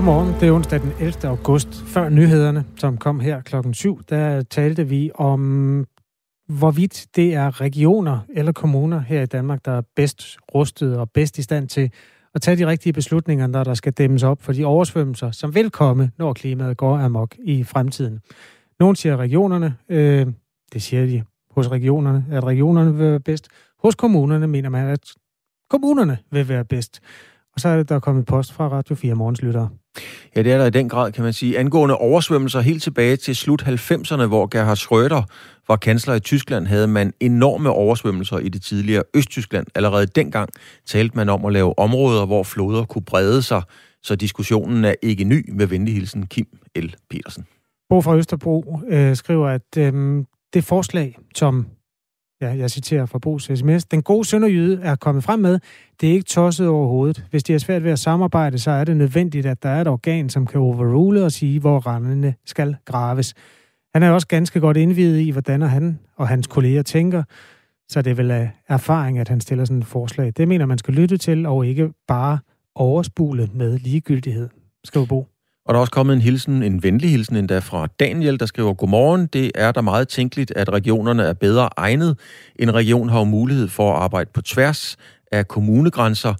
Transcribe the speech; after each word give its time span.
Godmorgen. 0.00 0.34
Det 0.40 0.48
er 0.48 0.52
onsdag 0.52 0.80
den 0.80 0.92
11. 1.00 1.28
august. 1.28 1.82
Før 1.86 2.08
nyhederne, 2.08 2.64
som 2.76 2.96
kom 2.96 3.20
her 3.20 3.40
klokken 3.40 3.74
7, 3.74 4.00
der 4.08 4.42
talte 4.42 4.88
vi 4.88 5.10
om, 5.14 5.86
hvorvidt 6.48 7.06
det 7.16 7.34
er 7.34 7.60
regioner 7.60 8.18
eller 8.28 8.52
kommuner 8.52 9.00
her 9.00 9.22
i 9.22 9.26
Danmark, 9.26 9.64
der 9.64 9.72
er 9.72 9.82
bedst 9.96 10.38
rustet 10.54 10.98
og 10.98 11.10
bedst 11.10 11.38
i 11.38 11.42
stand 11.42 11.68
til 11.68 11.90
at 12.34 12.42
tage 12.42 12.56
de 12.56 12.66
rigtige 12.66 12.92
beslutninger, 12.92 13.46
når 13.46 13.64
der 13.64 13.74
skal 13.74 13.92
dæmmes 13.92 14.22
op 14.22 14.42
for 14.42 14.52
de 14.52 14.64
oversvømmelser, 14.64 15.30
som 15.30 15.54
vil 15.54 15.70
komme, 15.70 16.10
når 16.18 16.32
klimaet 16.32 16.76
går 16.76 16.98
amok 16.98 17.34
i 17.38 17.64
fremtiden. 17.64 18.20
Nogle 18.78 18.96
siger 18.96 19.16
regionerne, 19.16 19.76
øh, 19.88 20.26
det 20.72 20.82
siger 20.82 21.06
de 21.06 21.22
hos 21.50 21.70
regionerne, 21.70 22.24
at 22.30 22.44
regionerne 22.44 22.94
vil 22.96 23.10
være 23.10 23.20
bedst. 23.20 23.48
Hos 23.78 23.94
kommunerne 23.94 24.46
mener 24.46 24.68
man, 24.68 24.88
at 24.88 25.14
kommunerne 25.70 26.18
vil 26.30 26.48
være 26.48 26.64
bedst. 26.64 27.00
Og 27.54 27.60
så 27.60 27.68
er 27.68 27.76
det, 27.76 27.88
der 27.88 27.94
er 27.94 28.00
kommet 28.00 28.26
post 28.26 28.52
fra 28.52 28.68
Radio 28.68 28.94
4 28.94 29.14
Morgens 29.14 29.42
lyttere. 29.42 29.68
Ja, 30.36 30.42
det 30.42 30.52
er 30.52 30.58
der 30.58 30.66
i 30.66 30.70
den 30.70 30.88
grad, 30.88 31.12
kan 31.12 31.24
man 31.24 31.32
sige. 31.32 31.58
Angående 31.58 31.96
oversvømmelser 31.96 32.60
helt 32.60 32.82
tilbage 32.82 33.16
til 33.16 33.36
slut 33.36 33.62
90'erne, 33.62 34.26
hvor 34.26 34.46
Gerhard 34.46 34.78
Schröder 34.78 35.22
var 35.68 35.76
kansler 35.76 36.14
i 36.14 36.20
Tyskland, 36.20 36.66
havde 36.66 36.86
man 36.86 37.12
enorme 37.20 37.70
oversvømmelser 37.70 38.38
i 38.38 38.48
det 38.48 38.62
tidligere 38.62 39.02
Østtyskland. 39.14 39.66
Allerede 39.74 40.06
dengang 40.06 40.48
talte 40.86 41.16
man 41.16 41.28
om 41.28 41.44
at 41.44 41.52
lave 41.52 41.78
områder, 41.78 42.26
hvor 42.26 42.42
floder 42.42 42.84
kunne 42.84 43.04
brede 43.04 43.42
sig, 43.42 43.62
så 44.02 44.16
diskussionen 44.16 44.84
er 44.84 44.94
ikke 45.02 45.24
ny 45.24 45.50
med 45.52 45.66
venlig 45.66 45.94
hilsen 45.94 46.26
Kim 46.26 46.46
L. 46.76 46.94
Petersen. 47.10 47.46
Bo 47.88 48.00
fra 48.00 48.16
Østerbro 48.16 48.80
øh, 48.88 49.16
skriver, 49.16 49.48
at 49.48 49.76
øh, 49.78 50.24
det 50.54 50.64
forslag, 50.64 51.18
som 51.34 51.66
ja, 52.40 52.56
jeg 52.56 52.70
citerer 52.70 53.06
fra 53.06 53.18
Bo's 53.26 53.54
sms, 53.56 53.84
den 53.84 54.02
gode 54.02 54.24
sønderjyde 54.24 54.80
er 54.82 54.94
kommet 54.94 55.24
frem 55.24 55.40
med, 55.40 55.58
det 56.00 56.08
er 56.08 56.12
ikke 56.12 56.24
tosset 56.24 56.68
overhovedet. 56.68 57.24
Hvis 57.30 57.42
de 57.42 57.54
er 57.54 57.58
svært 57.58 57.84
ved 57.84 57.90
at 57.90 57.98
samarbejde, 57.98 58.58
så 58.58 58.70
er 58.70 58.84
det 58.84 58.96
nødvendigt, 58.96 59.46
at 59.46 59.62
der 59.62 59.68
er 59.68 59.80
et 59.80 59.88
organ, 59.88 60.28
som 60.28 60.46
kan 60.46 60.60
overrule 60.60 61.24
og 61.24 61.32
sige, 61.32 61.60
hvor 61.60 61.78
randene 61.78 62.34
skal 62.46 62.76
graves. 62.84 63.34
Han 63.94 64.02
er 64.02 64.10
også 64.10 64.26
ganske 64.26 64.60
godt 64.60 64.76
indvidet 64.76 65.20
i, 65.20 65.30
hvordan 65.30 65.62
han 65.62 65.98
og 66.16 66.28
hans 66.28 66.46
kolleger 66.46 66.82
tænker, 66.82 67.22
så 67.88 68.02
det 68.02 68.10
er 68.10 68.14
vel 68.14 68.30
af 68.30 68.50
erfaring, 68.68 69.18
at 69.18 69.28
han 69.28 69.40
stiller 69.40 69.64
sådan 69.64 69.78
et 69.78 69.86
forslag. 69.86 70.32
Det 70.36 70.48
mener 70.48 70.66
man 70.66 70.78
skal 70.78 70.94
lytte 70.94 71.16
til, 71.16 71.46
og 71.46 71.66
ikke 71.66 71.92
bare 72.08 72.38
overspule 72.74 73.50
med 73.54 73.78
ligegyldighed, 73.78 74.48
skriver 74.84 75.06
Bo. 75.06 75.26
Og 75.66 75.74
der 75.74 75.78
er 75.78 75.80
også 75.80 75.92
kommet 75.92 76.14
en 76.14 76.20
hilsen, 76.20 76.62
en 76.62 76.82
venlig 76.82 77.10
hilsen 77.10 77.36
endda 77.36 77.58
fra 77.58 77.86
Daniel, 78.00 78.40
der 78.40 78.46
skriver, 78.46 78.74
Godmorgen, 78.74 79.26
det 79.26 79.50
er 79.54 79.72
da 79.72 79.80
meget 79.80 80.08
tænkeligt, 80.08 80.52
at 80.56 80.72
regionerne 80.72 81.22
er 81.22 81.32
bedre 81.32 81.68
egnet. 81.76 82.18
En 82.56 82.74
region 82.74 83.08
har 83.08 83.18
jo 83.18 83.24
mulighed 83.24 83.68
for 83.68 83.92
at 83.92 84.02
arbejde 84.02 84.30
på 84.34 84.42
tværs 84.42 84.96
af 85.32 85.48
kommunegrænser. 85.48 86.34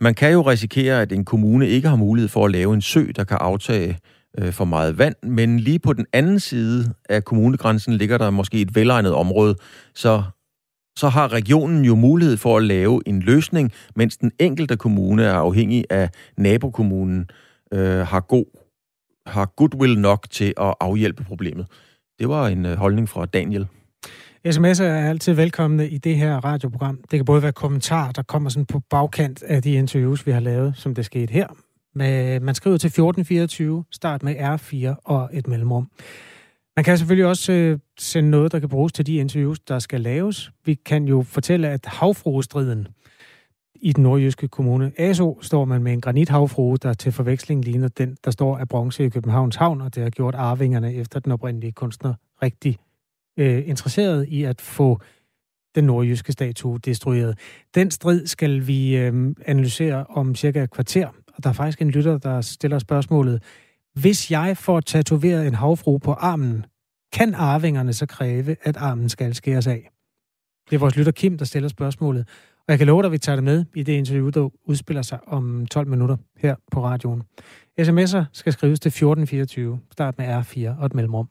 Man 0.00 0.14
kan 0.14 0.32
jo 0.32 0.42
risikere, 0.42 1.02
at 1.02 1.12
en 1.12 1.24
kommune 1.24 1.68
ikke 1.68 1.88
har 1.88 1.96
mulighed 1.96 2.28
for 2.28 2.44
at 2.44 2.50
lave 2.50 2.74
en 2.74 2.82
sø, 2.82 3.06
der 3.16 3.24
kan 3.24 3.38
aftage 3.40 3.98
øh, 4.38 4.52
for 4.52 4.64
meget 4.64 4.98
vand, 4.98 5.14
men 5.22 5.60
lige 5.60 5.78
på 5.78 5.92
den 5.92 6.06
anden 6.12 6.40
side 6.40 6.92
af 7.08 7.24
kommunegrænsen 7.24 7.94
ligger 7.94 8.18
der 8.18 8.30
måske 8.30 8.60
et 8.60 8.74
velegnet 8.74 9.14
område, 9.14 9.56
så 9.94 10.22
så 10.98 11.08
har 11.08 11.32
regionen 11.32 11.84
jo 11.84 11.94
mulighed 11.94 12.36
for 12.36 12.56
at 12.56 12.62
lave 12.62 13.02
en 13.06 13.20
løsning, 13.20 13.72
mens 13.96 14.16
den 14.16 14.32
enkelte 14.38 14.76
kommune 14.76 15.24
er 15.24 15.32
afhængig 15.32 15.84
af 15.90 16.10
nabokommunen 16.36 17.26
øh, 17.72 18.06
har 18.06 18.20
god 18.20 18.44
har 19.26 19.46
goodwill 19.56 19.98
nok 19.98 20.26
til 20.30 20.54
at 20.60 20.74
afhjælpe 20.80 21.24
problemet. 21.24 21.66
Det 22.18 22.28
var 22.28 22.48
en 22.48 22.66
øh, 22.66 22.76
holdning 22.76 23.08
fra 23.08 23.26
Daniel. 23.26 23.66
SMS'er 24.48 24.82
er 24.82 25.08
altid 25.08 25.32
velkomne 25.32 25.88
i 25.88 25.98
det 25.98 26.16
her 26.16 26.36
radioprogram. 26.36 26.96
Det 26.96 27.18
kan 27.18 27.24
både 27.24 27.42
være 27.42 27.52
kommentarer, 27.52 28.12
der 28.12 28.22
kommer 28.22 28.50
sådan 28.50 28.66
på 28.66 28.80
bagkant 28.90 29.42
af 29.42 29.62
de 29.62 29.72
interviews, 29.72 30.26
vi 30.26 30.32
har 30.32 30.40
lavet, 30.40 30.74
som 30.76 30.94
det 30.94 31.04
skete 31.04 31.32
her. 31.32 31.46
Men 31.94 32.44
man 32.44 32.54
skriver 32.54 32.76
til 32.76 32.88
1424, 32.88 33.84
start 33.92 34.22
med 34.22 34.36
R4 34.36 35.02
og 35.04 35.30
et 35.32 35.46
mellemrum. 35.46 35.90
Man 36.76 36.84
kan 36.84 36.98
selvfølgelig 36.98 37.26
også 37.26 37.52
øh, 37.52 37.78
sende 37.98 38.30
noget, 38.30 38.52
der 38.52 38.58
kan 38.58 38.68
bruges 38.68 38.92
til 38.92 39.06
de 39.06 39.16
interviews, 39.16 39.60
der 39.60 39.78
skal 39.78 40.00
laves. 40.00 40.50
Vi 40.64 40.74
kan 40.74 41.04
jo 41.04 41.22
fortælle, 41.22 41.68
at 41.68 41.86
havfruestriden, 41.86 42.88
i 43.80 43.92
den 43.92 44.02
nordjyske 44.02 44.48
kommune 44.48 44.92
Aso 44.98 45.38
står 45.42 45.64
man 45.64 45.82
med 45.82 45.92
en 45.92 46.00
granithavfrue, 46.00 46.76
der 46.76 46.92
til 46.92 47.12
forveksling 47.12 47.64
ligner 47.64 47.88
den, 47.88 48.16
der 48.24 48.30
står 48.30 48.58
af 48.58 48.68
bronze 48.68 49.04
i 49.04 49.08
Københavns 49.08 49.56
Havn, 49.56 49.80
og 49.80 49.94
det 49.94 50.02
har 50.02 50.10
gjort 50.10 50.34
arvingerne 50.34 50.94
efter 50.94 51.20
den 51.20 51.32
oprindelige 51.32 51.72
kunstner 51.72 52.14
rigtig 52.42 52.78
øh, 53.38 53.68
interesseret 53.68 54.28
i 54.28 54.44
at 54.44 54.60
få 54.60 55.00
den 55.74 55.84
nordjyske 55.84 56.32
statue 56.32 56.78
destrueret. 56.78 57.38
Den 57.74 57.90
strid 57.90 58.26
skal 58.26 58.66
vi 58.66 58.96
øh, 58.96 59.34
analysere 59.46 60.06
om 60.08 60.34
cirka 60.34 60.62
et 60.62 60.70
kvarter, 60.70 61.08
og 61.34 61.44
der 61.44 61.50
er 61.50 61.54
faktisk 61.54 61.82
en 61.82 61.90
lytter, 61.90 62.18
der 62.18 62.40
stiller 62.40 62.78
spørgsmålet, 62.78 63.42
hvis 63.94 64.30
jeg 64.30 64.56
får 64.56 64.80
tatoveret 64.80 65.46
en 65.46 65.54
havfrue 65.54 66.00
på 66.00 66.12
armen, 66.12 66.66
kan 67.12 67.34
arvingerne 67.34 67.92
så 67.92 68.06
kræve, 68.06 68.56
at 68.62 68.76
armen 68.76 69.08
skal 69.08 69.34
skæres 69.34 69.66
af? 69.66 69.90
Det 70.70 70.76
er 70.76 70.80
vores 70.80 70.96
lytter 70.96 71.12
Kim, 71.12 71.38
der 71.38 71.44
stiller 71.44 71.68
spørgsmålet. 71.68 72.28
Og 72.68 72.72
jeg 72.72 72.78
kan 72.78 72.86
love 72.86 73.02
dig, 73.02 73.06
at 73.06 73.12
vi 73.12 73.18
tager 73.18 73.36
det 73.36 73.44
med 73.44 73.64
i 73.74 73.82
det 73.82 73.92
interview, 73.92 74.28
der 74.28 74.48
udspiller 74.64 75.02
sig 75.02 75.18
om 75.26 75.66
12 75.66 75.88
minutter 75.88 76.16
her 76.38 76.54
på 76.72 76.84
radioen. 76.84 77.22
SMS'er 77.80 78.24
skal 78.32 78.52
skrives 78.52 78.80
til 78.80 78.88
1424. 78.88 79.80
Start 79.92 80.18
med 80.18 80.26
R4 80.26 80.80
og 80.80 80.86
et 80.86 80.94
mellemrum. 80.94 81.28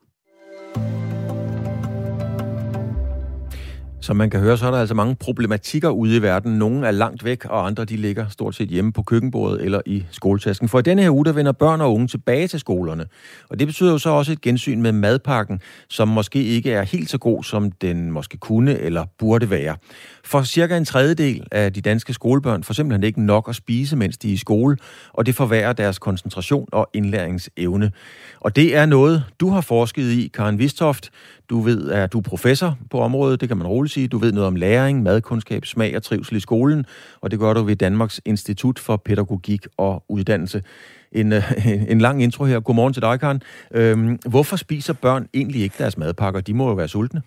Som 4.08 4.16
man 4.16 4.30
kan 4.30 4.40
høre, 4.40 4.58
så 4.58 4.68
er 4.68 4.72
der 4.72 4.80
altså 4.80 4.96
mange 4.96 5.16
problematikker 5.16 5.90
ude 5.90 6.16
i 6.16 6.22
verden. 6.22 6.52
Nogle 6.60 6.88
er 6.88 6.92
langt 6.92 7.24
væk, 7.24 7.46
og 7.46 7.68
andre 7.68 7.86
de 7.86 7.98
ligger 7.98 8.30
stort 8.30 8.56
set 8.56 8.70
hjemme 8.70 8.94
på 8.94 9.04
køkkenbordet 9.04 9.66
eller 9.66 9.82
i 9.86 10.06
skoletasken. 10.12 10.70
For 10.70 10.80
i 10.80 10.82
denne 10.82 11.02
her 11.02 11.10
uge, 11.10 11.26
der 11.26 11.32
vender 11.32 11.52
børn 11.52 11.82
og 11.82 11.94
unge 11.94 12.08
tilbage 12.08 12.48
til 12.48 12.60
skolerne. 12.60 13.06
Og 13.50 13.60
det 13.60 13.68
betyder 13.68 13.92
jo 13.92 13.98
så 13.98 14.10
også 14.10 14.32
et 14.32 14.42
gensyn 14.42 14.82
med 14.82 14.92
madpakken, 14.92 15.60
som 15.90 16.08
måske 16.08 16.44
ikke 16.44 16.72
er 16.72 16.84
helt 16.84 17.10
så 17.10 17.18
god, 17.18 17.44
som 17.44 17.72
den 17.72 18.12
måske 18.12 18.38
kunne 18.38 18.80
eller 18.80 19.06
burde 19.20 19.50
være. 19.50 19.76
For 20.24 20.44
cirka 20.44 20.78
en 20.78 20.86
tredjedel 20.86 21.48
af 21.52 21.74
de 21.74 21.82
danske 21.82 22.14
skolebørn 22.14 22.64
får 22.64 22.74
simpelthen 22.74 23.04
ikke 23.04 23.22
nok 23.22 23.50
at 23.50 23.56
spise, 23.56 23.96
mens 23.96 24.18
de 24.18 24.30
er 24.30 24.34
i 24.34 24.38
skole, 24.38 24.78
og 25.14 25.26
det 25.26 25.36
forværrer 25.36 25.74
deres 25.74 26.00
koncentration 26.00 26.68
og 26.72 26.90
indlæringsevne. 26.94 27.92
Og 28.40 28.56
det 28.56 28.76
er 28.76 28.86
noget, 28.86 29.24
du 29.40 29.50
har 29.50 29.62
forsket 29.62 30.12
i, 30.12 30.32
Karen 30.34 30.60
Vistoft. 30.60 31.10
Du 31.50 31.62
ved, 31.62 31.92
at 31.92 32.14
du 32.14 32.18
er 32.18 32.22
professor 32.22 32.78
på 32.90 33.00
området, 33.00 33.42
det 33.42 33.50
kan 33.50 33.58
man 33.58 33.68
roligt 33.68 33.94
sige. 33.94 34.08
Du 34.08 34.18
ved 34.18 34.32
noget 34.32 34.48
om 34.48 34.56
læring, 34.56 35.04
madkundskab, 35.04 35.66
smag 35.66 35.96
og 35.96 36.04
trivsel 36.04 36.36
i 36.36 36.40
skolen, 36.40 36.86
og 37.22 37.32
det 37.32 37.40
gør 37.40 37.54
du 37.54 37.64
ved 37.64 37.76
Danmarks 37.76 38.22
Institut 38.26 38.80
for 38.80 38.98
Pædagogik 38.98 39.68
og 39.78 40.04
Uddannelse. 40.10 40.64
En, 41.12 41.34
øh, 41.34 41.82
en 41.92 42.02
lang 42.02 42.24
intro 42.24 42.46
her. 42.46 42.60
Godmorgen 42.60 42.94
til 42.94 43.02
dig, 43.02 43.20
Karen. 43.20 43.42
Øhm, 43.72 44.20
hvorfor 44.30 44.56
spiser 44.56 44.94
børn 44.94 45.28
egentlig 45.34 45.62
ikke 45.62 45.76
deres 45.78 45.98
madpakker? 45.98 46.42
De 46.42 46.54
må 46.54 46.68
jo 46.68 46.74
være 46.74 46.88
sultne. 46.88 47.22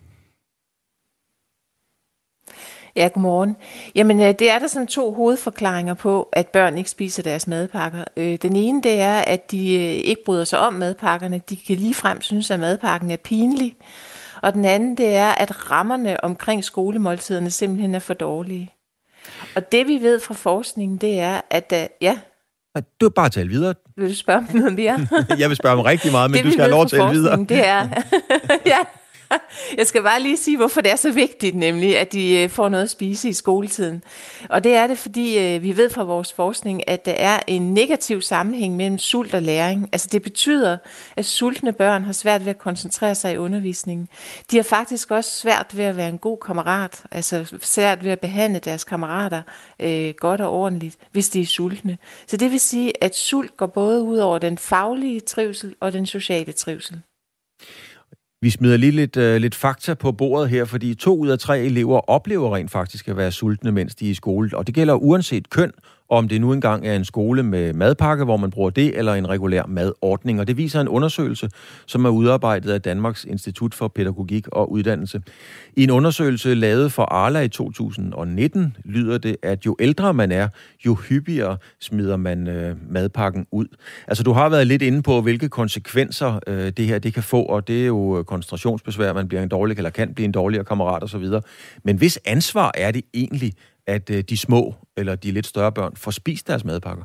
Ja, 2.97 3.09
godmorgen. 3.15 3.57
Jamen, 3.95 4.21
øh, 4.21 4.35
det 4.39 4.51
er 4.51 4.59
der 4.59 4.67
sådan 4.67 4.87
to 4.87 5.15
hovedforklaringer 5.15 5.95
på, 5.95 6.29
at 6.33 6.49
børn 6.49 6.79
ikke 6.79 6.91
spiser 6.91 7.23
deres 7.23 7.47
madpakker. 7.47 8.05
Øh, 8.17 8.39
den 8.43 8.57
ene, 8.57 8.83
det 8.83 9.01
er, 9.01 9.19
at 9.19 9.51
de 9.51 9.67
ikke 9.85 10.25
bryder 10.25 10.45
sig 10.45 10.59
om 10.59 10.75
madpakkerne. 10.75 11.41
De 11.51 11.57
kan 11.57 11.77
ligefrem 11.77 12.21
synes, 12.21 12.51
at 12.51 12.61
madpakken 12.61 13.11
er 13.11 13.17
pinlig. 13.17 13.77
Og 14.43 14.55
den 14.55 14.65
anden, 14.65 14.97
det 14.97 15.17
er, 15.17 15.28
at 15.28 15.71
rammerne 15.71 16.25
omkring 16.25 16.65
skolemåltiderne 16.65 17.51
simpelthen 17.51 17.95
er 17.95 17.99
for 17.99 18.15
dårlige. 18.15 18.75
Og 19.56 19.73
det 19.73 19.87
vi 19.87 19.99
ved 20.03 20.21
fra 20.21 20.34
forskningen, 20.34 20.99
det 20.99 21.21
er, 21.21 21.41
at 21.51 21.91
ja, 22.01 22.19
du 23.01 23.07
er 23.07 23.10
bare 23.10 23.28
tale 23.28 23.48
videre. 23.48 23.75
Vil 23.97 24.09
du 24.09 24.15
spørge 24.15 24.39
om 24.39 24.48
noget 24.54 24.75
mere? 24.75 25.07
jeg 25.39 25.48
vil 25.48 25.57
spørge 25.57 25.78
om 25.78 25.81
rigtig 25.81 26.13
meget, 26.13 26.31
men 26.31 26.39
det, 26.39 26.45
du 26.45 26.51
skal 26.51 26.63
have 26.63 26.71
lov 26.71 26.83
at 26.83 26.91
tale 26.91 27.10
videre. 27.10 27.37
Det 27.37 27.66
er, 27.66 27.89
ja, 28.66 28.78
Jeg 29.78 29.86
skal 29.86 30.03
bare 30.03 30.22
lige 30.22 30.36
sige, 30.36 30.56
hvorfor 30.56 30.80
det 30.80 30.92
er 30.92 30.97
så 30.97 31.12
vigtigt, 31.12 31.56
nemlig 31.56 31.98
at 31.98 32.12
de 32.12 32.38
øh, 32.38 32.50
får 32.50 32.68
noget 32.68 32.84
at 32.84 32.91
spise 32.91 33.28
i 33.28 33.32
skoletiden. 33.32 34.03
Og 34.48 34.65
det 34.65 34.74
er 34.74 34.86
det, 34.86 34.98
fordi 34.98 35.38
øh, 35.38 35.62
vi 35.62 35.77
ved 35.77 35.91
fra 35.91 36.03
vores 36.03 36.32
forskning, 36.32 36.88
at 36.88 37.04
der 37.04 37.12
er 37.12 37.41
en 37.47 37.74
negativ 37.74 38.22
sammenhæng 38.22 38.77
mellem 38.77 38.98
sult 38.98 39.34
og 39.34 39.42
læring. 39.42 39.88
Altså 39.92 40.09
det 40.12 40.22
betyder, 40.22 40.77
at 41.16 41.24
sultne 41.24 41.72
børn 41.72 42.04
har 42.04 42.12
svært 42.12 42.44
ved 42.44 42.50
at 42.50 42.59
koncentrere 42.59 43.15
sig 43.15 43.34
i 43.34 43.36
undervisningen. 43.36 44.09
De 44.50 44.56
har 44.56 44.62
faktisk 44.62 45.10
også 45.10 45.30
svært 45.30 45.77
ved 45.77 45.84
at 45.84 45.97
være 45.97 46.09
en 46.09 46.18
god 46.18 46.38
kammerat, 46.47 47.03
altså 47.10 47.56
svært 47.62 48.04
ved 48.04 48.10
at 48.10 48.21
behandle 48.21 48.59
deres 48.59 48.84
kammerater 48.84 49.42
øh, 49.80 50.15
godt 50.18 50.41
og 50.41 50.50
ordentligt, 50.50 50.97
hvis 51.12 51.28
de 51.28 51.41
er 51.41 51.47
sultne. 51.47 51.98
Så 52.27 52.36
det 52.36 52.50
vil 52.50 52.60
sige, 52.60 53.04
at 53.04 53.16
sult 53.16 53.56
går 53.56 53.66
både 53.66 54.03
ud 54.03 54.18
over 54.18 54.38
den 54.38 54.59
faglige 54.59 55.21
trivsel 55.21 55.74
og 55.80 55.92
den 55.92 56.06
sociale 56.06 56.53
trivsel. 56.53 57.00
Vi 58.42 58.51
smider 58.51 58.77
lige 58.77 58.92
lidt, 58.92 59.16
uh, 59.16 59.37
lidt 59.37 59.54
fakta 59.54 59.95
på 59.95 60.13
bordet 60.13 60.51
her, 60.51 60.65
fordi 60.65 60.95
to 60.95 61.16
ud 61.16 61.28
af 61.28 61.39
tre 61.39 61.60
elever 61.60 62.10
oplever 62.10 62.57
rent 62.57 62.71
faktisk 62.71 63.09
at 63.09 63.16
være 63.16 63.33
sultne, 63.33 63.72
mens 63.72 63.95
de 63.95 64.07
er 64.07 64.10
i 64.10 64.15
skole. 64.15 64.57
Og 64.57 64.66
det 64.66 64.75
gælder 64.75 64.95
uanset 64.95 65.51
køn 65.51 65.72
om 66.10 66.28
det 66.28 66.41
nu 66.41 66.53
engang 66.53 66.86
er 66.86 66.97
en 66.97 67.04
skole 67.04 67.42
med 67.42 67.72
madpakke, 67.72 68.24
hvor 68.24 68.36
man 68.36 68.51
bruger 68.51 68.71
det, 68.71 68.98
eller 68.98 69.15
en 69.15 69.28
regulær 69.28 69.66
madordning. 69.66 70.41
Og 70.41 70.47
det 70.47 70.57
viser 70.57 70.80
en 70.80 70.89
undersøgelse, 70.89 71.48
som 71.86 72.04
er 72.04 72.10
udarbejdet 72.10 72.71
af 72.71 72.83
Danmarks 72.83 73.24
Institut 73.24 73.74
for 73.74 73.89
Pædagogik 73.89 74.48
og 74.48 74.72
Uddannelse. 74.72 75.22
I 75.77 75.83
en 75.83 75.91
undersøgelse 75.91 76.54
lavet 76.54 76.92
for 76.92 77.03
Arla 77.03 77.41
i 77.41 77.48
2019 77.48 78.77
lyder 78.84 79.18
det, 79.18 79.36
at 79.42 79.66
jo 79.66 79.77
ældre 79.80 80.15
man 80.15 80.33
er, 80.33 80.48
jo 80.86 80.95
hyppigere 80.95 81.57
smider 81.80 82.16
man 82.16 82.48
øh, 82.48 82.77
madpakken 82.91 83.47
ud. 83.53 83.66
Altså 84.09 84.22
du 84.22 84.33
har 84.33 84.48
været 84.48 84.66
lidt 84.66 84.83
inde 84.83 85.03
på, 85.03 85.21
hvilke 85.21 85.48
konsekvenser 85.48 86.41
øh, 86.47 86.72
det 86.77 86.86
her 86.86 86.98
det 86.98 87.15
kan 87.15 87.22
få, 87.22 87.42
og 87.42 87.68
det 87.68 87.83
er 87.83 87.86
jo 87.86 88.18
øh, 88.18 88.24
koncentrationsbesvær, 88.24 89.13
man 89.13 89.28
bliver 89.28 89.42
en 89.42 89.48
dårlig 89.48 89.77
eller 89.77 89.91
kan 89.91 90.15
blive 90.15 90.24
en 90.24 90.33
dårligere 90.33 90.65
kammerat 90.65 91.03
osv. 91.03 91.24
Men 91.84 91.97
hvis 91.97 92.18
ansvar 92.24 92.72
er 92.74 92.91
det 92.91 93.03
egentlig, 93.15 93.53
at 93.86 94.10
øh, 94.10 94.24
de 94.24 94.36
små 94.36 94.74
eller 94.97 95.15
de 95.15 95.30
lidt 95.30 95.47
større 95.47 95.72
børn 95.72 95.97
får 95.97 96.10
spist 96.10 96.47
deres 96.47 96.65
madpakker? 96.65 97.04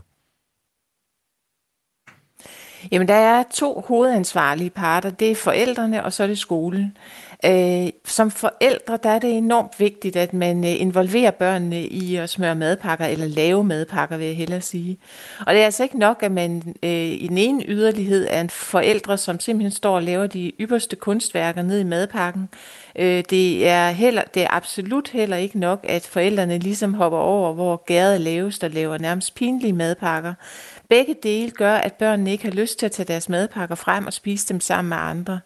Jamen, 2.92 3.08
der 3.08 3.14
er 3.14 3.44
to 3.54 3.84
hovedansvarlige 3.88 4.70
parter. 4.70 5.10
Det 5.10 5.32
er 5.32 5.36
forældrene, 5.36 6.04
og 6.04 6.14
så 6.14 6.24
er 6.24 6.28
det 6.28 6.38
skolen. 6.38 6.98
Øh, 7.46 7.90
som 8.06 8.32
forældre, 8.32 9.00
der 9.04 9.10
er 9.10 9.20
det 9.20 9.38
enormt 9.38 9.80
vigtigt, 9.80 10.16
at 10.16 10.34
man 10.34 10.64
øh, 10.64 10.82
involverer 10.82 11.32
børnene 11.32 11.82
i 11.82 12.16
at 12.16 12.30
smøre 12.30 12.56
madpakker, 12.56 13.06
eller 13.06 13.28
lave 13.28 13.64
madpakker, 13.64 14.18
vil 14.18 14.28
jeg 14.28 14.36
hellere 14.36 14.62
sige. 14.62 14.98
Og 15.48 15.54
det 15.54 15.62
er 15.62 15.66
altså 15.66 15.84
ikke 15.84 16.00
nok, 16.00 16.24
at 16.24 16.32
man 16.32 16.76
øh, 16.84 16.90
i 16.92 17.28
den 17.30 17.38
ene 17.38 17.64
yderlighed 17.68 18.28
er 18.30 18.42
en 18.42 18.50
forældre, 18.50 19.18
som 19.18 19.40
simpelthen 19.40 19.72
står 19.72 19.96
og 19.96 20.04
laver 20.04 20.28
de 20.28 20.52
ypperste 20.60 20.96
kunstværker 20.96 21.62
ned 21.62 21.80
i 21.80 21.84
madpakken. 21.84 22.50
Øh, 22.96 23.24
det, 23.30 23.68
er 23.68 23.90
heller, 23.90 24.24
det 24.34 24.44
er 24.44 24.48
absolut 24.52 25.10
heller 25.10 25.38
ikke 25.38 25.60
nok, 25.60 25.80
at 25.84 26.08
forældrene 26.12 26.60
ligesom 26.60 26.94
hopper 26.94 27.20
over, 27.20 27.54
hvor 27.54 27.84
gæret 27.86 28.22
laves, 28.22 28.60
der 28.60 28.68
laver 28.68 28.98
nærmest 28.98 29.36
pinlige 29.36 29.74
madpakker. 29.74 30.34
Begge 30.90 31.16
dele 31.24 31.52
gør, 31.52 31.76
at 31.76 31.94
børnene 31.94 32.32
ikke 32.32 32.44
har 32.44 32.52
lyst 32.52 32.80
til 32.80 32.86
at 32.86 32.92
tage 32.92 33.08
deres 33.08 33.30
madpakker 33.30 33.76
frem 33.76 34.06
og 34.06 34.14
spise 34.14 34.48
dem 34.48 34.60
sammen 34.60 34.90
med 34.90 34.98
andre. 34.98 35.40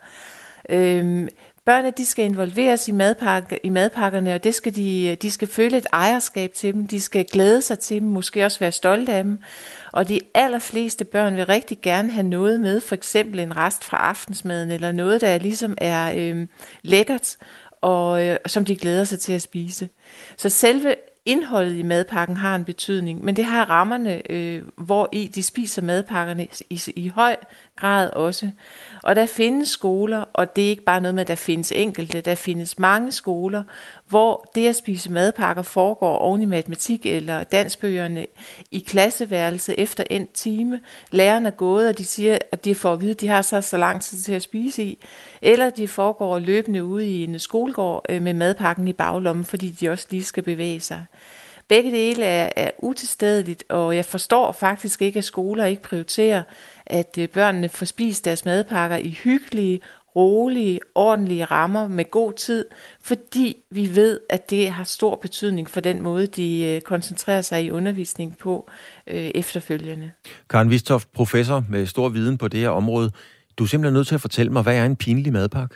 Øhm, 0.70 1.30
børnene 1.70 1.94
de 1.98 2.06
skal 2.06 2.26
involveres 2.26 2.88
i, 2.88 2.92
madpakke, 2.92 3.60
i 3.64 3.70
madpakkerne, 3.70 4.36
og 4.36 4.44
det 4.44 4.56
skal 4.56 4.76
de, 4.76 5.18
de 5.22 5.32
skal 5.32 5.48
føle 5.48 5.78
et 5.78 5.88
ejerskab 5.94 6.54
til 6.54 6.74
dem. 6.74 6.88
De 6.88 7.02
skal 7.02 7.26
glæde 7.26 7.62
sig 7.62 7.80
til 7.80 8.02
dem, 8.02 8.08
måske 8.08 8.46
også 8.46 8.60
være 8.60 8.72
stolte 8.72 9.14
af 9.14 9.24
dem. 9.24 9.40
Og 9.92 10.08
de 10.08 10.20
allerfleste 10.34 11.06
børn 11.06 11.36
vil 11.36 11.46
rigtig 11.46 11.82
gerne 11.82 12.12
have 12.12 12.28
noget 12.28 12.60
med, 12.60 12.82
for 12.82 12.96
eksempel 12.96 13.40
en 13.40 13.58
rest 13.58 13.84
fra 13.84 13.98
aftensmaden, 13.98 14.72
eller 14.72 14.92
noget, 14.92 15.22
der 15.22 15.38
ligesom 15.38 15.78
er 15.78 16.14
øh, 16.18 16.48
lækkert, 16.82 17.38
og 17.82 18.28
øh, 18.28 18.38
som 18.46 18.66
de 18.66 18.76
glæder 18.76 19.04
sig 19.04 19.20
til 19.20 19.34
at 19.34 19.42
spise. 19.42 19.90
Så 20.38 20.50
selve 20.50 20.96
indholdet 21.26 21.76
i 21.76 21.84
madpakken 21.84 22.38
har 22.38 22.56
en 22.56 22.66
betydning, 22.66 23.26
men 23.26 23.36
det 23.36 23.46
har 23.46 23.66
rammerne, 23.66 24.32
øh, 24.32 24.62
hvor 24.78 25.10
i 25.12 25.28
de 25.28 25.44
spiser 25.44 25.82
madpakkerne 25.82 26.48
i, 26.70 26.82
i 26.96 27.08
høj 27.08 27.36
grad 27.76 28.10
også. 28.10 28.52
Og 29.04 29.16
der 29.16 29.26
findes 29.26 29.70
skoler, 29.70 30.26
og 30.34 30.56
det 30.56 30.66
er 30.66 30.70
ikke 30.70 30.84
bare 30.84 31.02
noget 31.02 31.16
med, 31.16 31.22
at 31.22 31.28
der 31.28 31.36
findes 31.36 31.72
enkelte, 31.72 32.22
der 32.22 32.36
findes 32.36 32.80
mange 32.80 33.12
skoler, 33.12 33.64
hvor 34.10 34.50
det 34.56 34.68
at 34.68 34.76
spise 34.76 35.12
madpakker 35.12 35.64
foregår 35.64 36.18
oven 36.18 36.42
i 36.42 36.46
matematik 36.46 37.06
eller 37.06 37.44
dansbøgerne 37.44 38.26
i 38.72 38.80
klasseværelset 38.80 39.76
efter 39.78 40.04
en 40.10 40.28
time. 40.34 40.80
Lærerne 41.12 41.48
er 41.48 41.52
gået, 41.52 41.88
og 41.88 41.98
de 41.98 42.06
siger, 42.06 42.38
at 42.52 42.66
de 42.66 42.76
får 42.76 42.94
at 42.94 43.02
vide, 43.02 43.12
at 43.12 43.22
de 43.22 43.28
har 43.28 43.42
så, 43.42 43.62
så 43.62 43.78
lang 43.78 44.02
tid 44.02 44.18
til 44.18 44.34
at 44.34 44.42
spise 44.42 44.84
i. 44.84 45.06
Eller 45.42 45.70
de 45.70 45.88
foregår 45.88 46.40
løbende 46.40 46.84
ude 46.84 47.08
i 47.08 47.24
en 47.24 47.40
skolegård 47.40 48.06
øh, 48.10 48.22
med 48.22 48.34
madpakken 48.34 48.88
i 48.88 48.94
baglommen, 48.94 49.46
fordi 49.46 49.70
de 49.70 49.90
også 49.90 50.08
lige 50.10 50.24
skal 50.24 50.44
bevæge 50.44 50.80
sig. 50.80 51.06
Begge 51.68 51.92
dele 51.92 52.26
er, 52.26 52.50
er 52.56 52.72
utilstedeligt, 52.80 53.64
og 53.70 53.96
jeg 53.96 54.06
forstår 54.06 54.52
faktisk 54.52 55.02
ikke, 55.02 55.18
at 55.18 55.24
skoler 55.24 55.66
ikke 55.66 55.82
prioriterer, 55.82 56.44
at 56.90 57.18
øh, 57.20 57.28
børnene 57.28 57.70
får 57.70 57.86
spist 57.86 58.26
deres 58.26 58.46
madpakker 58.46 58.98
i 58.98 59.10
hyggelige, 59.24 59.82
rolige, 60.16 60.80
ordentlige 60.96 61.46
rammer 61.46 61.88
med 61.88 62.12
god 62.12 62.34
tid, 62.34 62.66
fordi 63.02 63.58
vi 63.72 63.96
ved, 63.96 64.20
at 64.30 64.50
det 64.50 64.72
har 64.72 64.84
stor 64.84 65.16
betydning 65.16 65.70
for 65.70 65.80
den 65.80 66.02
måde, 66.02 66.28
de 66.28 66.66
øh, 66.66 66.82
koncentrerer 66.82 67.42
sig 67.42 67.64
i 67.64 67.72
undervisning 67.72 68.38
på 68.38 68.70
øh, 69.08 69.32
efterfølgende. 69.36 70.12
Karen 70.50 70.70
Vistoft, 70.70 71.12
professor 71.14 71.66
med 71.70 71.86
stor 71.86 72.10
viden 72.10 72.38
på 72.38 72.48
det 72.48 72.60
her 72.60 72.70
område. 72.70 73.12
Du 73.58 73.64
er 73.64 73.68
simpelthen 73.68 73.94
nødt 73.94 74.08
til 74.08 74.16
at 74.16 74.22
fortælle 74.22 74.52
mig, 74.52 74.64
hvad 74.64 74.78
er 74.78 74.86
en 74.86 74.96
pinlig 74.96 75.34
madpakke? 75.34 75.76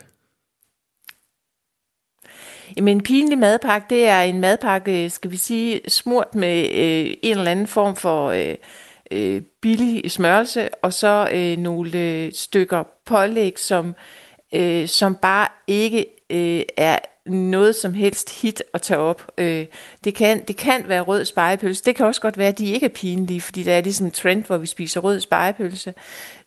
Jamen, 2.77 2.97
en 2.97 3.03
pinlig 3.03 3.37
madpakke, 3.37 3.87
det 3.89 4.07
er 4.07 4.21
en 4.21 4.39
madpakke, 4.39 5.09
skal 5.09 5.31
vi 5.31 5.37
sige, 5.37 5.81
smurt 5.87 6.35
med 6.35 6.61
øh, 6.63 7.13
en 7.21 7.37
eller 7.37 7.51
anden 7.51 7.67
form 7.67 7.95
for 7.95 8.29
øh, 8.29 8.55
øh, 9.13 9.41
billig 9.61 10.11
smørelse, 10.11 10.69
og 10.75 10.93
så 10.93 11.29
øh, 11.33 11.57
nogle 11.57 11.99
øh, 11.99 12.31
stykker 12.33 12.83
pålæg, 13.05 13.59
som, 13.59 13.95
øh, 14.53 14.87
som 14.87 15.15
bare 15.15 15.47
ikke 15.67 16.05
øh, 16.29 16.61
er 16.77 16.99
noget 17.25 17.75
som 17.75 17.93
helst 17.93 18.41
hit 18.41 18.63
at 18.73 18.81
tage 18.81 18.99
op. 18.99 19.31
Øh, 19.37 19.65
det, 20.03 20.15
kan, 20.15 20.43
det 20.47 20.57
kan 20.57 20.87
være 20.87 21.01
rød 21.01 21.25
spejepølse. 21.25 21.83
Det 21.83 21.95
kan 21.95 22.05
også 22.05 22.21
godt 22.21 22.37
være, 22.37 22.47
at 22.47 22.57
de 22.57 22.71
ikke 22.71 22.85
er 22.85 22.89
pinlige, 22.89 23.41
fordi 23.41 23.63
der 23.63 23.73
er 23.73 23.81
ligesom 23.81 24.05
en 24.05 24.11
trend, 24.11 24.43
hvor 24.43 24.57
vi 24.57 24.67
spiser 24.67 25.01
rød 25.01 25.19
spejepølse. 25.19 25.93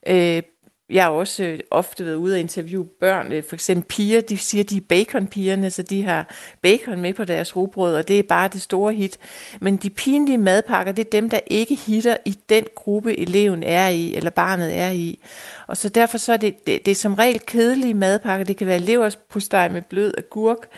Øh, 0.06 0.42
jeg 0.90 1.04
har 1.04 1.10
også 1.10 1.44
øh, 1.44 1.60
ofte 1.70 2.04
været 2.04 2.14
ude 2.14 2.34
og 2.34 2.40
interviewe 2.40 2.86
børn, 3.00 3.32
øh, 3.32 3.44
for 3.48 3.56
eksempel 3.56 3.84
piger, 3.88 4.20
de 4.20 4.38
siger, 4.38 4.64
de 4.64 4.76
er 4.76 4.80
baconpigerne, 4.88 5.70
så 5.70 5.82
de 5.82 6.02
har 6.02 6.34
bacon 6.62 7.00
med 7.00 7.14
på 7.14 7.24
deres 7.24 7.56
rugbrød, 7.56 7.96
og 7.96 8.08
det 8.08 8.18
er 8.18 8.22
bare 8.22 8.48
det 8.48 8.62
store 8.62 8.94
hit. 8.94 9.18
Men 9.60 9.76
de 9.76 9.90
pinlige 9.90 10.38
madpakker, 10.38 10.92
det 10.92 11.06
er 11.06 11.10
dem, 11.10 11.30
der 11.30 11.40
ikke 11.46 11.74
hitter 11.74 12.16
i 12.24 12.38
den 12.48 12.64
gruppe, 12.74 13.18
eleven 13.18 13.62
er 13.62 13.88
i, 13.88 14.14
eller 14.14 14.30
barnet 14.30 14.76
er 14.76 14.90
i. 14.90 15.18
Og 15.66 15.76
så 15.76 15.88
derfor 15.88 16.18
så 16.18 16.32
er 16.32 16.36
det, 16.36 16.66
det, 16.66 16.86
det 16.86 16.90
er 16.90 16.94
som 16.94 17.14
regel 17.14 17.40
kedelige 17.46 17.94
madpakker. 17.94 18.44
Det 18.44 18.56
kan 18.56 18.66
være 18.66 18.78
leverpostej 18.78 19.68
med 19.68 19.82
blød 19.82 20.14
agurk, 20.18 20.68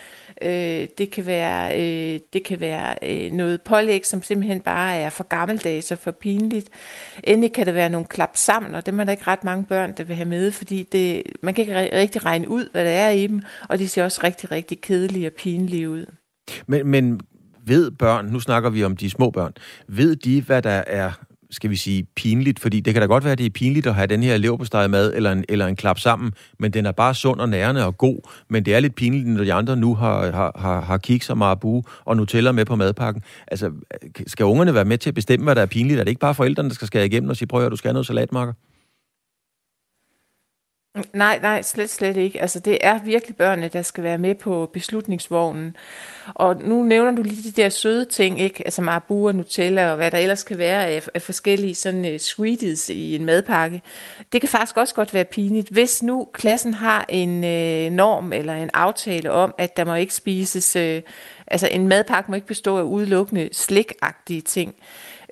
Øh, 0.43 0.87
det 0.99 1.11
kan 1.11 1.27
være, 1.27 1.81
øh, 1.81 2.21
det 2.33 2.45
kan 2.45 2.61
være 2.61 2.95
øh, 3.03 3.33
noget 3.33 3.63
pålæg, 3.63 4.07
som 4.07 4.23
simpelthen 4.23 4.61
bare 4.61 4.97
er 4.97 5.11
for 5.11 5.25
gammeldags 5.25 5.93
og 5.93 5.99
for 5.99 6.11
pinligt. 6.11 6.69
Endelig 7.25 7.53
kan 7.53 7.67
der 7.67 7.73
være 7.73 7.91
nogle 7.91 8.07
klap 8.07 8.37
sammen, 8.37 8.75
og 8.75 8.87
dem 8.87 9.01
er 9.01 9.05
der 9.05 9.11
ikke 9.11 9.27
ret 9.27 9.45
mange 9.45 9.65
børn, 9.65 9.95
der 9.97 10.05
vil 10.05 10.17
have 10.17 10.29
med, 10.29 10.53
fordi 10.53 10.83
det, 10.93 11.23
man 11.43 11.55
kan 11.55 11.63
ikke 11.63 11.97
rigtig 11.97 12.25
regne 12.25 12.49
ud, 12.49 12.69
hvad 12.73 12.85
der 12.85 12.91
er 12.91 13.11
i 13.11 13.27
dem, 13.27 13.43
og 13.69 13.79
de 13.79 13.89
ser 13.89 14.05
også 14.05 14.21
rigtig, 14.25 14.51
rigtig 14.51 14.81
kedelige 14.81 15.27
og 15.27 15.33
pinlige 15.33 15.91
ud. 15.91 16.07
Men, 16.67 16.87
men 16.87 17.21
ved 17.67 17.91
børn, 17.91 18.27
nu 18.27 18.41
snakker 18.41 18.71
vi 18.71 18.85
om 18.85 18.97
de 18.97 19.11
små 19.11 19.31
børn, 19.31 19.53
ved 19.89 20.17
de, 20.17 20.43
hvad 20.43 20.63
der 20.63 20.83
er 20.87 21.13
skal 21.51 21.71
vi 21.71 21.77
sige, 21.77 22.07
pinligt, 22.17 22.61
fordi 22.61 22.81
det 22.81 22.95
kan 22.95 23.01
da 23.01 23.07
godt 23.07 23.25
være, 23.25 23.33
at 23.33 23.39
det 23.39 23.47
er 23.47 23.51
pinligt 23.51 23.87
at 23.87 23.95
have 23.95 24.07
den 24.07 24.23
her 24.23 24.37
leverpostej 24.37 24.87
mad 24.87 25.13
eller 25.15 25.33
en, 25.33 25.45
eller 25.49 25.67
en 25.67 25.77
klap 25.77 25.99
sammen, 25.99 26.33
men 26.59 26.73
den 26.73 26.87
er 26.87 26.93
bare 26.93 27.15
sund 27.15 27.41
og 27.41 27.49
nærende 27.49 27.87
og 27.87 27.99
god, 27.99 28.31
men 28.49 28.65
det 28.65 28.75
er 28.75 28.81
lidt 28.81 28.95
pinligt, 28.95 29.27
når 29.27 29.45
de 29.45 29.53
andre 29.53 29.77
nu 29.77 29.95
har, 29.95 30.31
har, 30.31 30.53
har, 30.57 30.81
har 30.81 30.99
kiks 30.99 31.31
og 31.31 31.39
marabu 31.39 31.83
og 32.05 32.17
Nutella 32.17 32.53
med 32.53 32.65
på 32.65 32.77
madpakken. 32.77 33.23
Altså, 33.47 33.67
øh, 33.67 34.11
skal 34.27 34.47
ungerne 34.47 34.75
være 34.75 34.85
med 34.85 34.99
til 34.99 35.11
at 35.11 35.15
bestemme, 35.15 35.45
hvad 35.45 35.55
der 35.55 35.63
er 35.63 35.67
pinligt? 35.67 36.01
Er 36.01 36.05
det 36.05 36.11
ikke 36.11 36.21
bare 36.21 36.35
forældrene, 36.35 36.69
der 36.69 36.75
skal 36.75 36.87
skære 36.87 37.07
igennem 37.07 37.31
og 37.31 37.37
sige, 37.37 37.49
prøv 37.49 37.67
at 37.67 37.73
du 37.73 37.77
skal 37.77 37.89
have 37.89 37.93
noget 37.95 38.07
salatmarker? 38.07 38.53
Nej, 41.13 41.39
nej, 41.43 41.63
slet, 41.63 41.91
slet 41.91 42.17
ikke. 42.17 42.41
Altså, 42.41 42.61
det 42.61 42.79
er 42.81 42.99
virkelig 43.05 43.37
børnene, 43.37 43.69
der 43.69 43.83
skal 43.83 44.05
være 44.05 44.19
med 44.19 44.35
på 44.35 44.71
beslutningsvognen. 44.73 45.77
Og 46.35 46.57
nu 46.63 46.83
nævner 46.83 47.13
du 47.13 47.23
lige 47.23 47.51
de 47.51 47.63
der 47.63 47.69
søde 47.69 48.05
ting, 48.05 48.41
ikke? 48.41 48.63
Altså 48.65 48.83
marabu 48.83 49.29
og 49.29 49.35
Nutella 49.35 49.91
og 49.91 49.97
hvad 49.97 50.11
der 50.11 50.19
ellers 50.19 50.45
kan 50.45 50.59
være 50.59 50.87
af, 50.87 51.09
af 51.15 51.23
forskellige 51.23 51.75
sådan 51.75 52.15
uh, 52.15 52.19
sweeties 52.19 52.89
i 52.89 53.17
en 53.17 53.25
madpakke. 53.25 53.83
Det 54.33 54.41
kan 54.41 54.49
faktisk 54.49 54.77
også 54.77 54.95
godt 54.95 55.15
være 55.15 55.25
pinligt, 55.25 55.69
hvis 55.69 56.03
nu 56.03 56.29
klassen 56.33 56.75
har 56.75 57.05
en 57.09 57.35
uh, 57.37 57.93
norm 57.93 58.33
eller 58.33 58.55
en 58.55 58.71
aftale 58.75 59.33
om, 59.33 59.55
at 59.59 59.77
der 59.77 59.85
må 59.85 59.95
ikke 59.95 60.15
spises, 60.15 60.77
uh, 60.77 61.13
altså 61.47 61.69
en 61.71 61.89
madpakke 61.89 62.31
må 62.31 62.35
ikke 62.35 62.47
bestå 62.47 62.79
af 62.79 62.83
udelukkende 62.83 63.49
slikagtige 63.53 64.41
ting. 64.41 64.75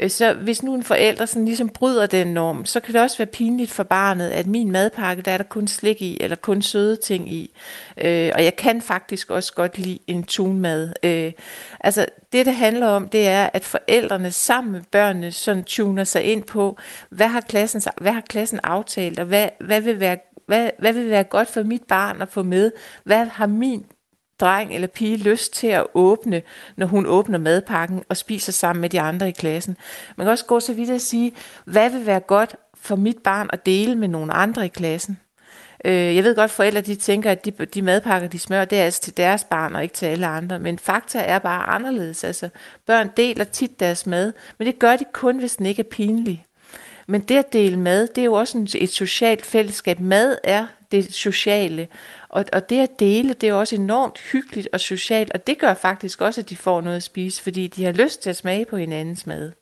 Øh, 0.01 0.11
så 0.11 0.33
hvis 0.33 0.63
nu 0.63 0.75
en 0.75 0.83
forælder 0.83 1.27
sådan 1.27 1.45
ligesom 1.45 1.69
bryder 1.69 2.07
den 2.07 2.27
norm, 2.27 2.65
så 2.65 2.81
kan 2.81 2.95
det 2.95 3.03
også 3.03 3.19
være 3.19 3.27
pinligt 3.27 3.71
for 3.71 3.83
barnet, 3.83 4.31
at 4.31 4.47
min 4.47 4.73
madpakke, 4.73 5.23
der 5.23 5.31
er 5.33 5.37
der 5.37 5.45
kun 5.45 5.69
slik 5.69 6.03
i, 6.03 6.19
eller 6.21 6.37
kun 6.37 6.63
søde 6.63 6.97
ting 6.97 7.33
i. 7.33 7.51
Øh, 7.99 8.31
og 8.35 8.45
jeg 8.45 8.57
kan 8.57 8.83
faktisk 8.83 9.31
også 9.31 9.53
godt 9.55 9.79
lide 9.79 9.99
en 10.07 10.25
tunmad. 10.25 10.93
Øh, 11.03 11.33
altså 11.81 12.07
det, 12.33 12.47
det 12.47 12.55
handler 12.55 12.87
om, 12.87 13.09
det 13.09 13.29
er, 13.29 13.51
at 13.53 13.65
forældrene 13.65 14.31
sammen 14.31 14.73
med 14.73 14.81
børnene 14.91 15.33
sådan 15.33 15.65
tuner 15.65 16.05
sig 16.05 16.23
ind 16.25 16.43
på, 16.43 16.79
hvad 17.11 17.29
har 17.29 17.41
klassen, 17.41 17.83
hvad 18.01 18.13
har 18.13 18.21
klassen 18.21 18.61
aftalt, 18.63 19.19
og 19.19 19.27
hvad, 19.27 19.49
hvad 19.61 19.81
vil 19.81 20.01
være 20.01 20.19
hvad, 20.47 20.71
hvad 20.79 20.93
vil 20.93 21.11
være 21.11 21.25
godt 21.25 21.49
for 21.49 21.63
mit 21.63 21.83
barn 21.89 22.23
at 22.23 22.29
få 22.29 22.43
med? 22.43 22.73
Hvad 23.05 23.27
har 23.27 23.47
min 23.47 23.87
dreng 24.41 24.75
eller 24.75 24.89
pige 24.89 25.17
lyst 25.17 25.53
til 25.53 25.67
at 25.67 25.87
åbne, 25.95 26.43
når 26.77 26.87
hun 26.87 27.07
åbner 27.07 27.39
madpakken 27.39 28.03
og 28.09 28.17
spiser 28.17 28.53
sammen 28.53 28.81
med 28.81 28.91
de 28.91 29.01
andre 29.01 29.29
i 29.29 29.33
klassen. 29.33 29.77
Man 30.17 30.25
kan 30.25 30.31
også 30.31 30.45
gå 30.45 30.61
så 30.61 30.73
vidt 30.73 30.91
at 30.91 31.01
sige, 31.01 31.33
hvad 31.65 31.91
vil 31.91 32.07
være 32.07 32.21
godt 32.21 32.57
for 32.75 32.97
mit 32.97 33.19
barn 33.25 33.51
at 33.53 33.67
dele 33.67 33.95
med 33.95 34.09
nogle 34.09 34.33
andre 34.33 34.65
i 34.65 34.69
klassen? 34.69 35.19
Øh, 35.85 36.17
jeg 36.17 36.25
ved 36.25 36.35
godt, 36.35 36.45
at 36.45 36.51
forældre 36.51 36.81
de 36.81 36.95
tænker, 36.95 37.31
at 37.31 37.45
de, 37.45 37.51
de 37.51 37.83
madpakker, 37.83 38.29
de 38.29 38.39
smører, 38.39 38.65
det 38.65 38.81
er 38.81 38.85
altså 38.85 39.01
til 39.01 39.17
deres 39.17 39.45
barn 39.45 39.75
og 39.75 39.83
ikke 39.83 39.95
til 39.95 40.07
alle 40.07 40.27
andre. 40.27 40.59
Men 40.59 40.79
fakta 40.79 41.19
er 41.19 41.39
bare 41.39 41.63
anderledes. 41.63 42.25
Altså, 42.25 42.49
børn 42.87 43.11
deler 43.17 43.45
tit 43.45 43.81
deres 43.81 44.07
mad, 44.07 44.33
men 44.59 44.67
det 44.67 44.79
gør 44.79 44.97
de 44.97 45.05
kun, 45.13 45.39
hvis 45.39 45.57
den 45.57 45.67
ikke 45.67 45.81
er 45.81 45.91
pinlig. 45.91 46.47
Men 47.07 47.21
det 47.21 47.37
at 47.37 47.53
dele 47.53 47.77
mad, 47.79 48.09
det 48.09 48.19
er 48.19 48.25
jo 48.25 48.33
også 48.33 48.77
et 48.79 48.91
socialt 48.91 49.47
fællesskab. 49.47 50.01
Mad 50.01 50.39
er 50.45 50.67
det 50.93 51.15
sociale. 51.15 51.89
Og, 52.37 52.45
og 52.53 52.71
det 52.71 52.81
at 52.81 52.91
dele, 53.01 53.35
det 53.41 53.49
er 53.49 53.55
også 53.55 53.77
enormt 53.77 54.19
hyggeligt 54.33 54.69
og 54.73 54.81
socialt, 54.81 55.33
og 55.33 55.47
det 55.47 55.59
gør 55.59 55.75
faktisk 55.75 56.21
også, 56.21 56.41
at 56.41 56.51
de 56.51 56.57
får 56.57 56.81
noget 56.81 56.97
at 56.97 57.03
spise, 57.03 57.43
fordi 57.43 57.67
de 57.67 57.85
har 57.85 57.93
lyst 57.93 58.23
til 58.23 58.31
at 58.31 58.37
smage 58.37 58.65
på 58.71 58.77
hinandens 58.77 59.27
mad. 59.27 59.53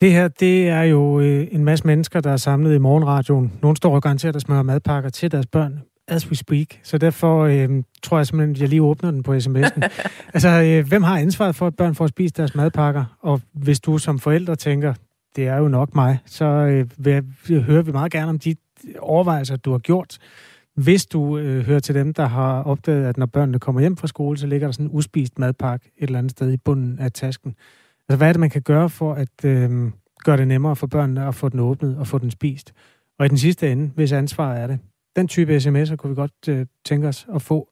Det 0.00 0.12
her, 0.12 0.28
det 0.28 0.68
er 0.68 0.82
jo 0.82 1.20
øh, 1.20 1.48
en 1.50 1.64
masse 1.64 1.86
mennesker, 1.86 2.20
der 2.20 2.32
er 2.32 2.36
samlet 2.36 2.74
i 2.74 2.78
morgenradioen. 2.78 3.52
Nogle 3.62 3.76
står 3.76 3.94
og 3.94 4.02
garanteret 4.02 4.36
at 4.36 4.42
smøre 4.42 4.64
madpakker 4.64 5.10
til 5.10 5.32
deres 5.32 5.46
børn, 5.46 5.82
as 6.08 6.28
we 6.28 6.36
speak. 6.36 6.66
Så 6.82 6.98
derfor 6.98 7.42
øh, 7.44 7.68
tror 8.02 8.16
jeg 8.16 8.26
simpelthen, 8.26 8.54
at 8.54 8.60
jeg 8.60 8.68
lige 8.68 8.82
åbner 8.82 9.10
den 9.10 9.22
på 9.22 9.34
sms'en. 9.34 9.82
altså, 10.34 10.48
øh, 10.48 10.88
hvem 10.88 11.02
har 11.02 11.18
ansvaret 11.18 11.54
for, 11.54 11.66
at 11.66 11.76
børn 11.76 11.94
får 11.94 12.06
spist 12.06 12.36
deres 12.36 12.54
madpakker? 12.54 13.04
Og 13.20 13.40
hvis 13.52 13.80
du 13.80 13.98
som 13.98 14.18
forældre 14.18 14.56
tænker, 14.56 14.94
det 15.36 15.46
er 15.46 15.56
jo 15.56 15.68
nok 15.68 15.94
mig, 15.94 16.18
så 16.26 16.44
øh, 16.44 16.86
vil, 16.98 17.24
hører 17.62 17.82
vi 17.82 17.92
meget 17.92 18.12
gerne 18.12 18.28
om 18.28 18.38
de 18.38 18.54
overvejelser, 18.98 19.56
du 19.56 19.70
har 19.70 19.78
gjort. 19.78 20.18
Hvis 20.74 21.06
du 21.06 21.38
øh, 21.38 21.66
hører 21.66 21.80
til 21.80 21.94
dem, 21.94 22.14
der 22.14 22.26
har 22.26 22.62
opdaget, 22.62 23.06
at 23.06 23.16
når 23.16 23.26
børnene 23.26 23.58
kommer 23.58 23.80
hjem 23.80 23.96
fra 23.96 24.06
skole, 24.06 24.38
så 24.38 24.46
ligger 24.46 24.66
der 24.66 24.72
sådan 24.72 24.86
en 24.86 24.92
uspist 24.92 25.38
madpakke 25.38 25.90
et 25.96 26.06
eller 26.06 26.18
andet 26.18 26.30
sted 26.30 26.52
i 26.52 26.56
bunden 26.56 26.98
af 26.98 27.12
tasken. 27.12 27.54
Altså, 28.08 28.16
hvad 28.16 28.28
er 28.28 28.32
det, 28.32 28.40
man 28.40 28.50
kan 28.50 28.62
gøre 28.62 28.90
for 28.90 29.14
at 29.14 29.44
øh, 29.44 29.90
gøre 30.24 30.36
det 30.36 30.48
nemmere 30.48 30.76
for 30.76 30.86
børnene 30.86 31.26
at 31.26 31.34
få 31.34 31.48
den 31.48 31.60
åbnet 31.60 31.96
og 31.96 32.06
få 32.06 32.18
den 32.18 32.30
spist? 32.30 32.72
Og 33.18 33.26
i 33.26 33.28
den 33.28 33.38
sidste 33.38 33.72
ende, 33.72 33.90
hvis 33.94 34.12
ansvaret 34.12 34.60
er 34.60 34.66
det. 34.66 34.78
Den 35.16 35.28
type 35.28 35.56
sms'er 35.56 35.96
kunne 35.96 36.10
vi 36.10 36.14
godt 36.14 36.48
øh, 36.48 36.66
tænke 36.84 37.08
os 37.08 37.26
at 37.34 37.42
få 37.42 37.68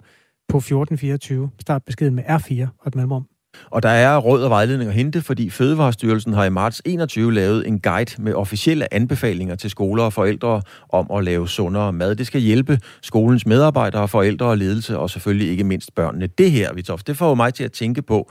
på 0.48 0.56
1424. 0.56 1.50
Start 1.60 1.84
beskeden 1.84 2.14
med 2.14 2.24
R4 2.24 2.66
og 2.78 2.88
et 2.88 2.94
mellemrum. 2.94 3.29
Og 3.70 3.82
der 3.82 3.88
er 3.88 4.16
råd 4.16 4.42
og 4.42 4.50
vejledning 4.50 4.88
at 4.88 4.96
hente, 4.96 5.22
fordi 5.22 5.50
Fødevarestyrelsen 5.50 6.32
har 6.32 6.44
i 6.44 6.50
marts 6.50 6.82
21 6.84 7.34
lavet 7.34 7.66
en 7.66 7.80
guide 7.80 8.22
med 8.22 8.34
officielle 8.34 8.94
anbefalinger 8.94 9.54
til 9.54 9.70
skoler 9.70 10.04
og 10.04 10.12
forældre 10.12 10.62
om 10.88 11.10
at 11.16 11.24
lave 11.24 11.48
sundere 11.48 11.92
mad. 11.92 12.14
Det 12.14 12.26
skal 12.26 12.40
hjælpe 12.40 12.80
skolens 13.02 13.46
medarbejdere, 13.46 14.08
forældre 14.08 14.46
og 14.46 14.58
ledelse, 14.58 14.98
og 14.98 15.10
selvfølgelig 15.10 15.50
ikke 15.50 15.64
mindst 15.64 15.94
børnene. 15.94 16.26
Det 16.26 16.50
her, 16.50 16.74
Vitof, 16.74 17.02
det 17.02 17.16
får 17.16 17.34
mig 17.34 17.54
til 17.54 17.64
at 17.64 17.72
tænke 17.72 18.02
på, 18.02 18.30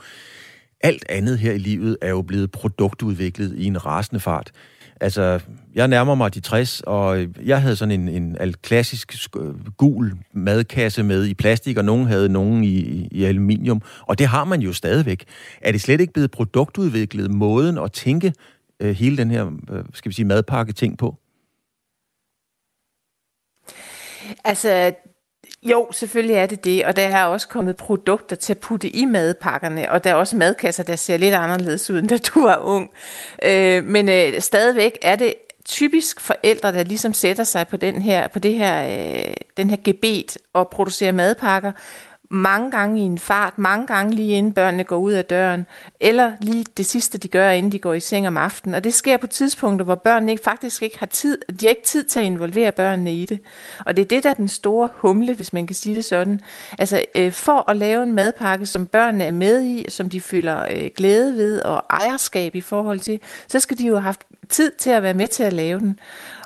alt 0.80 1.04
andet 1.08 1.38
her 1.38 1.52
i 1.52 1.58
livet 1.58 1.96
er 2.02 2.10
jo 2.10 2.22
blevet 2.22 2.50
produktudviklet 2.50 3.54
i 3.56 3.64
en 3.64 3.86
rasende 3.86 4.20
fart. 4.20 4.50
Altså, 5.00 5.40
jeg 5.74 5.88
nærmer 5.88 6.14
mig 6.14 6.34
de 6.34 6.40
60, 6.40 6.80
og 6.80 7.26
jeg 7.44 7.62
havde 7.62 7.76
sådan 7.76 8.08
en, 8.08 8.08
en 8.08 8.54
klassisk 8.62 9.36
gul 9.76 10.12
madkasse 10.32 11.02
med 11.02 11.26
i 11.26 11.34
plastik, 11.34 11.76
og 11.76 11.84
nogen 11.84 12.06
havde 12.06 12.28
nogen 12.28 12.64
i, 12.64 13.08
i 13.10 13.24
aluminium, 13.24 13.82
og 14.00 14.18
det 14.18 14.26
har 14.26 14.44
man 14.44 14.60
jo 14.60 14.72
stadigvæk. 14.72 15.24
Er 15.60 15.72
det 15.72 15.80
slet 15.80 16.00
ikke 16.00 16.12
blevet 16.12 16.30
produktudviklet 16.30 17.30
måden 17.30 17.78
at 17.78 17.92
tænke 17.92 18.32
øh, 18.80 18.94
hele 18.94 19.16
den 19.16 19.30
her, 19.30 19.46
øh, 19.70 19.84
skal 19.94 20.08
vi 20.08 20.14
sige, 20.14 20.26
madpakke 20.26 20.72
ting 20.72 20.98
på? 20.98 21.16
Altså, 24.44 24.92
jo, 25.62 25.88
selvfølgelig 25.92 26.36
er 26.36 26.46
det 26.46 26.64
det, 26.64 26.84
og 26.84 26.96
der 26.96 27.02
er 27.02 27.24
også 27.24 27.48
kommet 27.48 27.76
produkter 27.76 28.36
til 28.36 28.52
at 28.52 28.58
putte 28.58 28.96
i 28.96 29.04
madpakkerne, 29.04 29.92
og 29.92 30.04
der 30.04 30.10
er 30.10 30.14
også 30.14 30.36
madkasser, 30.36 30.82
der 30.82 30.96
ser 30.96 31.16
lidt 31.16 31.34
anderledes 31.34 31.90
ud, 31.90 31.98
end 31.98 32.08
da 32.08 32.18
du 32.18 32.42
var 32.42 32.56
ung. 32.56 32.90
Øh, 33.42 33.84
men 33.84 34.08
øh, 34.08 34.40
stadigvæk 34.40 34.98
er 35.02 35.16
det 35.16 35.34
typisk 35.64 36.20
forældre, 36.20 36.72
der 36.72 36.84
ligesom 36.84 37.12
sætter 37.12 37.44
sig 37.44 37.68
på 37.68 37.76
den 37.76 38.02
her, 38.02 38.28
på 38.28 38.38
det 38.38 38.54
her, 38.54 38.84
øh, 38.84 39.34
den 39.56 39.70
her 39.70 39.76
gebet 39.84 40.38
og 40.52 40.68
producerer 40.68 41.12
madpakker, 41.12 41.72
mange 42.32 42.70
gange 42.70 43.00
i 43.00 43.02
en 43.02 43.18
fart, 43.18 43.58
mange 43.58 43.86
gange 43.86 44.14
lige 44.14 44.32
inden 44.32 44.52
børnene 44.52 44.84
går 44.84 44.96
ud 44.96 45.12
af 45.12 45.24
døren, 45.24 45.66
eller 46.00 46.32
lige 46.40 46.66
det 46.76 46.86
sidste, 46.86 47.18
de 47.18 47.28
gør, 47.28 47.50
inden 47.50 47.72
de 47.72 47.78
går 47.78 47.94
i 47.94 48.00
seng 48.00 48.26
om 48.26 48.36
aftenen. 48.36 48.74
Og 48.74 48.84
det 48.84 48.94
sker 48.94 49.16
på 49.16 49.26
tidspunkter, 49.26 49.84
hvor 49.84 49.94
børnene 49.94 50.32
ikke, 50.32 50.44
faktisk 50.44 50.82
ikke 50.82 50.98
har 50.98 51.06
tid, 51.06 51.38
de 51.60 51.66
har 51.66 51.68
ikke 51.70 51.84
tid 51.84 52.04
til 52.04 52.20
at 52.20 52.26
involvere 52.26 52.72
børnene 52.72 53.14
i 53.14 53.26
det. 53.26 53.40
Og 53.86 53.96
det 53.96 54.02
er 54.02 54.06
det, 54.06 54.24
der 54.24 54.30
er 54.30 54.34
den 54.34 54.48
store 54.48 54.88
humle, 54.94 55.34
hvis 55.34 55.52
man 55.52 55.66
kan 55.66 55.76
sige 55.76 55.94
det 55.96 56.04
sådan. 56.04 56.40
Altså 56.78 57.04
øh, 57.14 57.32
for 57.32 57.70
at 57.70 57.76
lave 57.76 58.02
en 58.02 58.12
madpakke, 58.12 58.66
som 58.66 58.86
børnene 58.86 59.24
er 59.24 59.32
med 59.32 59.62
i, 59.62 59.84
som 59.88 60.10
de 60.10 60.20
føler 60.20 60.66
øh, 60.70 60.90
glæde 60.96 61.36
ved 61.36 61.60
og 61.62 61.84
ejerskab 61.90 62.54
i 62.54 62.60
forhold 62.60 63.00
til, 63.00 63.20
så 63.48 63.60
skal 63.60 63.78
de 63.78 63.86
jo 63.86 63.94
have 63.94 64.02
haft 64.02 64.20
tid 64.48 64.72
til 64.78 64.90
at 64.90 65.02
være 65.02 65.14
med 65.14 65.26
til 65.26 65.42
at 65.42 65.52
lave 65.52 65.80
den. 65.80 65.98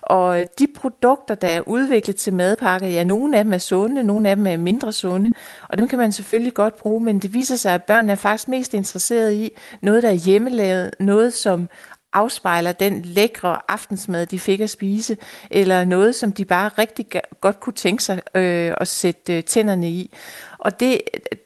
Og 0.07 0.45
de 0.59 0.67
produkter, 0.77 1.35
der 1.35 1.49
er 1.49 1.69
udviklet 1.69 2.17
til 2.17 2.33
madpakker, 2.33 2.89
ja, 2.89 3.05
nogle 3.05 3.39
af 3.39 3.45
dem 3.45 3.53
er 3.53 3.59
sunde, 3.59 4.03
nogle 4.03 4.31
af 4.31 4.37
dem 4.37 4.47
er 4.47 4.57
mindre 4.57 4.93
sunde, 4.93 5.33
og 5.69 5.79
dem 5.79 5.89
kan 5.89 5.99
man 5.99 6.13
selvfølgelig 6.13 6.55
godt 6.55 6.77
bruge, 6.77 7.05
men 7.05 7.19
det 7.19 7.35
viser 7.35 7.57
sig, 7.57 7.75
at 7.75 7.85
børn 7.85 8.11
er 8.11 8.15
faktisk 8.15 8.49
mest 8.49 8.75
interesseret 8.75 9.33
i 9.33 9.51
noget, 9.83 10.03
der 10.03 10.09
er 10.09 10.13
hjemmelavet, 10.13 10.91
noget, 11.01 11.35
som 11.35 11.69
afspejler 12.13 12.73
den 12.73 13.03
lækre 13.03 13.59
aftensmad, 13.69 14.27
de 14.27 14.39
fik 14.39 14.61
at 14.61 14.71
spise, 14.71 15.17
eller 15.51 15.85
noget, 15.85 16.15
som 16.15 16.33
de 16.33 16.45
bare 16.45 16.71
rigtig 16.79 17.07
godt 17.41 17.61
kunne 17.61 17.73
tænke 17.73 18.03
sig 18.03 18.21
øh, 18.35 18.75
at 18.81 18.89
sætte 18.89 19.37
øh, 19.37 19.45
tænderne 19.45 19.91
i. 19.91 20.15
Og 20.59 20.81
det, 20.81 21.01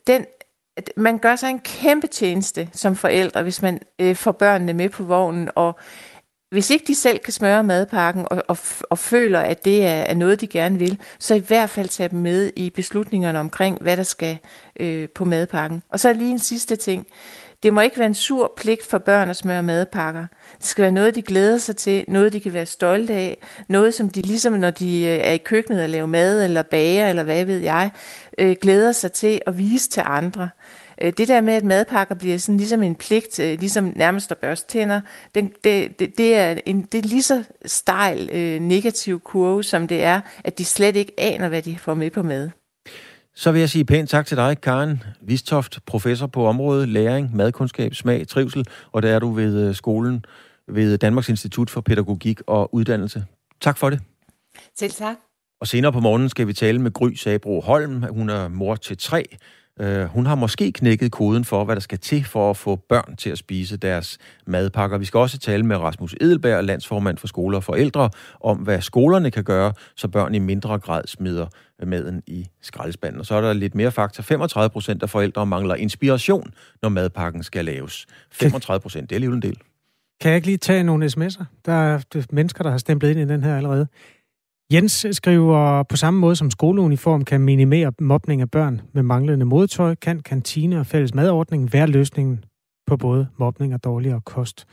den, 0.07 0.25
man 0.97 1.19
gør 1.19 1.37
sig 1.37 1.51
en 1.51 1.59
kæmpe 1.59 2.07
tjeneste 2.07 2.69
som 2.73 2.97
forældre, 2.97 3.43
hvis 3.43 3.63
man 3.63 3.81
øh, 3.99 4.17
får 4.17 4.33
børnene 4.33 4.73
med 4.73 4.89
på 4.89 5.03
vognen, 5.03 5.51
og 5.55 5.79
hvis 6.51 6.71
ikke 6.71 6.85
de 6.87 6.95
selv 6.95 7.19
kan 7.19 7.33
smøre 7.33 7.65
madpakken 7.65 8.27
og, 8.31 8.43
og, 8.49 8.59
og 8.91 8.99
føler, 8.99 9.41
at 9.41 9.65
det 9.65 9.87
er, 9.87 9.89
er 9.91 10.15
noget, 10.15 10.41
de 10.41 10.47
gerne 10.47 10.79
vil, 10.79 10.99
så 11.19 11.35
i 11.35 11.39
hvert 11.39 11.71
fald 11.71 11.89
tage 11.89 12.09
dem 12.09 12.19
med 12.19 12.51
i 12.57 12.71
beslutningerne 12.71 13.41
omkring, 13.41 13.79
hvad 13.81 13.97
der 13.97 14.03
skal 14.03 14.39
øh, 14.81 15.09
på 15.09 15.25
madpakken. 15.25 15.83
Og 15.89 16.01
så 16.01 16.13
lige 16.13 16.31
en 16.31 16.39
sidste 16.39 16.77
ting. 16.77 17.07
Det 17.63 17.73
må 17.73 17.81
ikke 17.81 17.99
være 17.99 18.07
en 18.07 18.15
sur 18.15 18.53
pligt 18.57 18.87
for 18.87 18.99
børn 18.99 19.31
at 19.31 19.37
smøre 19.37 19.63
madpakker. 19.63 20.27
Det 20.59 20.67
skal 20.67 20.83
være 20.83 20.93
noget, 20.93 21.15
de 21.15 21.23
glæder 21.23 21.59
sig 21.59 21.77
til, 21.77 22.05
noget, 22.09 22.33
de 22.33 22.41
kan 22.41 22.53
være 22.53 22.67
stolte 22.67 23.15
af, 23.15 23.39
noget, 23.69 23.95
som 23.95 24.11
de 24.11 24.23
ligesom, 24.23 24.53
når 24.53 24.71
de 24.71 25.03
øh, 25.03 25.19
er 25.19 25.33
i 25.33 25.39
køkkenet 25.39 25.83
og 25.83 25.89
laver 25.89 26.07
mad 26.07 26.45
eller 26.45 26.63
bager, 26.63 27.09
eller 27.09 27.23
hvad 27.23 27.45
ved 27.45 27.59
jeg, 27.59 27.91
øh, 28.39 28.57
glæder 28.61 28.93
sig 28.93 29.13
til 29.13 29.41
at 29.47 29.59
vise 29.59 29.91
til 29.91 30.03
andre. 30.07 30.49
Øh, 31.03 31.13
det 31.19 31.29
der 31.29 31.41
med, 31.41 31.55
at 31.55 31.65
madpakker 31.65 32.15
bliver 32.15 32.39
sådan 32.39 32.57
ligesom 32.57 32.83
en 32.83 32.95
pligt, 32.95 33.41
øh, 33.41 33.59
ligesom 33.59 33.93
nærmest 33.97 34.31
at 34.31 34.39
børste 34.39 34.73
tænder, 34.73 35.01
det, 35.35 35.51
det, 35.65 35.99
det, 35.99 36.19
det, 36.19 36.37
er 36.37 36.59
en, 36.67 36.83
det 36.83 37.05
er 37.05 37.09
lige 37.09 37.23
så 37.23 37.45
stejl 37.67 38.31
øh, 38.33 38.61
negativ 38.61 39.21
kurve, 39.21 39.65
som 39.65 39.89
det 39.89 40.03
er, 40.03 40.21
at 40.45 40.59
de 40.59 40.65
slet 40.65 40.97
ikke 40.97 41.13
aner, 41.19 41.49
hvad 41.49 41.63
de 41.63 41.79
får 41.79 41.95
med 41.95 42.11
på 42.11 42.23
mad. 42.23 42.51
Så 43.35 43.53
vil 43.53 43.59
jeg 43.59 43.71
sige 43.71 43.85
pænt 43.85 44.11
tak 44.11 44.27
til 44.27 44.37
dig, 44.37 44.61
Karen 44.61 45.03
Vistoft, 45.21 45.79
professor 45.87 46.27
på 46.27 46.47
området 46.47 46.89
læring, 46.89 47.37
madkundskab, 47.37 47.95
smag, 47.95 48.29
trivsel, 48.29 48.65
og 48.93 49.03
der 49.03 49.15
er 49.15 49.19
du 49.19 49.33
ved 49.33 49.75
skolen 49.75 50.25
ved 50.69 50.99
Danmarks 50.99 51.29
Institut 51.29 51.71
for 51.71 51.81
Pædagogik 51.81 52.41
og 52.47 52.75
Uddannelse. 52.75 53.25
Tak 53.61 53.79
for 53.79 53.91
det. 53.91 54.01
Selv 54.79 54.93
tak. 54.93 55.17
Og 55.61 55.67
senere 55.67 55.93
på 55.93 56.01
morgenen 56.01 56.29
skal 56.29 56.47
vi 56.47 56.53
tale 56.53 56.79
med 56.79 56.93
Gry 56.93 57.13
Sabro 57.15 57.61
Holm. 57.61 58.03
Hun 58.03 58.31
er 58.31 58.49
mor 58.49 58.75
til 58.75 58.99
tre, 58.99 59.25
Øh, 59.81 60.05
hun 60.05 60.27
har 60.27 60.35
måske 60.35 60.73
knækket 60.73 61.13
koden 61.13 61.45
for, 61.45 61.65
hvad 61.65 61.77
der 61.77 61.81
skal 61.81 61.99
til 61.99 62.25
for 62.25 62.51
at 62.51 62.57
få 62.57 62.77
børn 62.77 63.17
til 63.17 63.31
at 63.31 63.39
spise 63.39 63.77
deres 63.77 64.19
madpakker. 64.47 64.99
Vi 64.99 65.05
skal 65.05 65.19
også 65.19 65.39
tale 65.39 65.63
med 65.63 65.77
Rasmus 65.77 66.15
Edelberg, 66.21 66.65
landsformand 66.65 67.19
for 67.19 67.27
skoler 67.27 67.59
og 67.59 67.65
forældre, 67.65 68.11
om 68.41 68.57
hvad 68.57 68.81
skolerne 68.81 69.31
kan 69.31 69.45
gøre, 69.45 69.73
så 69.97 70.09
børn 70.09 70.35
i 70.35 70.39
mindre 70.39 70.79
grad 70.79 71.03
smider 71.07 71.47
maden 71.87 72.23
i 72.27 72.47
skraldespanden. 72.63 73.21
Og 73.21 73.27
så 73.27 73.35
er 73.35 73.41
der 73.41 73.53
lidt 73.53 73.75
mere 73.75 73.91
fakta. 73.91 74.23
35 74.23 74.71
procent 74.71 75.03
af 75.03 75.11
forældre 75.11 75.47
mangler 75.47 75.75
inspiration, 75.75 76.53
når 76.83 76.89
madpakken 76.89 77.43
skal 77.43 77.65
laves. 77.65 78.07
35 78.33 78.81
procent, 78.81 79.11
det 79.11 79.15
er 79.15 79.17
alligevel 79.17 79.37
en 79.37 79.43
del. 79.43 79.59
Kan 80.21 80.29
jeg 80.29 80.37
ikke 80.37 80.47
lige 80.47 80.59
tage 80.59 80.83
nogle 80.83 81.07
sms'er? 81.07 81.45
Der 81.67 81.73
er 81.73 82.27
mennesker, 82.31 82.63
der 82.63 82.71
har 82.71 82.79
stemplet 82.79 83.11
ind 83.11 83.21
i 83.21 83.33
den 83.33 83.45
her 83.45 83.57
allerede. 83.57 83.87
Jens 84.73 85.07
skriver, 85.13 85.83
på 85.83 85.97
samme 85.97 86.21
måde 86.21 86.37
som 86.37 86.51
skoleuniform 86.51 87.25
kan 87.25 87.41
minimere 87.41 87.93
mobning 88.01 88.41
af 88.41 88.51
børn 88.51 88.81
med 88.93 89.03
manglende 89.03 89.45
modtøj, 89.45 89.95
kan 89.95 90.21
kantine 90.21 90.81
og 90.81 90.87
fælles 90.87 91.15
madordning 91.15 91.73
være 91.73 91.87
løsningen 91.87 92.45
på 92.87 92.97
både 92.97 93.29
mobning 93.37 93.75
og 93.75 93.85
dårligere 93.85 94.21
kost. 94.21 94.67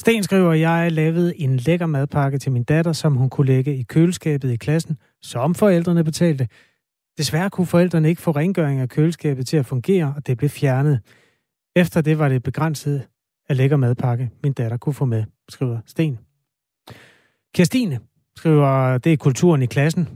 Sten 0.00 0.22
skriver, 0.22 0.52
jeg 0.52 0.92
lavede 0.92 1.40
en 1.40 1.56
lækker 1.56 1.86
madpakke 1.86 2.38
til 2.38 2.52
min 2.52 2.64
datter, 2.64 2.92
som 2.92 3.16
hun 3.16 3.30
kunne 3.30 3.46
lægge 3.46 3.76
i 3.76 3.82
køleskabet 3.82 4.50
i 4.50 4.56
klassen, 4.56 4.96
som 5.22 5.54
forældrene 5.54 6.04
betalte. 6.04 6.48
Desværre 7.18 7.50
kunne 7.50 7.66
forældrene 7.66 8.08
ikke 8.08 8.22
få 8.22 8.30
rengøring 8.30 8.80
af 8.80 8.88
køleskabet 8.88 9.46
til 9.46 9.56
at 9.56 9.66
fungere, 9.66 10.14
og 10.16 10.26
det 10.26 10.38
blev 10.38 10.50
fjernet. 10.50 11.00
Efter 11.76 12.00
det 12.00 12.18
var 12.18 12.28
det 12.28 12.42
begrænset 12.42 13.06
af 13.48 13.56
lækker 13.56 13.76
madpakke, 13.76 14.30
min 14.42 14.52
datter 14.52 14.76
kunne 14.76 14.94
få 14.94 15.04
med, 15.04 15.24
skriver 15.48 15.78
Sten. 15.86 16.18
Kirstine 17.54 18.00
skriver, 18.40 18.98
det 18.98 19.12
er 19.12 19.16
kulturen 19.16 19.62
i 19.62 19.66
klassen, 19.66 20.08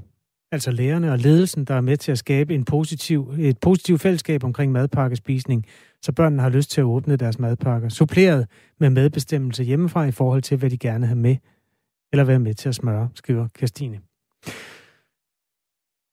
altså 0.52 0.70
lærerne 0.70 1.12
og 1.12 1.18
ledelsen, 1.18 1.64
der 1.64 1.74
er 1.74 1.80
med 1.80 1.96
til 1.96 2.12
at 2.12 2.18
skabe 2.18 2.54
en 2.54 2.64
positiv, 2.64 3.34
et 3.38 3.58
positivt 3.58 4.00
fællesskab 4.00 4.44
omkring 4.44 4.72
madpakkespisning, 4.72 5.66
så 6.02 6.12
børnene 6.12 6.42
har 6.42 6.48
lyst 6.48 6.70
til 6.70 6.80
at 6.80 6.84
åbne 6.84 7.16
deres 7.16 7.38
madpakker, 7.38 7.88
suppleret 7.88 8.46
med 8.80 8.90
medbestemmelse 8.90 9.64
hjemmefra 9.64 10.04
i 10.04 10.10
forhold 10.10 10.42
til, 10.42 10.56
hvad 10.56 10.70
de 10.70 10.78
gerne 10.78 11.06
har 11.06 11.14
med, 11.14 11.36
eller 12.12 12.24
være 12.24 12.38
med 12.38 12.54
til 12.54 12.68
at 12.68 12.74
smøre, 12.74 13.08
skriver 13.14 13.48
Kirstine. 13.54 14.00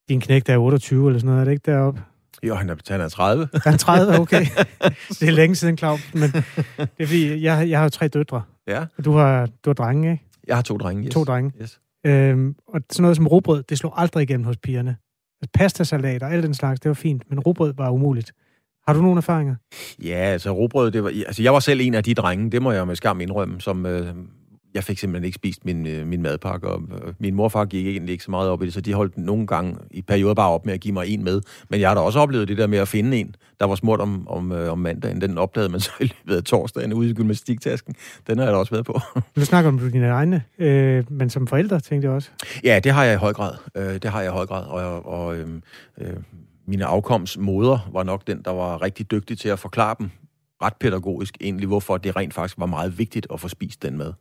Din 0.10 0.22
knægt 0.22 0.50
er 0.50 0.58
28 0.58 1.08
eller 1.08 1.20
sådan 1.20 1.28
noget, 1.28 1.42
er 1.42 1.46
det 1.46 1.52
ikke 1.52 1.72
deroppe? 1.72 2.02
Jo, 2.44 2.56
han 2.56 2.70
er, 2.70 2.76
han 2.88 3.02
er 3.02 3.10
30. 3.10 3.50
Han 3.64 3.74
er 3.74 3.78
30, 3.78 4.20
okay. 4.20 4.46
det 5.20 5.28
er 5.28 5.32
længe 5.32 5.56
siden, 5.56 5.78
Claus. 5.78 6.14
Men 6.14 6.32
det 6.32 6.44
er 6.78 7.06
fordi, 7.06 7.44
jeg, 7.44 7.70
jeg 7.70 7.80
har 7.80 7.84
jo 7.84 7.90
tre 7.90 8.08
døtre. 8.08 8.42
Ja. 8.68 8.86
Og 8.98 9.06
du 9.06 9.12
har, 9.12 9.46
du 9.46 9.70
har 9.70 9.74
drenge, 9.74 10.12
ikke? 10.12 10.26
Jeg 10.48 10.56
har 10.56 10.64
to 10.64 10.78
drenge, 10.78 11.04
yes. 11.04 11.14
To 11.14 11.24
drenge. 11.24 11.52
Yes. 11.62 11.80
Øhm, 12.06 12.56
og 12.68 12.82
sådan 12.90 13.02
noget 13.02 13.18
som 13.18 13.28
robrød, 13.28 13.64
det 13.64 13.78
slog 13.78 14.02
aldrig 14.02 14.24
igennem 14.24 14.46
hos 14.46 14.58
pigerne. 14.58 14.96
Altså, 15.42 15.52
Pastasalat 15.54 16.24
og 16.24 16.34
alt 16.34 16.44
den 16.44 16.54
slags, 16.54 16.80
det 16.80 16.90
var 16.90 16.94
fint, 16.94 17.24
men 17.30 17.40
robrød 17.40 17.74
var 17.78 17.90
umuligt. 17.90 18.32
Har 18.88 18.94
du 18.94 19.02
nogle 19.02 19.18
erfaringer? 19.18 19.56
Ja, 20.04 20.16
altså 20.16 20.52
robrød, 20.52 20.92
det 20.92 21.04
var, 21.04 21.10
altså 21.10 21.44
jeg 21.44 21.54
var 21.54 21.60
selv 21.60 21.82
en 21.82 21.94
af 21.94 22.04
de 22.04 22.14
drenge, 22.14 22.52
det 22.52 22.62
må 22.62 22.72
jeg 22.72 22.88
med 22.88 22.96
skam 22.96 23.22
indrømme, 23.22 23.62
som 23.62 23.86
øh, 23.86 24.16
jeg 24.74 24.84
fik 24.84 25.00
simpelthen 25.00 25.26
ikke 25.26 25.36
spist 25.36 25.66
min, 25.66 25.88
øh, 25.88 26.08
min 26.08 26.22
madpakke, 26.22 26.68
og 26.68 26.82
øh, 26.92 27.14
min 27.20 27.36
morfar 27.36 27.66
gik 27.66 27.88
egentlig 27.88 28.12
ikke 28.12 28.24
så 28.24 28.32
meget 28.32 28.50
op 28.50 28.62
i 28.62 28.66
det, 28.66 28.74
så 28.74 28.82
de 28.82 28.94
holdt 28.94 29.18
nogle 29.18 29.48
gange 29.48 29.76
i 29.92 30.02
perioder 30.02 30.34
bare 30.34 30.50
op 30.50 30.66
med 30.66 30.74
at 30.74 30.80
give 30.80 30.94
mig 30.94 31.08
en 31.08 31.24
med. 31.24 31.42
Men 31.70 31.80
jeg 31.80 31.90
har 31.90 31.96
da 31.96 32.02
også 32.02 32.20
oplevet 32.20 32.48
det 32.48 32.58
der 32.58 32.68
med 32.68 32.78
at 32.78 32.88
finde 32.88 33.18
en, 33.18 33.36
der 33.60 33.66
var 33.66 33.76
smurt 33.76 34.02
om, 34.02 34.28
om, 34.28 34.52
øh, 34.52 34.72
om 34.72 34.80
mandagen. 34.80 35.22
Den 35.22 35.38
opdagede 35.38 35.70
man 35.70 35.80
så 35.88 35.92
i 36.00 36.04
løbet 36.04 36.38
af 36.38 36.44
torsdagen 36.44 36.94
ude 36.94 37.10
i 37.10 37.14
gymnastiktasken. 37.14 37.96
Den 38.28 38.38
har 38.38 38.46
jeg 38.46 38.54
da 38.54 38.58
også 38.58 38.72
været 38.72 38.86
på. 38.86 39.00
Du 39.36 39.46
snakker 39.46 39.68
om 39.68 39.80
dine 39.80 40.08
egne, 40.08 40.44
øh, 40.60 41.04
men 41.10 41.30
som 41.30 41.48
forældre 41.48 41.80
tænkte 41.80 42.06
jeg 42.06 42.16
også. 42.16 42.30
Ja, 42.64 42.80
det 42.84 42.92
har 42.92 43.04
jeg 43.04 43.14
i 43.14 43.18
høj 43.18 43.34
grad. 43.34 43.54
Øh, 43.76 43.94
det 43.94 44.06
har 44.06 44.22
jeg 44.22 44.30
i 44.30 44.34
høj 44.34 44.46
grad, 44.46 44.66
og, 44.66 45.06
og 45.06 45.38
øh, 45.38 45.48
øh, 45.98 46.14
mine 46.66 46.86
afkomsmoder 46.86 47.90
var 47.94 48.04
nok 48.04 48.28
den, 48.28 48.42
der 48.46 48.52
var 48.52 48.82
rigtig 48.82 49.12
dygtig 49.12 49.38
til 49.38 49.50
at 49.50 49.60
forklare 49.60 49.96
dem 50.00 50.10
ret 50.62 50.76
pædagogisk 50.80 51.38
egentlig, 51.42 51.68
hvorfor 51.68 51.98
det 51.98 52.16
rent 52.16 52.34
faktisk 52.34 52.60
var 52.60 52.66
meget 52.66 52.98
vigtigt 52.98 53.28
at 53.34 53.40
få 53.40 53.48
spist 53.48 53.84
den 53.84 53.98
mad. 53.98 54.14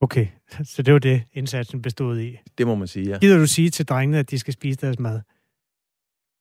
Okay, 0.00 0.26
så 0.74 0.82
det 0.82 0.92
var 0.92 0.98
det, 0.98 1.22
indsatsen 1.32 1.82
bestod 1.82 2.18
i. 2.20 2.38
Det 2.58 2.66
må 2.66 2.74
man 2.74 2.88
sige, 2.88 3.08
ja. 3.08 3.18
Gider 3.18 3.38
du 3.38 3.46
sige 3.46 3.70
til 3.70 3.86
drengene, 3.86 4.18
at 4.18 4.30
de 4.30 4.38
skal 4.38 4.54
spise 4.54 4.78
deres 4.80 4.98
mad? 4.98 5.20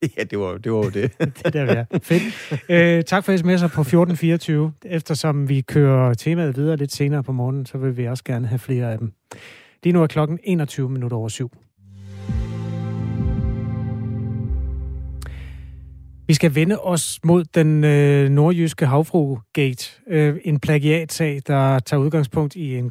Ja, 0.18 0.24
det 0.24 0.40
var, 0.40 0.58
det 0.58 0.72
var 0.72 0.78
jo 0.78 0.90
det. 0.90 1.20
det 1.46 1.54
der 1.54 1.66
er 1.66 2.00
fedt. 2.04 2.24
Øh, 2.70 3.04
tak 3.04 3.26
for 3.26 3.32
sms'er 3.32 3.68
på 3.68 3.82
1424. 3.82 4.74
Eftersom 4.86 5.50
vi 5.50 5.62
kører 5.62 6.14
temaet 6.14 6.58
videre 6.58 6.78
lidt 6.78 6.92
senere 6.92 7.24
på 7.24 7.32
morgenen, 7.32 7.66
så 7.66 7.78
vil 7.78 7.98
vi 7.98 8.06
også 8.06 8.24
gerne 8.24 8.48
have 8.48 8.60
flere 8.60 8.92
af 8.92 8.98
dem. 8.98 9.14
Lige 9.84 9.94
nu 9.94 10.04
er 10.04 10.08
klokken 10.08 10.40
21 10.44 10.90
minutter 10.90 11.18
over 11.18 11.30
syv. 11.30 11.52
Vi 16.28 16.34
skal 16.34 16.56
vende 16.56 16.80
os 16.80 17.20
mod 17.24 17.44
den 17.44 17.84
øh, 17.84 18.30
nordjyske 18.30 18.86
havfru-gate. 18.86 20.02
Øh, 20.08 20.36
en 20.44 20.60
plagiatsag, 20.60 21.42
der 21.48 21.80
tager 21.80 22.02
udgangspunkt 22.02 22.56
i 22.56 22.78
en 22.78 22.90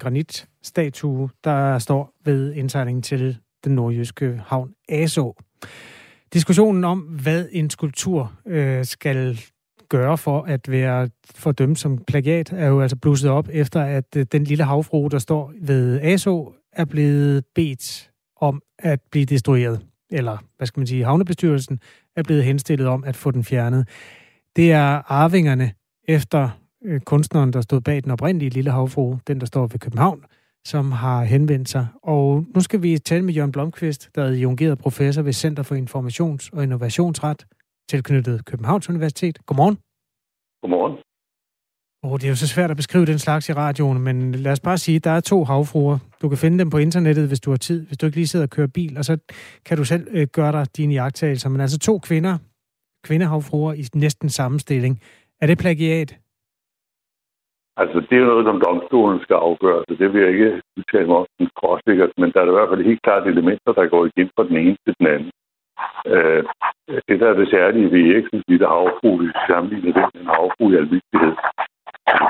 statue, 0.66 1.30
der 1.44 1.78
står 1.78 2.12
ved 2.24 2.54
indsejlingen 2.54 3.02
til 3.02 3.38
den 3.64 3.74
nordjyske 3.74 4.40
havn 4.46 4.70
Aså. 4.88 5.34
Diskussionen 6.32 6.84
om, 6.84 6.98
hvad 6.98 7.48
en 7.52 7.70
skulptur 7.70 8.32
øh, 8.46 8.84
skal 8.84 9.40
gøre 9.88 10.18
for 10.18 10.42
at 10.42 10.70
være 10.70 11.08
fordømt 11.34 11.78
som 11.78 11.98
plagiat, 11.98 12.52
er 12.52 12.66
jo 12.66 12.80
altså 12.80 12.96
blusset 12.96 13.30
op 13.30 13.48
efter, 13.52 13.82
at 13.82 14.16
øh, 14.16 14.26
den 14.32 14.44
lille 14.44 14.64
havfru, 14.64 15.08
der 15.08 15.18
står 15.18 15.52
ved 15.60 16.00
ASO, 16.00 16.54
er 16.72 16.84
blevet 16.84 17.44
bedt 17.54 18.10
om 18.40 18.62
at 18.78 19.00
blive 19.10 19.24
destrueret. 19.24 19.80
Eller, 20.10 20.38
hvad 20.56 20.66
skal 20.66 20.80
man 20.80 20.86
sige, 20.86 21.04
havnebestyrelsen 21.04 21.80
er 22.16 22.22
blevet 22.22 22.44
henstillet 22.44 22.86
om 22.86 23.04
at 23.04 23.16
få 23.16 23.30
den 23.30 23.44
fjernet. 23.44 23.88
Det 24.56 24.72
er 24.72 25.12
arvingerne 25.12 25.72
efter 26.08 26.48
øh, 26.84 27.00
kunstneren, 27.00 27.52
der 27.52 27.60
stod 27.60 27.80
bag 27.80 28.02
den 28.02 28.10
oprindelige 28.10 28.50
lille 28.50 28.70
havfru, 28.70 29.16
den 29.26 29.40
der 29.40 29.46
står 29.46 29.66
ved 29.66 29.78
København, 29.78 30.24
som 30.66 30.92
har 30.92 31.24
henvendt 31.24 31.68
sig. 31.68 31.86
Og 32.02 32.44
nu 32.54 32.60
skal 32.60 32.82
vi 32.82 32.98
tale 32.98 33.24
med 33.24 33.34
Jørgen 33.34 33.52
Blomqvist, 33.52 34.10
der 34.14 34.22
er 34.22 34.26
adjungeret 34.26 34.78
professor 34.78 35.22
ved 35.22 35.32
Center 35.32 35.62
for 35.62 35.74
Informations- 35.74 36.50
og 36.52 36.62
Innovationsret, 36.62 37.46
tilknyttet 37.90 38.44
Københavns 38.44 38.88
Universitet. 38.88 39.38
Godmorgen. 39.46 39.76
Godmorgen. 40.62 40.96
Oh, 42.02 42.18
det 42.18 42.24
er 42.24 42.28
jo 42.28 42.36
så 42.36 42.48
svært 42.48 42.70
at 42.70 42.76
beskrive 42.76 43.06
den 43.06 43.18
slags 43.18 43.48
i 43.48 43.52
radioen, 43.52 43.98
men 44.00 44.32
lad 44.32 44.52
os 44.52 44.60
bare 44.60 44.78
sige, 44.78 44.96
at 44.96 45.04
der 45.04 45.10
er 45.10 45.20
to 45.20 45.44
havfruer. 45.44 45.98
Du 46.22 46.28
kan 46.28 46.38
finde 46.38 46.58
dem 46.58 46.70
på 46.70 46.78
internettet, 46.78 47.28
hvis 47.28 47.40
du 47.40 47.50
har 47.50 47.56
tid, 47.56 47.86
hvis 47.86 47.98
du 47.98 48.06
ikke 48.06 48.16
lige 48.16 48.26
sidder 48.26 48.46
og 48.46 48.50
kører 48.50 48.66
bil, 48.66 48.98
og 48.98 49.04
så 49.04 49.18
kan 49.64 49.76
du 49.76 49.84
selv 49.84 50.08
øh, 50.10 50.26
gøre 50.26 50.52
dig 50.52 50.66
dine 50.76 50.94
jagttagelser. 50.94 51.48
Men 51.48 51.60
altså 51.60 51.78
to 51.78 51.98
kvinder, 51.98 52.38
kvindehavfruer 53.04 53.72
i 53.72 53.84
næsten 53.94 54.28
samme 54.28 54.60
stilling. 54.60 55.00
Er 55.40 55.46
det 55.46 55.58
plagiat? 55.58 56.18
Altså, 57.80 57.98
det 58.08 58.16
er 58.18 58.26
noget, 58.26 58.46
som 58.46 58.60
domstolen 58.66 59.20
skal 59.20 59.36
afgøre, 59.48 59.80
så 59.88 59.94
det 60.00 60.12
vil 60.12 60.22
jeg 60.22 60.32
ikke 60.32 60.62
udtale 60.76 61.06
mig 61.06 61.16
om 61.16 61.26
skråsikkert, 61.56 62.12
men 62.18 62.30
der 62.32 62.40
er 62.40 62.48
i 62.48 62.56
hvert 62.58 62.70
fald 62.70 62.90
helt 62.90 63.02
klart 63.02 63.26
elementer, 63.26 63.72
der 63.72 63.92
går 63.94 64.02
igen 64.06 64.30
fra 64.36 64.44
den 64.48 64.56
ene 64.56 64.76
til 64.84 64.94
den 64.98 65.06
anden. 65.14 65.30
Øh, 66.12 66.42
det, 67.08 67.20
der 67.20 67.28
er 67.30 67.36
det 67.40 67.48
særlige 67.50 67.90
ved 67.92 68.00
Eriksens 68.10 68.44
lille 68.48 68.66
havfru, 68.66 69.10
hvis 69.16 69.34
vi 69.36 69.42
sammenligner 69.48 69.92
det 69.92 70.04
med 70.14 70.20
en 70.22 70.32
havfru 70.34 70.64
i 70.70 70.76
almindelighed, 70.80 71.34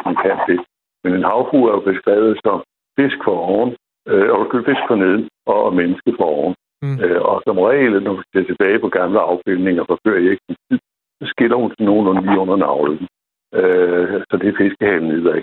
man 0.08 0.16
kan 0.24 0.38
det. 0.48 0.60
Men 1.02 1.12
en 1.14 1.28
havfru 1.30 1.58
er 1.66 1.72
jo 1.76 1.82
beskrevet 1.90 2.40
som 2.44 2.58
fisk 2.98 3.18
for 3.24 3.36
oven, 3.50 3.70
øh, 4.10 4.30
og 4.34 4.64
fisk 4.68 4.84
for 4.88 4.96
neden, 5.02 5.28
og 5.46 5.74
menneske 5.80 6.10
for 6.18 6.28
oven. 6.38 6.54
Mm. 6.82 6.98
Øh, 7.04 7.20
og 7.30 7.42
som 7.46 7.58
regel, 7.58 8.02
når 8.02 8.14
vi 8.18 8.22
ser 8.32 8.44
tilbage 8.46 8.78
på 8.78 8.88
gamle 8.88 9.20
afbildninger 9.20 9.84
fra 9.84 9.96
før 10.04 10.16
Eriksens 10.16 10.60
tid, 10.68 10.78
så 11.20 11.24
skiller 11.32 11.56
hun 11.56 11.70
sig 11.70 11.84
nogenlunde 11.86 12.22
lige 12.22 12.42
under 12.44 12.56
navlen. 12.56 13.08
Øh, 13.58 14.22
så 14.30 14.34
det 14.40 14.48
er 14.48 14.60
fiskehalen 14.62 15.08
nedad. 15.08 15.42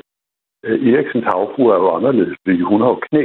Øh, 0.65 0.88
Eriksens 0.88 1.26
havfru 1.32 1.63
er 1.67 1.80
jo 1.84 1.89
anderledes, 1.97 2.38
fordi 2.45 2.62
hun 2.62 2.82
har 2.82 2.89
jo 2.89 2.99
knæ, 3.08 3.23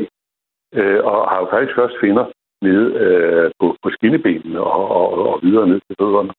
øh, 0.79 1.01
og 1.05 1.29
har 1.31 1.39
jo 1.43 1.47
faktisk 1.51 1.75
først 1.81 1.97
finder 2.01 2.25
nede 2.63 2.87
øh, 3.05 3.51
på, 3.61 3.67
på 3.83 3.89
skinnebenene 3.91 4.61
og, 4.61 4.89
og, 4.99 5.09
og 5.33 5.41
videre 5.43 5.69
ned 5.69 5.81
til 5.87 5.97
fødderne. 6.01 6.33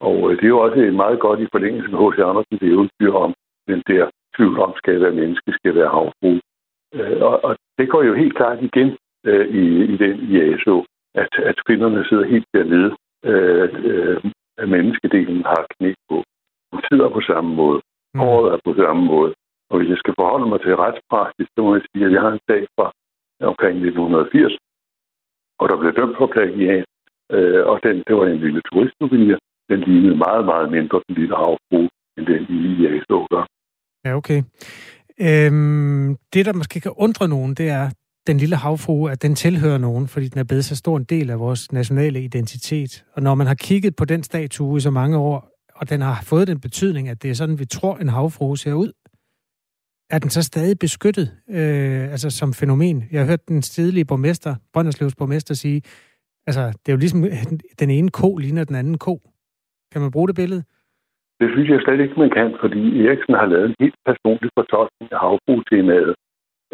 Og 0.00 0.16
øh, 0.26 0.36
det 0.36 0.44
er 0.44 0.54
jo 0.56 0.60
også 0.66 0.78
meget 1.02 1.20
godt 1.20 1.40
i 1.40 1.52
forlængelse 1.52 1.88
med 1.90 1.98
H.C. 1.98 2.18
Andersens 2.18 2.62
eventyr 2.62 3.12
om 3.24 3.34
den 3.70 3.82
der 3.90 4.10
tvivl 4.36 4.58
om, 4.58 4.72
skal 4.76 5.00
være 5.00 5.18
menneske, 5.20 5.52
skal 5.52 5.74
være 5.74 5.94
havfru. 5.96 6.30
Øh, 6.94 7.22
og, 7.28 7.44
og 7.44 7.56
det 7.78 7.88
går 7.88 8.02
jo 8.02 8.14
helt 8.14 8.36
klart 8.36 8.58
igen 8.62 8.96
øh, 9.26 9.46
i, 9.60 9.62
i 9.92 9.96
den 9.96 10.16
i 10.32 10.34
ASO, 10.40 10.84
at, 11.14 11.32
at 11.50 11.64
kvinderne 11.66 12.04
sidder 12.08 12.24
helt 12.24 12.48
dernede. 12.54 12.90
Øh, 13.24 13.68
øh, 13.90 14.18
menneskedelen 14.68 15.42
har 15.44 15.66
knæ 15.74 15.92
på. 16.08 16.24
Sidder 16.88 17.08
på 17.16 17.20
samme 17.30 17.50
måde. 17.60 17.80
Mm. 18.14 18.20
Året 18.20 18.46
er 18.54 18.58
på 18.64 18.72
samme 18.82 19.02
måde. 19.12 19.30
Og 19.70 19.74
hvis 19.78 19.90
jeg 19.92 19.98
skal 20.02 20.14
forholde 20.20 20.48
mig 20.52 20.60
til 20.60 20.76
retspraksis, 20.84 21.48
så 21.54 21.58
må 21.62 21.70
jeg 21.74 21.84
sige, 21.88 22.06
at 22.06 22.12
jeg 22.12 22.22
har 22.26 22.32
en 22.32 22.44
sag 22.48 22.62
fra 22.76 22.86
omkring 23.50 23.74
1980, 23.76 24.56
og 25.60 25.64
der 25.68 25.76
blev 25.80 25.92
dømt 25.98 26.16
for 26.20 26.28
plagiat. 26.34 26.86
Øh, 27.36 27.62
og 27.70 27.76
den, 27.84 27.96
det 28.06 28.14
var 28.16 28.26
en 28.26 28.40
lille 28.44 28.60
turistsouvenir. 28.68 29.36
Den 29.70 29.80
lignede 29.88 30.16
meget, 30.26 30.44
meget 30.44 30.68
mindre 30.76 31.02
den 31.06 31.14
lille 31.20 31.36
havfru, 31.36 31.80
end 32.16 32.26
den 32.32 32.42
lille 32.50 32.84
jeg 32.84 33.02
så 33.10 33.26
gør. 33.32 33.44
Ja, 34.04 34.12
okay. 34.20 34.40
Øhm, 35.26 36.16
det, 36.32 36.46
der 36.46 36.52
måske 36.60 36.80
kan 36.80 36.92
undre 36.96 37.28
nogen, 37.28 37.54
det 37.54 37.68
er, 37.68 37.86
den 38.28 38.36
lille 38.38 38.56
havfrue, 38.56 39.10
at 39.10 39.22
den 39.22 39.34
tilhører 39.34 39.78
nogen, 39.78 40.08
fordi 40.08 40.26
den 40.28 40.40
er 40.40 40.44
blevet 40.44 40.64
så 40.64 40.76
stor 40.76 40.96
en 40.96 41.04
del 41.04 41.30
af 41.30 41.38
vores 41.38 41.72
nationale 41.72 42.20
identitet. 42.20 43.04
Og 43.14 43.22
når 43.22 43.34
man 43.34 43.46
har 43.46 43.54
kigget 43.54 43.96
på 43.96 44.04
den 44.04 44.22
statue 44.22 44.76
i 44.76 44.80
så 44.80 44.90
mange 44.90 45.18
år, 45.18 45.38
og 45.80 45.90
den 45.90 46.00
har 46.00 46.16
fået 46.30 46.48
den 46.48 46.60
betydning, 46.60 47.08
at 47.08 47.22
det 47.22 47.30
er 47.30 47.34
sådan, 47.34 47.58
vi 47.58 47.64
tror, 47.64 47.96
en 47.96 48.08
havfrue 48.08 48.58
ser 48.58 48.74
ud, 48.74 48.92
er 50.14 50.18
den 50.18 50.30
så 50.30 50.42
stadig 50.42 50.76
beskyttet 50.78 51.28
øh, 51.58 52.04
altså 52.14 52.28
som 52.30 52.50
fænomen? 52.60 52.98
Jeg 53.12 53.20
har 53.20 53.28
hørt 53.32 53.48
den 53.48 53.62
stedlige 53.62 54.08
borgmester, 54.10 54.52
Brønderslevs 54.72 55.16
borgmester, 55.20 55.54
sige, 55.54 55.82
altså 56.48 56.62
det 56.80 56.88
er 56.88 56.96
jo 56.96 57.02
ligesom, 57.04 57.20
den 57.82 57.90
ene 57.90 58.10
ko 58.20 58.28
ligner 58.36 58.64
den 58.64 58.76
anden 58.80 58.98
ko. 58.98 59.14
Kan 59.92 60.00
man 60.02 60.10
bruge 60.10 60.28
det 60.28 60.36
billede? 60.42 60.62
Det 61.40 61.48
synes 61.52 61.68
jeg 61.70 61.80
slet 61.80 62.00
ikke, 62.04 62.20
man 62.24 62.32
kan, 62.38 62.48
fordi 62.62 62.82
Eriksen 63.04 63.34
har 63.40 63.46
lavet 63.52 63.66
en 63.68 63.80
helt 63.80 63.98
personlig 64.08 64.50
fortolkning 64.58 65.08
af 65.14 65.20
havbrugstemaet. 65.24 66.14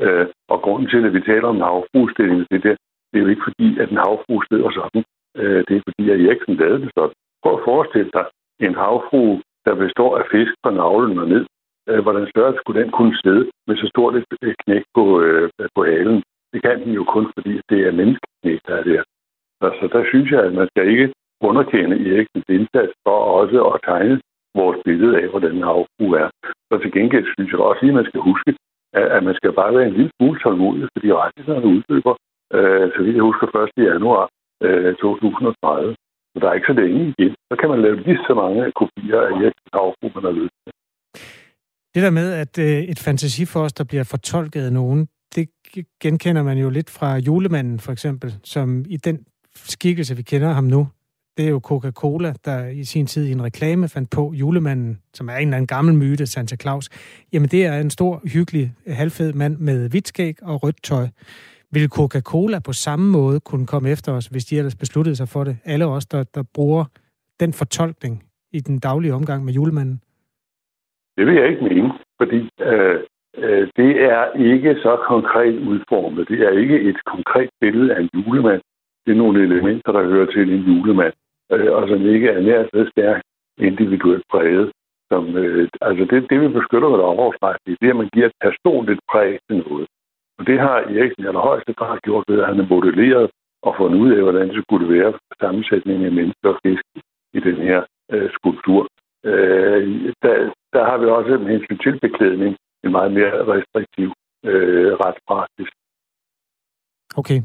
Øh, 0.05 0.27
og 0.53 0.59
grunden 0.65 0.89
til, 0.93 1.03
at 1.09 1.15
vi 1.17 1.21
taler 1.31 1.49
om 1.55 1.61
havbrugstilling, 1.69 2.41
det, 2.51 2.61
der, 2.65 2.75
det 3.11 3.17
er 3.17 3.25
jo 3.25 3.33
ikke 3.33 3.49
fordi, 3.49 3.69
at 3.83 3.89
en 3.91 4.03
havbrug 4.05 4.41
sidder 4.51 4.71
sådan. 4.79 5.03
Øh, 5.41 5.61
det 5.69 5.75
er 5.77 5.83
fordi, 5.89 6.05
at 6.11 6.21
Eriksen 6.21 6.55
lavede 6.63 6.83
det 6.85 6.91
sådan. 6.97 7.17
Prøv 7.43 7.53
at 7.59 7.65
forestille 7.71 8.11
dig 8.19 8.27
en 8.61 8.75
havfru, 8.75 9.41
der 9.67 9.75
består 9.75 10.19
af 10.19 10.25
fisk 10.31 10.53
fra 10.63 10.71
navlen 10.71 11.19
og 11.19 11.29
ned. 11.29 11.45
Øh, 11.89 12.01
hvordan 12.03 12.27
større 12.27 12.55
skulle 12.57 12.83
den 12.83 12.91
kunne 12.91 13.17
sidde 13.25 13.51
med 13.67 13.77
så 13.77 13.87
stort 13.95 14.15
et 14.17 14.57
knæk 14.65 14.85
på, 14.95 15.21
øh, 15.21 15.51
på 15.75 15.85
halen? 15.85 16.23
Det 16.53 16.63
kan 16.63 16.81
den 16.83 16.93
jo 16.93 17.05
kun, 17.05 17.27
fordi 17.37 17.61
det 17.71 17.81
er 17.87 17.99
menneskeknæk, 18.01 18.61
der 18.67 18.75
er 18.81 18.85
der. 18.91 19.03
Så, 19.59 19.65
altså, 19.69 19.87
der 19.99 20.05
synes 20.11 20.31
jeg, 20.31 20.41
at 20.45 20.55
man 20.55 20.69
skal 20.73 20.89
ikke 20.89 21.13
underkende 21.41 21.97
Eriksens 22.11 22.49
indsats 22.49 22.93
for 23.05 23.19
også 23.41 23.59
at 23.73 23.81
tegne 23.85 24.21
vores 24.55 24.79
billede 24.85 25.15
af, 25.21 25.29
hvordan 25.29 25.53
en 25.57 25.69
havfru 25.71 26.07
er. 26.23 26.29
Så 26.69 26.75
til 26.83 26.93
gengæld 26.93 27.27
synes 27.35 27.51
jeg 27.53 27.61
også, 27.61 27.87
at 27.87 27.95
man 27.95 28.09
skal 28.11 28.21
huske, 28.21 28.51
at 28.93 29.23
man 29.25 29.35
skal 29.35 29.53
bare 29.53 29.75
være 29.75 29.87
en 29.87 29.97
lille 29.99 30.11
smule 30.17 30.41
tålmodig, 30.41 30.89
fordi 30.97 31.13
rettighederne 31.13 31.67
udløber, 31.75 32.15
øh, 32.57 32.87
så 32.95 32.99
vidt 33.03 33.17
jeg 33.17 33.29
husker, 33.31 33.47
1. 33.79 33.85
januar 33.93 34.29
øh, 34.63 34.95
2030. 34.95 35.97
Så 36.35 36.41
der 36.41 36.49
er 36.49 36.55
ikke 36.55 36.67
så 36.73 36.73
længe 36.73 37.15
igen. 37.19 37.35
Så 37.51 37.55
kan 37.61 37.69
man 37.69 37.83
lave 37.83 37.97
lige 38.07 38.19
så 38.29 38.35
mange 38.35 38.73
kopier 38.81 39.21
af 39.21 39.31
Eriksens 39.33 39.73
havfru, 39.73 40.07
man 40.15 40.25
har 40.25 40.35
lyst 40.41 40.55
til. 40.65 40.73
Det 41.95 42.03
der 42.03 42.11
med, 42.11 42.33
at 42.33 42.59
øh, 42.59 42.83
et 42.93 42.99
fantasifoss, 42.99 43.73
der 43.73 43.85
bliver 43.85 44.05
fortolket 44.05 44.63
af 44.69 44.73
nogen, 44.73 45.09
det 45.35 45.49
genkender 46.03 46.43
man 46.43 46.59
jo 46.59 46.71
lidt 46.71 46.91
fra 46.91 47.17
julemanden 47.17 47.81
for 47.81 47.93
eksempel, 47.93 48.35
som 48.45 48.85
i 48.89 48.97
den 48.97 49.27
skikkelse, 49.55 50.17
vi 50.17 50.23
kender 50.23 50.49
ham 50.49 50.65
nu, 50.65 50.89
det 51.37 51.45
er 51.45 51.51
jo 51.51 51.61
Coca-Cola, 51.65 52.35
der 52.45 52.67
i 52.67 52.85
sin 52.85 53.07
tid 53.07 53.27
i 53.27 53.33
en 53.33 53.43
reklame 53.43 53.89
fandt 53.89 54.11
på 54.11 54.33
julemanden, 54.35 55.01
som 55.15 55.29
er 55.29 55.37
en 55.37 55.49
eller 55.49 55.57
anden 55.57 55.67
gammel 55.67 55.95
myte, 55.95 56.27
Santa 56.27 56.57
Claus. 56.57 56.89
Jamen 57.33 57.49
det 57.49 57.67
er 57.67 57.81
en 57.81 57.91
stor, 57.91 58.23
hyggelig, 58.25 58.75
halvfed 58.87 59.33
mand 59.33 59.59
med 59.59 59.91
hvidt 59.91 60.09
skæg 60.09 60.43
og 60.43 60.63
rødt 60.63 60.83
tøj. 60.83 61.09
Vil 61.75 61.89
Coca-Cola 61.99 62.59
på 62.69 62.73
samme 62.73 63.07
måde 63.19 63.41
kunne 63.41 63.67
komme 63.67 63.91
efter 63.95 64.11
os, 64.19 64.27
hvis 64.27 64.45
de 64.45 64.59
ellers 64.59 64.77
besluttede 64.77 65.17
sig 65.17 65.29
for 65.29 65.45
det? 65.45 65.57
Alle 65.65 65.87
os, 65.87 66.07
der, 66.07 66.23
der 66.35 66.43
bruger 66.55 66.85
den 67.41 67.53
fortolkning 67.53 68.15
i 68.53 68.61
den 68.61 68.79
daglige 68.79 69.15
omgang 69.15 69.45
med 69.45 69.53
julemanden? 69.53 70.01
Det 71.17 71.27
vil 71.27 71.35
jeg 71.35 71.49
ikke 71.51 71.65
mene, 71.65 71.93
fordi 72.21 72.41
øh, 72.71 72.99
øh, 73.45 73.69
det 73.77 73.91
er 74.13 74.23
ikke 74.53 74.73
så 74.75 74.93
konkret 75.13 75.57
udformet. 75.71 76.29
Det 76.29 76.41
er 76.41 76.51
ikke 76.63 76.81
et 76.81 76.99
konkret 77.05 77.51
billede 77.61 77.95
af 77.95 78.01
en 78.01 78.11
julemand. 78.15 78.63
Det 79.05 79.13
er 79.13 79.23
nogle 79.23 79.43
elementer, 79.43 79.93
der 79.93 80.05
hører 80.13 80.27
til 80.27 80.53
en 80.55 80.63
julemand, 80.69 81.15
øh, 81.53 81.73
og 81.77 81.89
som 81.89 82.07
ikke 82.15 82.29
er 82.29 82.41
nær 82.41 82.63
så 82.65 82.91
stærkt 82.93 83.27
individuelt 83.59 84.25
præget. 84.33 84.73
Som, 85.11 85.37
øh, 85.37 85.69
altså 85.81 86.05
det, 86.11 86.31
det, 86.31 86.41
vi 86.41 86.49
beskytter 86.49 86.89
ved 86.89 87.09
ophavsret, 87.11 87.57
det 87.67 87.73
er 87.73 87.77
det, 87.83 87.91
at 87.91 87.97
man 87.97 88.11
giver 88.15 88.27
et 88.27 88.39
personligt 88.47 89.01
præg 89.13 89.39
til 89.49 89.57
noget. 89.69 89.87
Og 90.39 90.47
det 90.49 90.57
har 90.65 90.77
Eriksen 90.77 91.25
i 91.25 91.27
allerhøjeste 91.27 91.73
grad 91.81 91.99
gjort 92.07 92.25
ved, 92.29 92.41
at 92.41 92.49
han 92.51 92.61
er 92.61 92.71
modelleret 92.75 93.31
og 93.67 93.75
fundet 93.79 93.99
ud 94.05 94.11
af, 94.17 94.23
hvordan 94.23 94.49
det 94.49 94.65
skulle 94.65 94.89
være 94.97 95.13
sammensætningen 95.41 96.07
af 96.07 96.13
mennesker 96.13 96.49
og 96.55 96.59
fisk 96.67 96.85
i 97.39 97.41
den 97.49 97.57
her 97.69 97.81
øh, 98.13 98.31
skulptur. 98.37 98.83
Øh, 99.25 99.83
der, 100.23 100.35
der 100.75 100.83
har 100.89 100.97
vi 100.99 101.07
også 101.07 101.39
med 101.39 101.51
hensyn 101.55 101.79
til 101.79 102.01
beklædning 102.01 102.57
en 102.85 102.93
meget 102.93 103.13
mere 103.19 103.35
restriktiv 103.53 104.09
øh, 104.51 104.93
retspraksis. 105.05 105.71
Okay. 107.21 107.41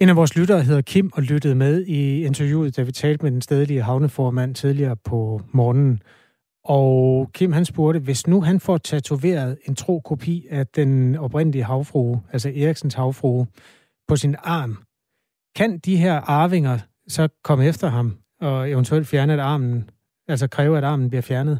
En 0.00 0.08
af 0.08 0.16
vores 0.16 0.36
lyttere 0.38 0.62
hedder 0.62 0.82
Kim 0.82 1.10
og 1.16 1.22
lyttede 1.22 1.54
med 1.54 1.84
i 1.86 2.24
interviewet, 2.24 2.76
da 2.76 2.82
vi 2.82 2.92
talte 2.92 3.22
med 3.22 3.32
den 3.32 3.42
stedlige 3.42 3.82
havneformand 3.82 4.54
tidligere 4.54 4.96
på 5.10 5.40
morgenen. 5.52 6.02
Og 6.78 7.30
Kim 7.34 7.52
han 7.52 7.64
spurgte, 7.64 8.00
hvis 8.00 8.26
nu 8.26 8.40
han 8.40 8.60
får 8.60 8.76
tatoveret 8.76 9.58
en 9.68 9.74
tro 9.74 10.00
kopi 10.10 10.46
af 10.50 10.66
den 10.66 11.16
oprindelige 11.16 11.64
havfrue, 11.64 12.22
altså 12.32 12.48
Eriksens 12.48 12.94
havfrue, 12.94 13.46
på 14.08 14.16
sin 14.16 14.34
arm, 14.58 14.72
kan 15.58 15.78
de 15.86 15.96
her 15.96 16.16
arvinger 16.40 16.76
så 17.08 17.28
komme 17.44 17.68
efter 17.68 17.88
ham 17.88 18.06
og 18.40 18.70
eventuelt 18.70 19.06
fjerne 19.06 19.32
at 19.32 19.40
armen, 19.40 19.90
altså 20.28 20.46
kræve, 20.50 20.78
at 20.78 20.84
armen 20.84 21.10
bliver 21.10 21.22
fjernet? 21.22 21.58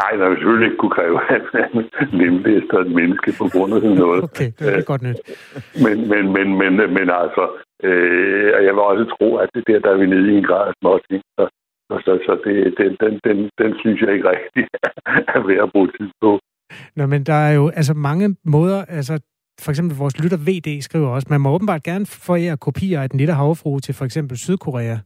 Nej, 0.00 0.10
der 0.18 0.28
vil 0.28 0.38
selvfølgelig 0.38 0.68
ikke 0.70 0.80
kunne 0.82 0.96
kræve, 0.98 1.18
at 1.36 1.44
man 1.74 1.84
lemlæster 2.20 2.78
et 2.84 2.92
menneske 3.00 3.30
på 3.40 3.44
grund 3.52 3.74
af 3.74 3.80
noget. 4.02 4.22
Okay, 4.28 4.50
det 4.58 4.66
er 4.78 4.82
godt 4.92 5.02
nyt. 5.02 5.20
Men, 5.84 5.96
men, 6.12 6.22
men, 6.36 6.46
men, 6.60 6.72
men 6.96 7.06
altså, 7.22 7.44
øh, 7.88 8.48
jeg 8.66 8.72
vil 8.74 8.82
også 8.92 9.04
tro, 9.14 9.28
at 9.36 9.48
det 9.54 9.62
der, 9.66 9.78
der 9.84 9.90
er 9.92 9.98
vi 10.02 10.06
nede 10.06 10.32
i 10.32 10.36
en 10.38 10.48
grad 10.50 10.64
af 10.68 10.74
småting, 10.80 11.22
så, 11.36 11.44
så, 11.98 12.12
så 12.26 12.32
det, 12.44 12.74
den, 12.78 12.96
den, 13.02 13.20
den, 13.26 13.50
den 13.58 13.78
synes 13.80 14.00
jeg 14.00 14.12
ikke 14.14 14.28
rigtig 14.28 14.64
er 15.34 15.46
ved 15.46 15.56
at 15.64 15.72
bruge 15.72 15.88
tid 15.98 16.10
på. 16.20 16.40
Nå, 16.96 17.06
men 17.06 17.24
der 17.24 17.38
er 17.48 17.52
jo 17.52 17.68
altså 17.68 17.94
mange 17.94 18.36
måder, 18.44 18.84
altså 18.84 19.14
for 19.64 19.70
eksempel 19.70 19.96
vores 19.96 20.22
lytter 20.22 20.40
VD 20.48 20.80
skriver 20.80 21.08
også, 21.08 21.26
man 21.30 21.40
må 21.40 21.48
åbenbart 21.54 21.82
gerne 21.82 22.06
forære 22.06 22.56
kopier 22.56 23.00
af 23.02 23.10
den 23.10 23.18
lille 23.18 23.34
havfrue 23.34 23.80
til 23.80 23.94
for 23.94 24.04
eksempel 24.04 24.36
Sydkorea. 24.38 24.96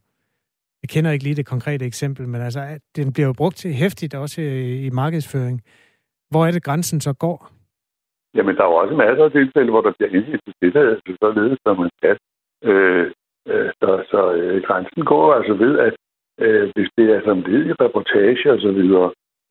Jeg 0.83 0.89
kender 0.95 1.11
ikke 1.11 1.25
lige 1.25 1.41
det 1.41 1.47
konkrete 1.55 1.85
eksempel, 1.85 2.29
men 2.29 2.41
altså, 2.41 2.61
den 2.97 3.13
bliver 3.13 3.27
jo 3.27 3.35
brugt 3.41 3.57
til 3.57 3.71
hæftigt 3.83 4.15
også 4.15 4.41
i 4.87 4.91
markedsføring. 5.03 5.57
Hvor 6.31 6.43
er 6.47 6.51
det, 6.51 6.63
grænsen 6.69 7.01
så 7.01 7.13
går? 7.25 7.39
Jamen, 8.37 8.57
der 8.57 8.63
er 8.63 8.71
jo 8.73 8.77
også 8.83 8.95
masser 8.95 9.25
af 9.25 9.33
tilfælde, 9.33 9.71
hvor 9.71 9.81
der 9.81 9.93
bliver 9.99 10.11
til 10.11 10.55
tilladelse, 10.63 11.17
således 11.23 11.59
som 11.67 11.77
man 11.81 11.91
kan. 12.03 12.17
Øh, 12.69 13.07
øh, 13.49 13.71
så 13.81 13.89
så 14.11 14.21
øh, 14.33 14.63
grænsen 14.67 15.05
går 15.05 15.35
altså 15.35 15.55
ved, 15.55 15.79
at 15.79 15.95
øh, 16.41 16.71
hvis 16.75 16.91
det 16.99 17.07
er 17.11 17.21
som 17.25 17.43
led 17.47 17.67
i 17.67 17.73
reportage 17.73 18.53
og 18.53 18.61
så 18.61 18.73
videre, 18.73 19.11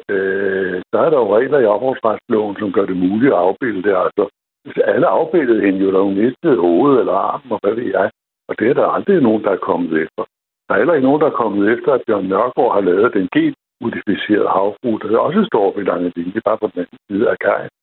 øh, 0.09 0.81
der 0.93 0.99
er 1.05 1.09
der 1.09 1.17
jo 1.23 1.37
regler 1.37 1.59
i 1.59 1.71
ophavsretsloven, 1.75 2.55
som 2.59 2.71
gør 2.71 2.85
det 2.85 2.97
muligt 2.97 3.33
at 3.33 3.39
afbilde 3.39 3.83
det. 3.83 3.95
Altså, 4.05 4.23
hvis 4.63 4.77
alle 4.77 5.07
afbildede 5.07 5.65
hende 5.65 5.79
jo, 5.79 5.91
der 5.91 6.01
hun 6.01 6.17
mistede 6.23 6.57
hovedet 6.57 6.99
eller 6.99 7.13
armen, 7.13 7.51
og 7.51 7.59
hvad 7.63 7.73
ved 7.75 7.89
jeg. 7.97 8.09
Og 8.47 8.59
det 8.59 8.69
er 8.69 8.73
der 8.73 8.87
aldrig 8.95 9.21
nogen, 9.21 9.43
der 9.43 9.51
er 9.51 9.67
kommet 9.69 10.01
efter. 10.03 10.23
Der 10.65 10.73
er 10.73 10.77
heller 10.77 10.93
ikke 10.93 11.07
nogen, 11.07 11.21
der 11.21 11.27
er 11.27 11.41
kommet 11.41 11.71
efter, 11.73 11.91
at 11.93 12.03
Bjørn 12.07 12.25
Nørgaard 12.25 12.73
har 12.73 12.81
lavet 12.81 13.13
den 13.13 13.27
genmodificerede 13.35 14.53
havfru, 14.57 14.97
der 14.97 15.17
også 15.17 15.43
står 15.51 15.73
ved 15.75 15.83
lange 15.83 16.11
linje, 16.15 16.41
bare 16.45 16.57
på 16.57 16.67
den 16.67 16.79
anden 16.81 16.99
side 17.09 17.29
af 17.29 17.37
kajen. 17.45 17.73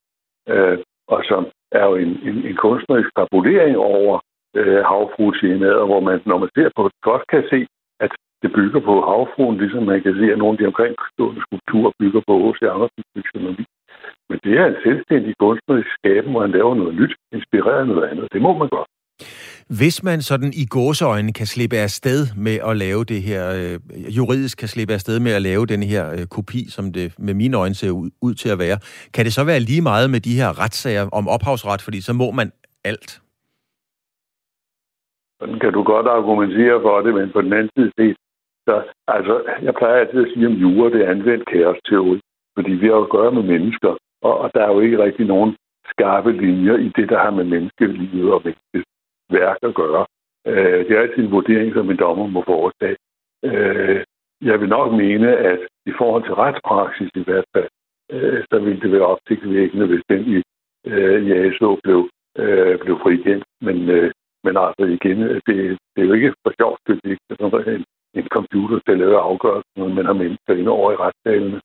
Øh, 0.52 0.78
og 1.08 1.20
som 1.30 1.42
er 1.72 1.84
jo 1.86 1.94
en, 1.94 2.12
en, 2.28 2.36
en 2.48 2.56
kunstnerisk 2.56 3.10
fabulering 3.18 3.76
over 3.76 4.20
øh, 4.56 4.80
havfruetemaet, 4.90 5.86
hvor 5.90 6.00
man, 6.00 6.20
når 6.26 6.38
man 6.38 6.50
ser 6.56 6.70
på 6.76 6.82
det, 6.88 6.96
godt 7.02 7.24
kan 7.32 7.42
se, 7.50 7.66
bygger 8.60 8.80
på 8.88 8.94
havfruen, 9.08 9.56
ligesom 9.62 9.82
man 9.92 10.02
kan 10.04 10.14
se, 10.20 10.26
at 10.32 10.38
nogle 10.38 10.54
af 10.54 10.58
de 10.58 10.68
omkringstående 10.70 11.40
skulpturer 11.46 11.92
bygger 12.00 12.22
på 12.28 12.34
H.C. 12.44 12.60
Andersens 12.74 13.08
fiktionologi. 13.14 13.64
Men 14.28 14.38
det 14.44 14.52
er 14.60 14.66
en 14.66 14.80
selvstændig 14.86 15.32
kunstnerisk 15.44 15.90
skaben, 15.98 16.30
hvor 16.30 16.42
han 16.46 16.54
laver 16.58 16.74
noget 16.74 16.94
nyt, 17.00 17.14
inspireret 17.36 17.80
af 17.82 17.88
noget 17.90 18.08
andet. 18.10 18.26
Det 18.34 18.40
må 18.46 18.52
man 18.62 18.68
godt. 18.76 18.90
Hvis 19.78 19.96
man 20.08 20.22
sådan 20.22 20.52
i 20.62 20.64
gåseøjne 20.74 21.32
kan 21.32 21.46
slippe 21.46 21.76
af 21.76 21.90
sted 21.90 22.20
med 22.46 22.56
at 22.68 22.76
lave 22.76 23.04
det 23.04 23.22
her, 23.22 23.42
øh, 23.58 23.76
juridisk 24.18 24.58
kan 24.58 24.68
slippe 24.68 24.94
af 24.94 25.00
sted 25.00 25.20
med 25.20 25.32
at 25.32 25.42
lave 25.42 25.66
den 25.66 25.82
her 25.82 26.04
øh, 26.16 26.26
kopi, 26.36 26.60
som 26.76 26.84
det 26.92 27.06
med 27.18 27.34
mine 27.34 27.56
øjne 27.56 27.74
ser 27.74 27.90
ud, 27.90 28.10
ud 28.22 28.34
til 28.34 28.48
at 28.54 28.58
være, 28.58 28.78
kan 29.14 29.24
det 29.24 29.32
så 29.32 29.44
være 29.44 29.60
lige 29.60 29.82
meget 29.82 30.10
med 30.10 30.20
de 30.20 30.38
her 30.40 30.50
retssager 30.62 31.04
om 31.18 31.28
ophavsret, 31.28 31.80
fordi 31.86 32.00
så 32.00 32.12
må 32.12 32.30
man 32.30 32.48
alt? 32.84 33.10
Sådan 35.40 35.58
kan 35.62 35.72
du 35.72 35.82
godt 35.82 36.06
argumentere 36.06 36.76
for 36.86 37.00
det, 37.00 37.14
men 37.14 37.32
på 37.32 37.40
den 37.40 37.52
anden 37.52 37.70
side 37.76 38.14
så, 38.70 38.76
altså, 39.16 39.34
jeg 39.62 39.74
plejer 39.74 40.00
altid 40.00 40.24
at 40.24 40.32
sige 40.32 40.46
om 40.46 40.52
jura, 40.52 40.90
det 40.90 41.00
er 41.02 41.10
anvendt 41.10 41.46
kaosteori, 41.46 42.20
fordi 42.56 42.72
vi 42.72 42.86
har 42.86 43.00
at 43.02 43.12
gøre 43.16 43.32
med 43.32 43.42
mennesker, 43.42 43.92
og, 44.22 44.34
og 44.42 44.50
der 44.54 44.62
er 44.64 44.72
jo 44.74 44.80
ikke 44.80 45.02
rigtig 45.04 45.26
nogen 45.26 45.56
skarpe 45.92 46.32
linjer 46.32 46.76
i 46.76 46.88
det, 46.96 47.08
der 47.08 47.18
har 47.18 47.30
med 47.30 47.44
menneskelivet 47.44 48.32
og 48.34 48.42
menneskets 48.44 48.90
værk 49.30 49.58
at 49.62 49.74
gøre. 49.74 50.06
Øh, 50.46 50.80
det 50.86 50.92
er 50.96 51.00
altid 51.00 51.22
en 51.24 51.30
vurdering, 51.30 51.74
som 51.74 51.90
en 51.90 51.96
dommer 51.96 52.26
må 52.26 52.42
foretage. 52.46 52.96
Øh, 53.44 54.00
jeg 54.48 54.60
vil 54.60 54.68
nok 54.68 54.92
mene, 54.92 55.36
at 55.36 55.60
i 55.86 55.92
forhold 55.98 56.22
til 56.24 56.34
retspraksis 56.34 57.10
i 57.14 57.24
hvert 57.28 57.48
fald, 57.54 57.68
øh, 58.12 58.44
så 58.50 58.58
ville 58.58 58.80
det 58.80 58.92
være 58.92 59.10
opsigtsvækkende, 59.12 59.86
hvis 59.86 60.04
den 60.10 60.22
i, 60.34 60.42
øh, 60.86 61.26
i 61.26 61.30
ASO 61.32 61.78
blev, 61.84 62.08
øh, 62.38 62.78
blev 62.78 62.98
frikendt. 63.02 63.44
Men, 63.60 63.90
øh, 63.90 64.10
men 64.44 64.56
altså 64.56 64.84
igen, 64.96 65.18
det, 65.46 65.56
det 65.92 66.00
er 66.02 66.08
jo 66.08 66.12
ikke 66.12 66.34
for 66.44 66.52
sjovt, 66.60 66.80
det 66.86 67.00
er 67.04 67.10
ikke 67.10 67.74
en, 67.76 67.84
en 68.14 68.28
computer, 68.36 68.78
der 68.86 68.94
laver 68.94 69.20
afgørelsen, 69.20 69.94
men 69.96 70.06
har 70.06 70.12
mennesker 70.12 70.54
inde 70.54 70.70
over 70.70 70.92
i 70.92 70.96
retssalene. 70.96 71.60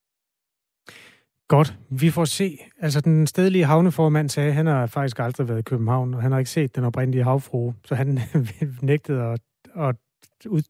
Godt. 1.48 1.74
Vi 1.90 2.10
får 2.10 2.24
se. 2.24 2.58
Altså, 2.80 3.00
den 3.00 3.26
stedlige 3.26 3.64
havneformand 3.64 4.28
sagde, 4.28 4.48
at 4.48 4.54
han 4.54 4.66
har 4.66 4.86
faktisk 4.86 5.18
aldrig 5.18 5.48
været 5.48 5.58
i 5.58 5.70
København, 5.70 6.14
og 6.14 6.22
han 6.22 6.32
har 6.32 6.38
ikke 6.38 6.50
set 6.50 6.76
den 6.76 6.84
oprindelige 6.84 7.24
havfrue, 7.24 7.74
så 7.84 7.94
han 7.94 8.18
nægtede 8.82 9.22
at, 9.22 9.40
at 9.76 9.96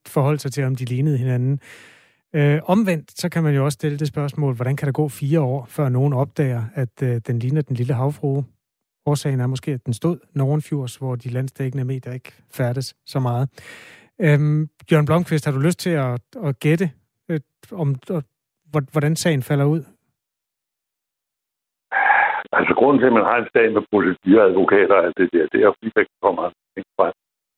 forholde 0.07 0.39
sig 0.39 0.53
til, 0.53 0.65
om 0.65 0.77
de 0.77 0.85
lignede 0.85 1.19
hinanden. 1.19 1.61
Øh, 2.35 2.61
omvendt, 2.65 3.21
så 3.21 3.29
kan 3.29 3.43
man 3.43 3.55
jo 3.55 3.65
også 3.65 3.77
stille 3.77 3.99
det 3.99 4.09
spørgsmål, 4.09 4.55
hvordan 4.55 4.77
kan 4.77 4.87
der 4.87 4.93
gå 4.93 5.09
fire 5.09 5.41
år, 5.41 5.67
før 5.69 5.89
nogen 5.89 6.13
opdager, 6.13 6.63
at 6.75 7.03
øh, 7.03 7.21
den 7.27 7.39
ligner 7.39 7.63
den 7.63 7.77
lille 7.77 7.95
havfrue? 7.95 8.45
Årsagen 9.07 9.41
er 9.41 9.47
måske, 9.47 9.73
at 9.73 9.87
den 9.87 9.95
stod 9.95 10.19
Nordenfjords, 10.35 10.97
hvor 10.97 11.15
de 11.17 11.29
landstækkende 11.29 11.85
medier 11.85 12.13
ikke 12.13 12.33
færdes 12.53 12.95
så 13.07 13.21
meget. 13.21 13.49
Øhm, 14.25 14.61
Jørgen 14.91 15.07
Blomqvist, 15.07 15.45
har 15.47 15.53
du 15.53 15.59
lyst 15.59 15.81
til 15.81 15.95
at, 16.07 16.21
at 16.47 16.53
gætte, 16.65 16.87
øh, 17.31 17.41
om, 17.73 17.89
og, 18.11 18.23
hvordan 18.93 19.17
sagen 19.17 19.43
falder 19.43 19.65
ud? 19.65 19.83
Altså, 22.53 22.73
grunden 22.79 23.01
til, 23.01 23.07
at 23.07 23.19
man 23.19 23.29
har 23.31 23.37
en 23.39 23.49
sag 23.55 23.73
med 23.73 23.83
procedureadvokater 23.91 24.95
og 24.95 25.05
alt 25.05 25.17
det 25.19 25.29
der, 25.33 25.47
det 25.53 25.61
er 25.63 25.73
fordi, 25.73 25.91
der 25.97 26.05
kommer 26.23 26.45
ting 26.75 26.87
frem. 26.97 27.13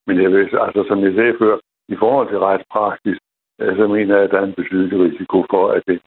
Men 0.06 0.22
jeg 0.22 0.30
vil, 0.32 0.42
altså, 0.66 0.84
som 0.88 0.98
jeg 1.04 1.12
sagde 1.14 1.34
før, 1.42 1.54
i 1.94 1.96
forhold 2.02 2.28
til 2.28 2.38
retspraksis, 2.38 3.18
så 3.58 3.74
så 3.78 3.86
mener 3.86 4.14
jeg, 4.14 4.24
at 4.24 4.30
der 4.30 4.40
er 4.40 4.46
en 4.46 4.60
betydelig 4.60 4.98
risiko 5.08 5.38
for, 5.50 5.64
at 5.76 5.82
det 5.86 6.00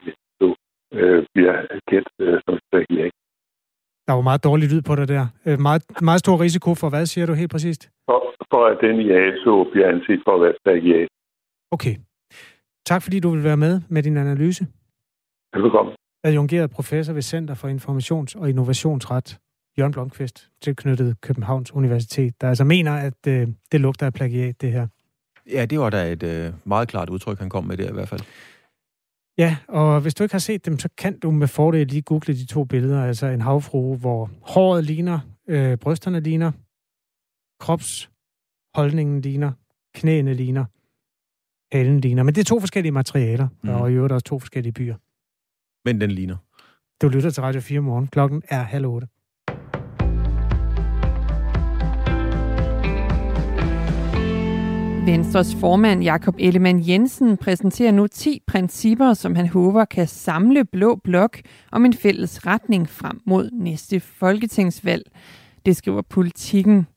øh, 0.93 1.25
bliver 1.33 1.55
kendt 1.89 2.09
øh, 2.19 2.41
som 2.45 2.59
plagiat. 2.71 3.13
Der 4.11 4.15
var 4.15 4.21
meget 4.31 4.43
dårlig 4.43 4.69
lyd 4.73 4.81
på 4.81 4.95
det 4.95 5.07
der. 5.07 5.25
Øh, 5.45 5.59
meget, 5.59 5.83
meget 6.01 6.19
stor 6.19 6.41
risiko 6.41 6.75
for 6.75 6.89
hvad, 6.89 7.05
siger 7.05 7.25
du 7.25 7.33
helt 7.33 7.51
præcist? 7.51 7.89
For, 8.09 8.19
for 8.51 8.61
at 8.71 8.77
den 8.85 8.95
i 9.05 9.07
ASO 9.11 9.53
bliver 9.71 9.87
anset 9.93 10.19
for 10.25 10.33
at 10.35 10.41
være 10.41 10.53
plagiat. 10.65 11.07
Okay. 11.71 11.95
Tak 12.85 13.01
fordi 13.03 13.19
du 13.19 13.29
vil 13.29 13.43
være 13.43 13.57
med 13.57 13.81
med 13.89 14.03
din 14.03 14.17
analyse. 14.17 14.67
Velkommen 15.53 15.93
adjungeret 16.23 16.71
professor 16.71 17.13
ved 17.13 17.21
Center 17.21 17.55
for 17.55 17.67
Informations- 17.67 18.41
og 18.41 18.49
Innovationsret, 18.49 19.37
Jørgen 19.77 19.91
Blomqvist, 19.91 20.49
tilknyttet 20.61 21.21
Københavns 21.21 21.73
Universitet, 21.73 22.41
der 22.41 22.49
altså 22.49 22.63
mener, 22.63 22.93
at 22.93 23.27
øh, 23.27 23.47
det 23.71 23.81
lugter 23.81 24.05
af 24.05 24.13
plagiat, 24.13 24.61
det 24.61 24.71
her. 24.71 24.87
Ja, 25.51 25.65
det 25.65 25.79
var 25.79 25.89
da 25.89 26.11
et 26.11 26.23
øh, 26.23 26.53
meget 26.63 26.87
klart 26.87 27.09
udtryk, 27.09 27.39
han 27.39 27.49
kom 27.49 27.63
med 27.63 27.77
der 27.77 27.89
i 27.89 27.93
hvert 27.93 28.09
fald. 28.09 28.21
Ja, 29.37 29.57
og 29.67 30.01
hvis 30.01 30.13
du 30.13 30.23
ikke 30.23 30.33
har 30.33 30.39
set 30.39 30.65
dem, 30.65 30.79
så 30.79 30.89
kan 30.97 31.19
du 31.19 31.31
med 31.31 31.47
fordel 31.47 31.87
lige 31.87 32.01
google 32.01 32.33
de 32.33 32.45
to 32.45 32.63
billeder. 32.63 33.03
Altså 33.03 33.25
en 33.27 33.41
havfrue, 33.41 33.97
hvor 33.97 34.29
håret 34.41 34.83
ligner, 34.83 35.19
øh, 35.47 35.77
brysterne 35.77 36.19
ligner, 36.19 36.51
kropsholdningen 37.59 39.21
ligner, 39.21 39.51
knæene 39.93 40.33
ligner. 40.33 40.65
halen 41.71 41.99
ligner. 41.99 42.23
Men 42.23 42.35
det 42.35 42.41
er 42.41 42.45
to 42.45 42.59
forskellige 42.59 42.91
materialer, 42.91 43.47
mm. 43.63 43.69
og 43.69 43.91
i 43.91 43.93
øvrigt 43.93 44.13
også 44.13 44.23
to 44.23 44.39
forskellige 44.39 44.73
byer. 44.73 44.95
Men 45.85 46.01
den 46.01 46.11
ligner. 46.11 46.37
Du 47.01 47.07
lytter 47.07 47.29
til 47.29 47.43
Radio 47.43 47.61
4 47.61 47.79
morgen. 47.79 48.07
Klokken 48.07 48.43
er 48.49 48.61
halv 48.63 48.85
otte. 48.85 49.07
Venstres 55.05 55.55
formand 55.55 56.03
Jakob 56.03 56.35
Ellemann 56.39 56.87
Jensen 56.87 57.37
præsenterer 57.37 57.91
nu 57.91 58.07
10 58.07 58.41
principper, 58.47 59.13
som 59.13 59.35
han 59.35 59.47
håber 59.47 59.85
kan 59.85 60.07
samle 60.07 60.65
Blå 60.65 60.95
Blok 61.03 61.41
om 61.71 61.85
en 61.85 61.93
fælles 61.93 62.47
retning 62.47 62.89
frem 62.89 63.21
mod 63.25 63.49
næste 63.53 63.99
folketingsvalg. 63.99 65.03
Det 65.65 65.75
skriver 65.75 66.01
politikken. 66.01 66.87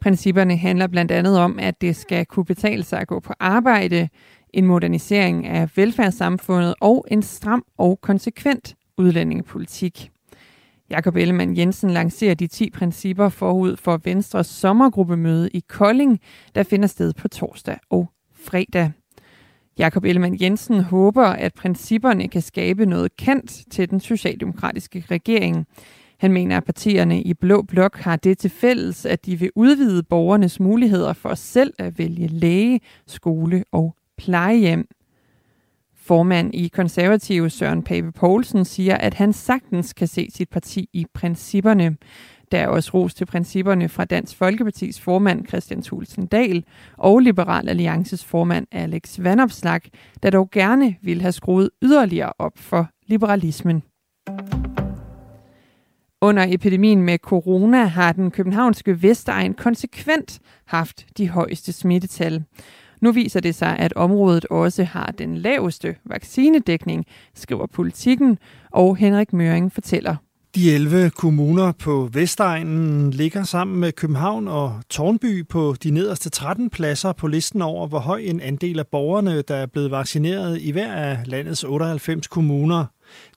Principperne 0.00 0.56
handler 0.56 0.86
blandt 0.86 1.10
andet 1.10 1.38
om, 1.38 1.58
at 1.58 1.80
det 1.80 1.96
skal 1.96 2.26
kunne 2.26 2.44
betale 2.44 2.82
sig 2.82 3.00
at 3.00 3.08
gå 3.08 3.20
på 3.20 3.32
arbejde, 3.40 4.08
en 4.54 4.66
modernisering 4.66 5.46
af 5.46 5.76
velfærdssamfundet 5.76 6.74
og 6.80 7.06
en 7.10 7.22
stram 7.22 7.64
og 7.78 8.00
konsekvent 8.00 8.74
udlændingepolitik. 8.98 10.10
Jakob 10.90 11.16
Ellemann 11.16 11.56
Jensen 11.56 11.90
lancerer 11.90 12.34
de 12.34 12.46
10 12.46 12.70
principper 12.70 13.28
forud 13.28 13.76
for 13.76 14.00
Venstres 14.04 14.46
sommergruppemøde 14.46 15.50
i 15.54 15.62
Kolding, 15.68 16.20
der 16.54 16.62
finder 16.62 16.88
sted 16.88 17.12
på 17.12 17.28
torsdag 17.28 17.78
og 17.90 18.10
fredag. 18.34 18.92
Jakob 19.78 20.04
Ellemann 20.04 20.38
Jensen 20.40 20.80
håber, 20.80 21.26
at 21.26 21.54
principperne 21.54 22.28
kan 22.28 22.42
skabe 22.42 22.86
noget 22.86 23.16
kendt 23.16 23.70
til 23.70 23.90
den 23.90 24.00
socialdemokratiske 24.00 25.04
regering. 25.10 25.66
Han 26.18 26.32
mener, 26.32 26.56
at 26.56 26.64
partierne 26.64 27.22
i 27.22 27.34
Blå 27.34 27.62
Blok 27.62 27.96
har 27.96 28.16
det 28.16 28.38
til 28.38 28.50
fælles, 28.50 29.06
at 29.06 29.26
de 29.26 29.38
vil 29.38 29.50
udvide 29.54 30.02
borgernes 30.02 30.60
muligheder 30.60 31.12
for 31.12 31.34
selv 31.34 31.74
at 31.78 31.98
vælge 31.98 32.26
læge, 32.26 32.80
skole 33.06 33.64
og 33.72 33.94
plejehjem. 34.16 34.88
Formand 36.08 36.54
i 36.54 36.68
konservative 36.68 37.50
Søren 37.50 37.82
Pape 37.82 38.12
Poulsen 38.12 38.64
siger, 38.64 38.96
at 38.96 39.14
han 39.14 39.32
sagtens 39.32 39.92
kan 39.92 40.08
se 40.08 40.28
sit 40.34 40.48
parti 40.48 40.88
i 40.92 41.06
principperne. 41.14 41.96
Der 42.52 42.58
er 42.58 42.68
også 42.68 42.90
ros 42.94 43.14
til 43.14 43.26
principperne 43.26 43.88
fra 43.88 44.04
Dansk 44.04 44.36
Folkepartis 44.36 45.00
formand 45.00 45.46
Christian 45.48 45.82
Thulsen 45.82 46.26
Dahl 46.26 46.64
og 46.96 47.18
Liberal 47.18 47.68
Alliances 47.68 48.24
formand 48.24 48.66
Alex 48.72 49.18
Vanopslag, 49.22 49.80
der 50.22 50.30
dog 50.30 50.50
gerne 50.50 50.96
vil 51.02 51.20
have 51.20 51.32
skruet 51.32 51.70
yderligere 51.82 52.32
op 52.38 52.58
for 52.58 52.90
liberalismen. 53.06 53.82
Under 56.20 56.46
epidemien 56.48 57.02
med 57.02 57.18
corona 57.18 57.84
har 57.84 58.12
den 58.12 58.30
københavnske 58.30 59.02
Vestegn 59.02 59.54
konsekvent 59.54 60.40
haft 60.66 61.06
de 61.18 61.28
højeste 61.28 61.72
smittetal. 61.72 62.44
Nu 63.00 63.12
viser 63.12 63.40
det 63.40 63.54
sig, 63.54 63.78
at 63.78 63.92
området 63.92 64.44
også 64.44 64.84
har 64.84 65.14
den 65.18 65.36
laveste 65.36 65.94
vaccinedækning, 66.04 67.06
skriver 67.34 67.66
politikken, 67.66 68.38
og 68.70 68.96
Henrik 68.96 69.32
Møring 69.32 69.72
fortæller. 69.72 70.16
De 70.54 70.74
11 70.74 71.10
kommuner 71.10 71.72
på 71.72 72.08
Vestegnen 72.12 73.10
ligger 73.10 73.42
sammen 73.44 73.80
med 73.80 73.92
København 73.92 74.48
og 74.48 74.80
Tornby 74.90 75.48
på 75.48 75.74
de 75.82 75.90
nederste 75.90 76.30
13 76.30 76.70
pladser 76.70 77.12
på 77.12 77.26
listen 77.26 77.62
over, 77.62 77.86
hvor 77.86 77.98
høj 77.98 78.18
en 78.18 78.40
andel 78.40 78.78
af 78.78 78.86
borgerne, 78.86 79.42
der 79.42 79.54
er 79.54 79.66
blevet 79.66 79.90
vaccineret 79.90 80.60
i 80.60 80.70
hver 80.70 80.92
af 80.92 81.18
landets 81.26 81.64
98 81.64 82.26
kommuner. 82.26 82.84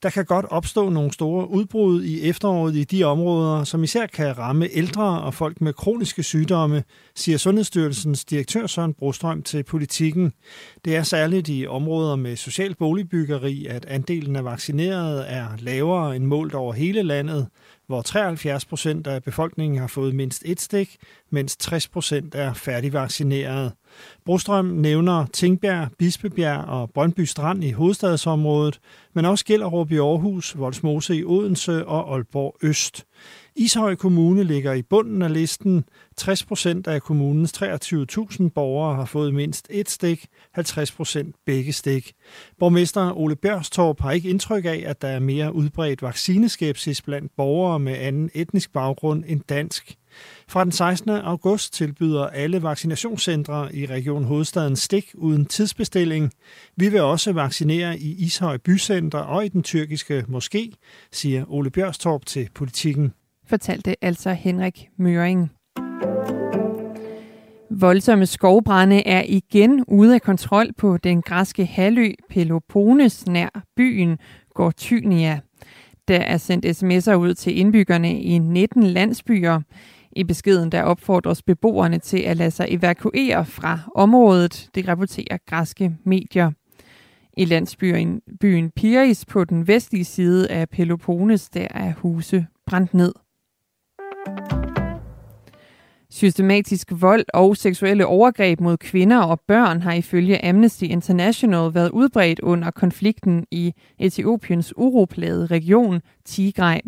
Der 0.04 0.10
kan 0.10 0.26
godt 0.26 0.46
opstå 0.50 0.90
nogle 0.90 1.12
store 1.12 1.50
udbrud 1.50 2.04
i 2.04 2.22
efteråret 2.22 2.76
i 2.76 2.84
de 2.84 3.04
områder, 3.04 3.64
som 3.64 3.84
især 3.84 4.06
kan 4.06 4.38
ramme 4.38 4.68
ældre 4.72 5.22
og 5.22 5.34
folk 5.34 5.62
med 5.62 5.74
kroniske 5.74 6.24
sygdomme, 6.24 6.84
siger 7.16 7.38
Sundhedsstyrelsens 7.38 8.26
direktør 8.26 8.68
Søren 8.68 8.94
Brostrøm 8.94 9.44
til 9.44 9.64
politikken. 9.64 10.34
Det 10.86 10.96
er 10.96 11.04
særligt 11.04 11.50
i 11.50 11.68
områder 11.68 12.16
med 12.16 12.36
social 12.36 12.76
boligbyggeri, 12.76 13.66
at 13.66 13.86
andelen 13.86 14.36
af 14.36 14.46
vaccinerede 14.46 15.24
er 15.24 15.48
lavere 15.60 16.16
end 16.16 16.26
målt 16.26 16.54
over 16.54 16.74
hele 16.74 17.04
landet, 17.04 17.48
hvor 17.88 18.02
73 18.02 18.66
procent 18.66 19.08
af 19.08 19.24
befolkningen 19.24 19.80
har 19.80 19.88
fået 19.88 20.16
mindst 20.16 20.44
et 20.46 20.62
stik, 20.62 20.98
mens 21.30 21.58
60 21.58 21.88
procent 21.88 22.36
er 22.36 22.54
færdigvaccineret. 22.54 23.72
Brostrøm 24.26 24.66
nævner 24.66 25.26
Tingbjerg, 25.34 25.90
Bispebjerg 26.00 26.66
og 26.66 26.90
Brøndby 26.94 27.22
Strand 27.22 27.64
i 27.64 27.72
hovedstadsområdet, 27.72 28.80
men 29.14 29.26
også 29.26 29.46
Gellerup 29.46 29.92
i 29.92 29.98
Aarhus, 29.98 30.58
Voldsmose 30.58 31.16
i 31.16 31.24
Odense 31.24 31.86
og 31.86 32.14
Aalborg 32.14 32.56
Øst. 32.64 33.06
Ishøj 33.56 33.96
Kommune 33.96 34.44
ligger 34.44 34.74
i 34.74 34.82
bunden 34.82 35.22
af 35.22 35.34
listen. 35.34 35.84
60 36.18 36.46
procent 36.46 36.88
af 36.88 37.02
kommunens 37.02 37.64
23.000 37.64 38.50
borgere 38.50 38.96
har 38.96 39.06
fået 39.06 39.34
mindst 39.34 39.68
et 39.70 39.90
stik, 39.90 40.28
50 40.52 40.92
procent 40.92 41.36
begge 41.46 41.74
stik. 41.74 42.14
Borgmester 42.60 43.18
Ole 43.18 43.36
Bjørstorp 43.36 44.02
har 44.02 44.12
ikke 44.12 44.30
indtryk 44.30 44.66
af, 44.66 44.84
at 44.86 45.02
der 45.02 45.08
er 45.08 45.20
mere 45.20 45.56
udbredt 45.56 46.02
vaccineskepsis 46.02 47.02
blandt 47.02 47.32
borgere 47.38 47.80
med 47.80 47.98
anden 47.98 48.30
etnisk 48.34 48.74
baggrund 48.74 49.24
end 49.28 49.42
dansk. 49.50 49.98
Fra 50.52 50.64
den 50.64 50.72
16. 50.72 51.10
august 51.10 51.74
tilbyder 51.74 52.28
alle 52.28 52.64
vaccinationscentre 52.64 53.76
i 53.76 53.86
Region 53.86 54.24
Hovedstaden 54.24 54.76
stik 54.76 55.12
uden 55.14 55.46
tidsbestilling. 55.46 56.32
Vi 56.78 56.90
vil 56.90 57.02
også 57.02 57.34
vaccinere 57.34 58.00
i 58.00 58.16
Ishøj 58.26 58.58
Bycenter 58.58 59.20
og 59.20 59.46
i 59.46 59.48
den 59.48 59.64
tyrkiske 59.64 60.26
moské, 60.30 60.72
siger 61.12 61.46
Ole 61.48 61.70
Bjørstorp 61.70 62.26
til 62.26 62.50
politikken. 62.56 63.14
Fortalte 63.48 63.96
altså 64.02 64.34
Henrik 64.34 64.90
Møring. 64.98 65.52
Voldsomme 67.70 68.26
skovbrænde 68.26 69.08
er 69.08 69.24
igen 69.28 69.84
ude 69.88 70.16
af 70.16 70.22
kontrol 70.22 70.74
på 70.78 70.98
den 70.98 71.22
græske 71.22 71.66
halvø 71.66 72.12
Peloponnes 72.30 73.28
nær 73.28 73.64
byen 73.76 74.18
Gortynia. 74.54 75.40
Der 76.08 76.20
er 76.20 76.38
sendt 76.38 76.66
sms'er 76.66 77.14
ud 77.14 77.34
til 77.34 77.58
indbyggerne 77.58 78.22
i 78.22 78.38
19 78.38 78.84
landsbyer. 78.84 79.62
I 80.16 80.24
beskeden 80.24 80.72
der 80.72 80.84
opfordres 80.84 81.44
beboerne 81.44 82.00
til 82.00 82.20
at 82.20 82.38
lade 82.38 82.52
sig 82.52 82.68
evakuere 82.70 83.46
fra 83.46 83.80
området, 83.96 84.70
det 84.76 84.88
rapporterer 84.88 85.38
græske 85.46 85.98
medier. 86.04 86.52
I 87.38 87.46
landsbyen 87.46 88.22
byen 88.40 88.72
Piris 88.72 89.26
på 89.26 89.44
den 89.44 89.68
vestlige 89.68 90.06
side 90.06 90.48
af 90.52 90.70
Peloponnes, 90.70 91.50
der 91.50 91.68
er 91.70 91.94
huse 91.98 92.48
brændt 92.66 92.94
ned. 92.94 93.14
Systematisk 96.10 96.92
vold 96.92 97.26
og 97.34 97.58
seksuelle 97.58 98.06
overgreb 98.06 98.60
mod 98.60 98.78
kvinder 98.78 99.20
og 99.20 99.40
børn 99.48 99.82
har 99.82 99.94
ifølge 99.94 100.46
Amnesty 100.46 100.84
International 100.84 101.74
været 101.74 101.90
udbredt 101.90 102.40
under 102.40 102.72
konflikten 102.72 103.46
i 103.52 103.74
Etiopiens 104.00 104.74
uroplade 104.78 105.46
region 105.46 106.02
Tigray. 106.26 106.80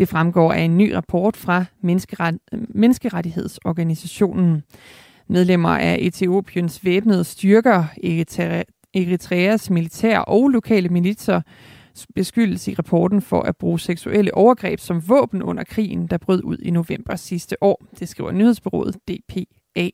Det 0.00 0.08
fremgår 0.08 0.52
af 0.52 0.60
en 0.60 0.78
ny 0.78 0.92
rapport 0.92 1.36
fra 1.36 1.64
Menneskeret, 1.82 2.38
Menneskerettighedsorganisationen. 2.52 4.62
Medlemmer 5.28 5.68
af 5.68 5.96
Etiopiens 6.00 6.84
væbnede 6.84 7.24
styrker, 7.24 7.84
Eritreas 8.94 9.70
militær 9.70 10.18
og 10.18 10.48
lokale 10.48 10.88
militser 10.88 11.40
beskyldes 12.14 12.68
i 12.68 12.74
rapporten 12.74 13.22
for 13.22 13.40
at 13.40 13.56
bruge 13.56 13.80
seksuelle 13.80 14.34
overgreb 14.34 14.80
som 14.80 15.08
våben 15.08 15.42
under 15.42 15.64
krigen, 15.64 16.06
der 16.06 16.18
brød 16.18 16.44
ud 16.44 16.58
i 16.58 16.70
november 16.70 17.16
sidste 17.16 17.62
år. 17.62 17.84
Det 17.98 18.08
skriver 18.08 18.32
nyhedsbyrået 18.32 18.94
DPA. 18.94 19.90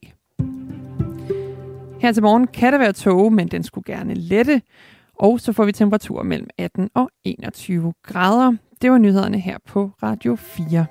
Her 2.01 2.11
til 2.11 2.23
morgen 2.23 2.47
kan 2.47 2.73
der 2.73 2.79
være 2.79 2.93
tåge, 2.93 3.31
men 3.31 3.47
den 3.47 3.63
skulle 3.63 3.93
gerne 3.93 4.13
lette. 4.13 4.61
Og 5.15 5.39
så 5.39 5.53
får 5.53 5.65
vi 5.65 5.71
temperatur 5.71 6.23
mellem 6.23 6.49
18 6.57 6.89
og 6.95 7.09
21 7.23 7.93
grader. 8.03 8.53
Det 8.81 8.91
var 8.91 8.97
nyhederne 8.97 9.39
her 9.39 9.57
på 9.67 9.91
Radio 10.03 10.35
4. 10.35 10.85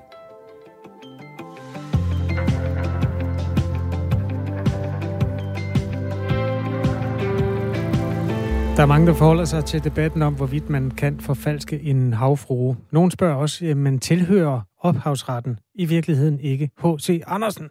Der 8.77 8.83
er 8.83 8.85
mange, 8.85 9.07
der 9.07 9.13
forholder 9.13 9.45
sig 9.45 9.65
til 9.65 9.83
debatten 9.83 10.21
om, 10.21 10.35
hvorvidt 10.35 10.69
man 10.69 10.91
kan 10.91 11.19
forfalske 11.19 11.81
en 11.81 12.13
havfrue. 12.13 12.77
Nogle 12.91 13.11
spørger 13.11 13.35
også, 13.35 13.65
men 13.75 13.99
tilhører 13.99 14.61
ophavsretten 14.79 15.59
i 15.75 15.85
virkeligheden 15.85 16.39
ikke 16.39 16.69
H.C. 16.83 17.21
Andersen? 17.27 17.69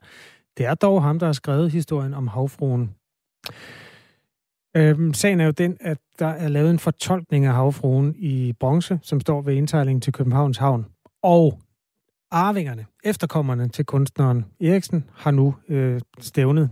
Det 0.58 0.66
er 0.66 0.74
dog 0.74 1.02
ham, 1.02 1.18
der 1.18 1.26
har 1.26 1.32
skrevet 1.32 1.70
historien 1.70 2.14
om 2.14 2.28
havfruen. 2.28 2.90
Øhm, 4.76 5.14
sagen 5.14 5.40
er 5.40 5.44
jo 5.44 5.50
den, 5.50 5.76
at 5.80 5.98
der 6.18 6.26
er 6.26 6.48
lavet 6.48 6.70
en 6.70 6.78
fortolkning 6.78 7.44
af 7.44 7.52
havfruen 7.52 8.14
i 8.18 8.52
bronze, 8.60 8.98
som 9.02 9.20
står 9.20 9.42
ved 9.42 9.54
indsejlingen 9.54 10.00
til 10.00 10.12
Københavns 10.12 10.58
Havn. 10.58 10.86
Og 11.22 11.60
arvingerne, 12.30 12.86
efterkommerne 13.04 13.68
til 13.68 13.84
kunstneren 13.84 14.44
Eriksen, 14.60 15.04
har 15.14 15.30
nu 15.30 15.54
øh, 15.68 16.00
stævnet 16.18 16.70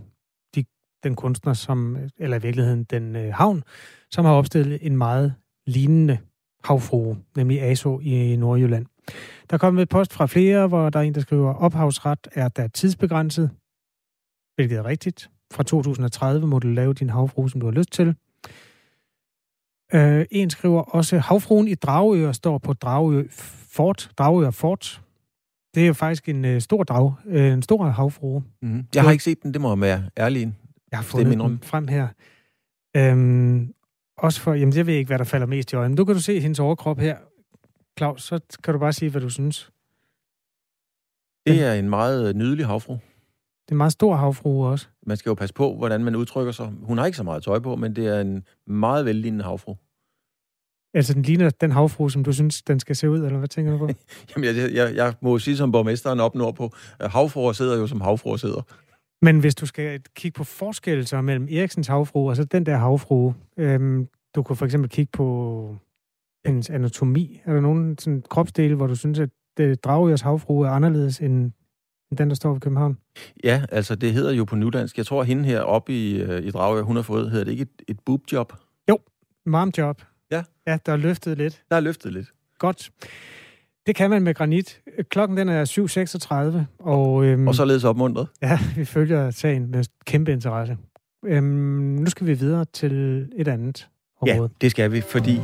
de, 0.55 0.65
den 1.03 1.15
kunstner, 1.15 1.53
som, 1.53 1.97
eller 2.17 2.37
i 2.37 2.41
virkeligheden 2.41 2.83
den 2.83 3.15
øh, 3.15 3.33
havn, 3.33 3.63
som 4.11 4.25
har 4.25 4.33
opstillet 4.33 4.79
en 4.81 4.97
meget 4.97 5.33
lignende 5.67 6.17
havfrue, 6.63 7.17
nemlig 7.35 7.61
ASO 7.61 7.99
i 7.99 8.35
Nordjylland. 8.35 8.85
Der 9.49 9.53
er 9.53 9.57
kommet 9.57 9.81
et 9.81 9.89
post 9.89 10.13
fra 10.13 10.25
flere, 10.25 10.67
hvor 10.67 10.89
der 10.89 10.99
er 10.99 11.03
en, 11.03 11.15
der 11.15 11.21
skriver, 11.21 11.53
ophavsret 11.53 12.27
er 12.33 12.47
der 12.47 12.67
tidsbegrænset, 12.67 13.49
hvilket 14.55 14.77
er 14.77 14.85
rigtigt 14.85 15.29
fra 15.53 15.63
2030 15.63 16.47
må 16.47 16.59
du 16.59 16.67
lave 16.67 16.93
din 16.93 17.09
havfru, 17.09 17.47
som 17.47 17.61
du 17.61 17.67
har 17.67 17.73
lyst 17.73 17.91
til. 17.91 18.15
Øh, 19.93 20.25
en 20.31 20.49
skriver 20.49 20.81
også, 20.81 21.17
havfruen 21.17 21.67
i 21.67 21.75
Dragør 21.75 22.31
står 22.31 22.57
på 22.57 22.73
Dragør 22.73 23.23
Fort. 23.69 24.11
Dragør 24.17 24.51
Fort. 24.51 25.01
Det 25.75 25.83
er 25.83 25.87
jo 25.87 25.93
faktisk 25.93 26.29
en 26.29 26.45
øh, 26.45 26.61
stor 26.61 26.83
drag, 26.83 27.13
øh, 27.25 27.53
en 27.53 27.61
stor 27.61 27.85
havfrue. 27.85 28.43
Mm. 28.61 28.85
Jeg 28.95 29.03
har 29.03 29.11
ikke 29.11 29.23
set 29.23 29.43
den, 29.43 29.53
det 29.53 29.61
må 29.61 29.69
jeg 29.69 29.81
være 29.81 30.09
ærlig. 30.17 30.53
Jeg 30.91 30.99
har 30.99 31.03
fundet 31.03 31.39
den 31.39 31.59
frem 31.63 31.87
her. 31.87 32.07
Øhm, 32.97 33.73
også 34.17 34.41
for, 34.41 34.53
jamen 34.53 34.75
jeg 34.75 34.85
ved 34.85 34.93
ikke, 34.93 35.07
hvad 35.07 35.17
der 35.17 35.25
falder 35.25 35.47
mest 35.47 35.73
i 35.73 35.75
øjnene. 35.75 35.95
Nu 35.95 36.05
kan 36.05 36.15
du 36.15 36.21
se 36.21 36.39
hendes 36.39 36.59
overkrop 36.59 36.99
her. 36.99 37.17
Claus, 37.97 38.23
så 38.23 38.39
kan 38.63 38.73
du 38.73 38.79
bare 38.79 38.93
sige, 38.93 39.11
hvad 39.11 39.21
du 39.21 39.29
synes. 39.29 39.71
Det 41.47 41.63
er 41.63 41.73
en 41.73 41.89
meget 41.89 42.35
nydelig 42.35 42.65
havfru. 42.65 42.93
Det 42.93 43.01
er 43.69 43.71
en 43.71 43.77
meget 43.77 43.91
stor 43.91 44.15
havfru 44.15 44.65
også. 44.65 44.87
Man 45.05 45.17
skal 45.17 45.29
jo 45.29 45.33
passe 45.33 45.53
på, 45.53 45.75
hvordan 45.75 46.03
man 46.03 46.15
udtrykker 46.15 46.51
sig. 46.51 46.71
Hun 46.83 46.97
har 46.97 47.05
ikke 47.05 47.17
så 47.17 47.23
meget 47.23 47.43
tøj 47.43 47.59
på, 47.59 47.75
men 47.75 47.95
det 47.95 48.07
er 48.07 48.21
en 48.21 48.43
meget 48.67 49.05
vellignende 49.05 49.43
havfru. 49.43 49.75
Altså, 50.93 51.13
den 51.13 51.21
ligner 51.21 51.49
den 51.49 51.71
havfru, 51.71 52.09
som 52.09 52.23
du 52.23 52.33
synes, 52.33 52.61
den 52.61 52.79
skal 52.79 52.95
se 52.95 53.09
ud, 53.09 53.19
eller 53.19 53.37
hvad 53.37 53.47
tænker 53.47 53.71
du 53.71 53.77
på? 53.77 53.89
Jamen, 54.35 54.55
jeg, 54.55 54.73
jeg, 54.73 54.95
jeg 54.95 55.13
må 55.21 55.39
sige 55.39 55.57
som 55.57 55.71
borgmesteren 55.71 56.19
op 56.19 56.35
nordpå, 56.35 56.71
havfruer 57.01 57.51
sidder 57.51 57.77
jo 57.77 57.87
som 57.87 58.01
havfruer 58.01 58.37
sidder. 58.37 58.61
Men 59.21 59.39
hvis 59.39 59.55
du 59.55 59.65
skal 59.65 60.01
kigge 60.15 60.37
på 60.37 60.43
forskelser 60.43 61.21
mellem 61.21 61.47
Eriksens 61.51 61.87
havfru 61.87 62.29
og 62.29 62.35
så 62.35 62.43
den 62.43 62.65
der 62.65 62.77
havfru, 62.77 63.33
øhm, 63.57 64.07
du 64.35 64.43
kunne 64.43 64.55
for 64.55 64.65
eksempel 64.65 64.89
kigge 64.89 65.09
på 65.13 65.77
hendes 66.45 66.69
anatomi. 66.69 67.41
Er 67.45 67.53
der 67.53 67.61
nogen 67.61 67.97
sådan, 67.97 68.23
kropsdele, 68.29 68.75
hvor 68.75 68.87
du 68.87 68.95
synes, 68.95 69.19
at 69.19 69.29
det, 69.57 69.83
Dragørs 69.83 70.21
havfru 70.21 70.61
er 70.61 70.69
anderledes 70.69 71.19
end, 71.19 71.51
end 72.11 72.17
den, 72.17 72.29
der 72.29 72.35
står 72.35 72.51
ved 72.53 72.61
København? 72.61 72.97
Ja, 73.43 73.63
altså 73.71 73.95
det 73.95 74.13
hedder 74.13 74.31
jo 74.31 74.43
på 74.43 74.55
nudansk. 74.55 74.97
Jeg 74.97 75.05
tror, 75.05 75.21
at 75.21 75.27
hende 75.27 75.45
her 75.45 75.61
oppe 75.61 75.93
i, 75.93 76.21
øh, 76.21 76.43
i 76.43 76.51
Dragør, 76.51 76.81
hun 76.81 76.95
har 76.95 77.03
fået, 77.03 77.31
hedder 77.31 77.45
det 77.45 77.51
ikke 77.51 77.61
et, 77.61 77.81
et 77.87 77.99
boobjob? 78.05 78.53
Jo, 78.89 78.99
momjob. 79.45 80.01
Ja. 80.31 80.43
Ja, 80.67 80.77
der 80.85 80.91
er 80.91 80.97
løftet 80.97 81.37
lidt. 81.37 81.61
Der 81.69 81.75
er 81.75 81.79
løftet 81.79 82.13
lidt. 82.13 82.27
Godt. 82.59 82.91
Det 83.87 83.95
kan 83.95 84.09
man 84.09 84.21
med 84.21 84.33
granit. 84.33 84.81
Klokken 85.09 85.37
den 85.37 85.49
er 85.49 85.65
7.36. 85.65 86.85
Og, 86.85 87.25
øhm, 87.25 87.47
og 87.47 87.55
således 87.55 87.83
opmuntret. 87.83 88.27
Ja, 88.41 88.59
vi 88.75 88.85
følger 88.85 89.31
sagen 89.31 89.71
med 89.71 89.83
kæmpe 90.05 90.31
interesse. 90.31 90.77
Øhm, 91.25 91.43
nu 91.43 92.05
skal 92.09 92.27
vi 92.27 92.33
videre 92.33 92.65
til 92.73 93.27
et 93.35 93.47
andet 93.47 93.87
område. 94.21 94.41
Ja, 94.41 94.47
det 94.61 94.71
skal 94.71 94.91
vi, 94.91 95.01
fordi 95.01 95.39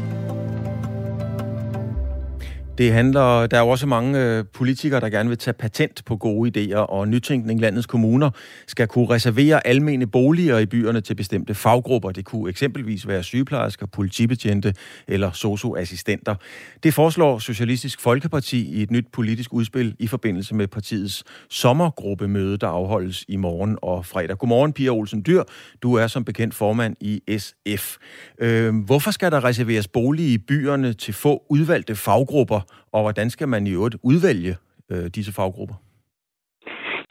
det 2.82 2.94
handler, 2.94 3.48
der 3.48 3.58
er 3.58 3.62
jo 3.62 3.70
også 3.70 3.88
mange 3.88 4.20
øh, 4.20 4.46
politikere, 4.54 5.00
der 5.00 5.10
gerne 5.10 5.30
vil 5.30 5.38
tage 5.38 5.54
patent 5.54 6.06
på 6.06 6.16
gode 6.16 6.52
idéer, 6.52 6.78
og 6.78 7.08
nytænkning 7.08 7.62
landets 7.62 7.88
kommuner 7.88 8.30
skal 8.68 8.88
kunne 8.88 9.10
reservere 9.10 9.68
almene 9.68 10.08
boliger 10.08 10.58
i 10.58 10.66
byerne 10.66 11.02
til 11.02 11.16
bestemte 11.16 11.54
faggrupper. 11.54 12.12
Det 12.12 12.26
kunne 12.26 12.50
eksempelvis 12.50 13.08
være 13.08 13.24
sygeplejersker, 13.24 13.86
politibetjente 13.86 14.74
eller 15.08 15.32
socioassistenter. 15.32 16.36
Det 16.84 16.94
foreslår 16.94 17.40
Socialistisk 17.40 18.02
Folkeparti 18.02 18.76
i 18.78 18.82
et 18.82 18.92
nyt 18.92 19.06
politisk 19.14 19.54
udspil 19.54 19.96
i 20.00 20.08
forbindelse 20.08 20.56
med 20.56 20.68
partiets 20.68 21.24
sommergruppemøde, 21.50 22.58
der 22.58 22.68
afholdes 22.68 23.26
i 23.28 23.36
morgen 23.36 23.78
og 23.82 24.06
fredag. 24.06 24.38
Godmorgen, 24.38 24.74
Pia 24.74 24.90
Olsen 24.90 25.24
Dyr. 25.28 25.44
Du 25.84 25.94
er 25.94 26.08
som 26.08 26.26
bekendt 26.26 26.56
formand 26.56 26.96
i 27.02 27.22
SF. 27.38 27.98
Øh, 28.40 28.76
hvorfor 28.86 29.12
skal 29.12 29.32
der 29.32 29.44
reserveres 29.44 29.88
bolig 29.88 30.26
i 30.26 30.38
byerne 30.38 30.94
til 30.94 31.14
få 31.14 31.44
udvalgte 31.50 31.96
faggrupper, 31.96 32.62
og 32.94 33.02
hvordan 33.02 33.30
skal 33.30 33.48
man 33.48 33.68
i 33.68 33.72
øvrigt 33.72 33.98
udvælge 34.04 34.56
øh, 34.92 35.06
disse 35.16 35.34
faggrupper? 35.34 35.76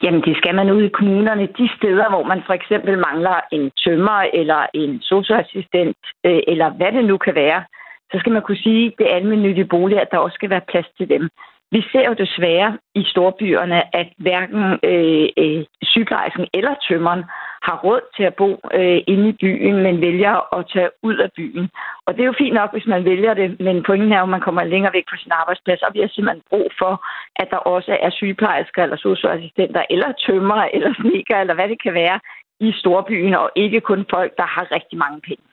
Jamen, 0.03 0.21
det 0.21 0.37
skal 0.37 0.55
man 0.55 0.71
ud 0.71 0.83
i 0.83 0.95
kommunerne. 0.99 1.47
De 1.57 1.69
steder, 1.77 2.09
hvor 2.09 2.23
man 2.23 2.41
for 2.45 2.53
eksempel 2.53 2.97
mangler 2.97 3.37
en 3.51 3.71
tømmer 3.83 4.19
eller 4.33 4.65
en 4.73 5.01
socioassistent, 5.01 5.97
øh, 6.25 6.41
eller 6.47 6.69
hvad 6.69 6.91
det 6.91 7.05
nu 7.05 7.17
kan 7.17 7.35
være, 7.35 7.63
så 8.11 8.15
skal 8.19 8.31
man 8.31 8.41
kunne 8.41 8.63
sige, 8.67 8.87
at 8.87 8.93
det 8.99 9.07
almindelige 9.07 9.65
bolig, 9.65 10.01
at 10.01 10.11
der 10.11 10.17
også 10.17 10.35
skal 10.35 10.49
være 10.49 10.69
plads 10.71 10.89
til 10.97 11.09
dem. 11.09 11.29
Vi 11.71 11.81
ser 11.91 12.05
jo 12.09 12.13
desværre 12.13 12.77
i 12.95 13.03
storbyerne, 13.03 13.95
at 13.95 14.09
hverken 14.17 14.63
øh, 14.83 15.27
øh, 15.37 15.65
sygeplejersken 15.83 16.47
eller 16.53 16.73
tømmeren 16.89 17.23
har 17.67 17.79
råd 17.83 18.01
til 18.15 18.23
at 18.23 18.35
bo 18.35 18.49
øh, 18.73 18.99
inde 19.07 19.29
i 19.29 19.37
byen, 19.41 19.75
men 19.85 20.01
vælger 20.01 20.35
at 20.57 20.65
tage 20.73 20.89
ud 21.03 21.17
af 21.25 21.29
byen. 21.37 21.69
Og 22.05 22.13
det 22.13 22.21
er 22.21 22.31
jo 22.31 22.41
fint 22.43 22.53
nok, 22.53 22.71
hvis 22.71 22.87
man 22.87 23.05
vælger 23.05 23.33
det, 23.33 23.59
men 23.59 23.83
pointen 23.83 24.11
er 24.11 24.17
jo, 24.17 24.23
at 24.23 24.35
man 24.35 24.45
kommer 24.47 24.63
længere 24.63 24.93
væk 24.93 25.05
fra 25.09 25.17
sin 25.17 25.31
arbejdsplads, 25.41 25.81
og 25.81 25.93
vi 25.93 25.99
har 25.99 26.07
simpelthen 26.11 26.43
brug 26.49 26.67
for, 26.81 26.93
at 27.35 27.47
der 27.51 27.57
også 27.57 27.97
er 28.01 28.09
sygeplejersker 28.09 28.83
eller 28.83 28.97
socioassistenter, 28.97 29.83
eller 29.89 30.11
tømmer, 30.25 30.61
eller 30.73 30.93
sneker, 31.01 31.37
eller 31.37 31.53
hvad 31.53 31.67
det 31.69 31.81
kan 31.83 31.93
være, 31.93 32.19
i 32.59 32.71
storbyen, 32.81 33.33
og 33.33 33.51
ikke 33.55 33.81
kun 33.81 34.05
folk, 34.09 34.31
der 34.37 34.47
har 34.55 34.71
rigtig 34.71 34.97
mange 34.97 35.21
penge. 35.21 35.43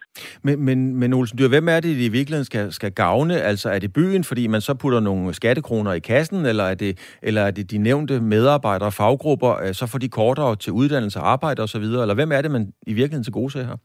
Men, 0.43 0.65
men, 0.65 0.97
men 0.97 1.13
Olsen 1.13 1.39
Dyr, 1.39 1.49
hvem 1.49 1.69
er 1.69 1.81
det, 1.81 1.97
det 1.97 2.05
i 2.05 2.09
virkeligheden 2.19 2.45
skal, 2.45 2.73
skal 2.73 2.93
gavne? 2.93 3.41
Altså 3.41 3.71
er 3.71 3.79
det 3.79 3.93
byen, 3.93 4.25
fordi 4.25 4.47
man 4.47 4.61
så 4.61 4.75
putter 4.75 5.01
nogle 5.01 5.35
skattekroner 5.35 5.93
i 5.93 5.99
kassen, 5.99 6.47
eller 6.47 6.65
er 6.65 6.75
det, 6.75 7.19
eller 7.23 7.43
er 7.43 7.51
det 7.51 7.71
de 7.71 7.79
nævnte 7.79 8.21
medarbejdere 8.21 8.89
og 8.89 8.93
faggrupper, 8.93 9.53
øh, 9.63 9.73
så 9.75 9.87
får 9.87 9.99
de 9.99 10.09
kortere 10.09 10.57
til 10.57 10.73
uddannelse, 10.73 11.19
arbejde 11.19 11.63
osv., 11.63 11.83
eller 11.83 12.15
hvem 12.15 12.33
er 12.33 12.43
det, 12.43 12.51
man 12.51 12.73
i 12.87 12.93
virkeligheden 12.93 13.25
til 13.25 13.33
gode 13.33 13.65
her? 13.65 13.77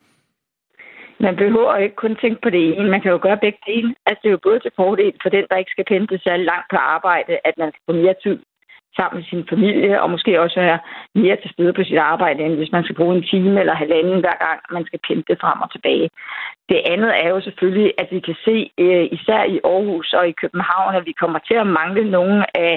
Man 1.20 1.36
behøver 1.36 1.76
ikke 1.76 1.96
kun 1.96 2.16
tænke 2.22 2.40
på 2.44 2.50
det 2.50 2.62
ene. 2.68 2.90
Man 2.90 3.02
kan 3.02 3.12
jo 3.12 3.20
gøre 3.22 3.44
begge 3.46 3.62
dele. 3.72 3.90
Altså, 4.06 4.20
det 4.24 4.30
er 4.30 4.38
jo 4.38 4.48
både 4.48 4.60
til 4.60 4.72
fordel 4.76 5.14
for 5.24 5.30
den, 5.30 5.46
der 5.50 5.58
ikke 5.58 5.72
skal 5.76 5.86
pendle 5.92 6.20
særlig 6.24 6.46
langt 6.46 6.68
på 6.72 6.78
arbejde, 6.96 7.34
at 7.48 7.56
man 7.58 7.72
får 7.86 7.94
mere 7.94 8.16
tid 8.24 8.38
sammen 8.96 9.18
med 9.20 9.26
sin 9.30 9.46
familie, 9.50 10.02
og 10.02 10.10
måske 10.10 10.42
også 10.42 10.60
være 10.60 10.80
mere 11.16 11.38
til 11.42 11.50
stede 11.54 11.74
på 11.74 11.84
sit 11.84 11.98
arbejde, 11.98 12.44
end 12.44 12.56
hvis 12.56 12.72
man 12.72 12.84
skal 12.84 12.96
bruge 12.96 13.16
en 13.16 13.24
time 13.24 13.60
eller 13.60 13.76
halvanden 13.76 14.20
hver 14.20 14.38
gang, 14.46 14.60
man 14.72 14.86
skal 14.86 15.00
pente 15.08 15.38
frem 15.42 15.62
og 15.62 15.72
tilbage. 15.72 16.10
Det 16.70 16.82
andet 16.86 17.12
er 17.24 17.30
jo 17.30 17.42
selvfølgelig, 17.42 17.94
at 17.98 18.08
vi 18.12 18.20
kan 18.20 18.36
se, 18.46 18.70
øh, 18.78 19.06
især 19.12 19.44
i 19.44 19.60
Aarhus 19.64 20.14
og 20.14 20.28
i 20.28 20.40
København, 20.42 20.96
at 20.96 21.06
vi 21.06 21.12
kommer 21.12 21.40
til 21.40 21.54
at 21.54 21.68
mangle 21.68 22.12
nogle 22.12 22.58
af 22.58 22.76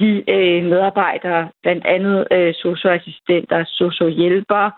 de 0.00 0.10
øh, 0.34 0.64
medarbejdere, 0.64 1.48
blandt 1.62 1.86
andet 1.86 2.28
øh, 2.30 2.54
socioassistenter, 2.54 3.64
sociohjælpere, 3.66 4.70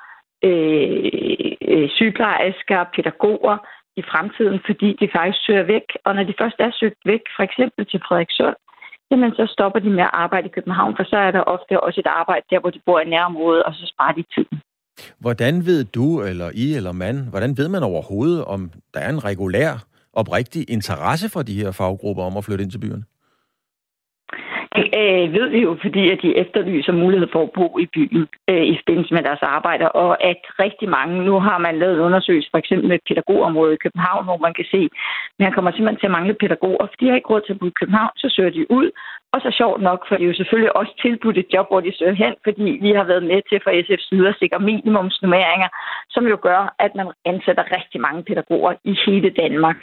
sygeplejersker, 1.96 2.84
pædagoger, 2.96 3.56
i 4.00 4.02
fremtiden, 4.10 4.60
fordi 4.66 4.88
de 5.00 5.08
faktisk 5.16 5.38
søger 5.46 5.62
væk. 5.62 5.86
Og 6.04 6.14
når 6.14 6.24
de 6.24 6.34
først 6.40 6.58
er 6.58 6.70
søgt 6.80 7.00
væk, 7.04 7.24
for 7.36 7.42
eksempel 7.42 7.86
til 7.86 8.00
Frederikssund, 8.06 8.56
jamen 9.10 9.32
så 9.38 9.44
stopper 9.54 9.80
de 9.80 9.90
med 9.90 10.02
at 10.02 10.10
arbejde 10.12 10.46
i 10.48 10.54
København, 10.56 10.96
for 10.96 11.04
så 11.04 11.16
er 11.16 11.30
der 11.30 11.40
ofte 11.40 11.80
også 11.80 12.00
et 12.00 12.06
arbejde 12.06 12.44
der, 12.50 12.60
hvor 12.60 12.70
de 12.70 12.80
bor 12.86 13.00
i 13.00 13.08
nærområdet, 13.08 13.62
og 13.62 13.72
så 13.74 13.92
sparer 13.92 14.12
de 14.12 14.24
tiden. 14.34 14.60
Hvordan 15.18 15.66
ved 15.66 15.84
du, 15.84 16.22
eller 16.22 16.50
I, 16.54 16.74
eller 16.74 16.92
man, 16.92 17.16
hvordan 17.30 17.58
ved 17.58 17.68
man 17.68 17.82
overhovedet, 17.82 18.44
om 18.44 18.70
der 18.94 19.00
er 19.00 19.10
en 19.10 19.24
regulær, 19.24 19.84
oprigtig 20.12 20.70
interesse 20.70 21.28
for 21.28 21.42
de 21.42 21.60
her 21.60 21.70
faggrupper 21.70 22.22
om 22.22 22.36
at 22.36 22.44
flytte 22.44 22.64
ind 22.64 22.70
til 22.70 22.78
byerne? 22.78 23.04
Øh, 25.00 25.24
ved 25.36 25.46
vi 25.54 25.60
jo, 25.66 25.76
fordi 25.82 26.02
at 26.10 26.18
de 26.22 26.36
efterlyser 26.42 26.92
mulighed 26.92 27.28
for 27.32 27.42
at 27.42 27.52
bo 27.58 27.78
i 27.84 27.86
byen 27.94 28.28
øh, 28.50 28.64
i 28.72 28.74
forbindelse 28.80 29.14
med 29.14 29.22
deres 29.22 29.42
arbejde, 29.42 29.92
og 30.02 30.24
at 30.30 30.40
rigtig 30.64 30.88
mange, 30.88 31.24
nu 31.24 31.34
har 31.40 31.58
man 31.58 31.78
lavet 31.78 31.98
undersøgelser 32.06 32.50
for 32.52 32.58
eksempel 32.58 32.88
med 32.88 32.98
pædagogområdet 33.08 33.74
i 33.74 33.82
København, 33.84 34.24
hvor 34.24 34.38
man 34.46 34.54
kan 34.54 34.66
se, 34.74 34.80
at 34.84 35.40
man 35.44 35.52
kommer 35.52 35.70
simpelthen 35.70 36.00
til 36.00 36.10
at 36.10 36.16
mangle 36.16 36.34
pædagoger, 36.42 36.86
for 36.86 36.96
de 37.00 37.08
har 37.08 37.16
ikke 37.16 37.30
råd 37.32 37.42
til 37.44 37.54
at 37.54 37.58
bo 37.60 37.66
i 37.66 37.78
København, 37.80 38.12
så 38.16 38.26
søger 38.36 38.50
de 38.58 38.70
ud, 38.78 38.88
også 39.36 39.50
så 39.50 39.56
sjovt 39.56 39.80
nok, 39.88 40.00
for 40.08 40.14
det 40.16 40.24
er 40.24 40.32
jo 40.32 40.40
selvfølgelig 40.40 40.76
også 40.76 40.92
tilbudt 41.02 41.38
et 41.38 41.52
job, 41.54 41.66
hvor 41.70 41.80
de 41.80 41.96
søger 41.98 42.20
hen, 42.24 42.34
fordi 42.46 42.68
vi 42.86 42.90
har 42.98 43.04
været 43.04 43.24
med 43.30 43.40
til 43.48 43.58
fra 43.64 43.76
SF's 43.82 44.08
side 44.08 44.28
at 44.28 44.38
sikre 44.38 44.60
minimumsnummeringer, 44.70 45.68
som 46.10 46.24
jo 46.32 46.38
gør, 46.48 46.74
at 46.78 46.92
man 46.94 47.06
ansætter 47.24 47.64
rigtig 47.76 48.00
mange 48.00 48.22
pædagoger 48.28 48.72
i 48.84 48.92
hele 49.06 49.30
Danmark. 49.42 49.78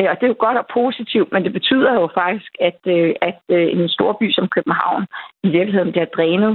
Øh, 0.00 0.06
og 0.10 0.14
det 0.16 0.24
er 0.24 0.34
jo 0.34 0.44
godt 0.46 0.58
og 0.58 0.66
positivt, 0.80 1.32
men 1.32 1.44
det 1.44 1.52
betyder 1.52 1.92
jo 2.00 2.08
faktisk, 2.20 2.52
at, 2.68 2.80
øh, 2.86 3.14
at 3.28 3.40
øh, 3.56 3.66
en 3.76 3.88
stor 3.88 4.12
by 4.20 4.26
som 4.32 4.48
København 4.48 5.06
i 5.42 5.48
virkeligheden 5.48 5.92
bliver 5.92 6.10
drænet, 6.16 6.52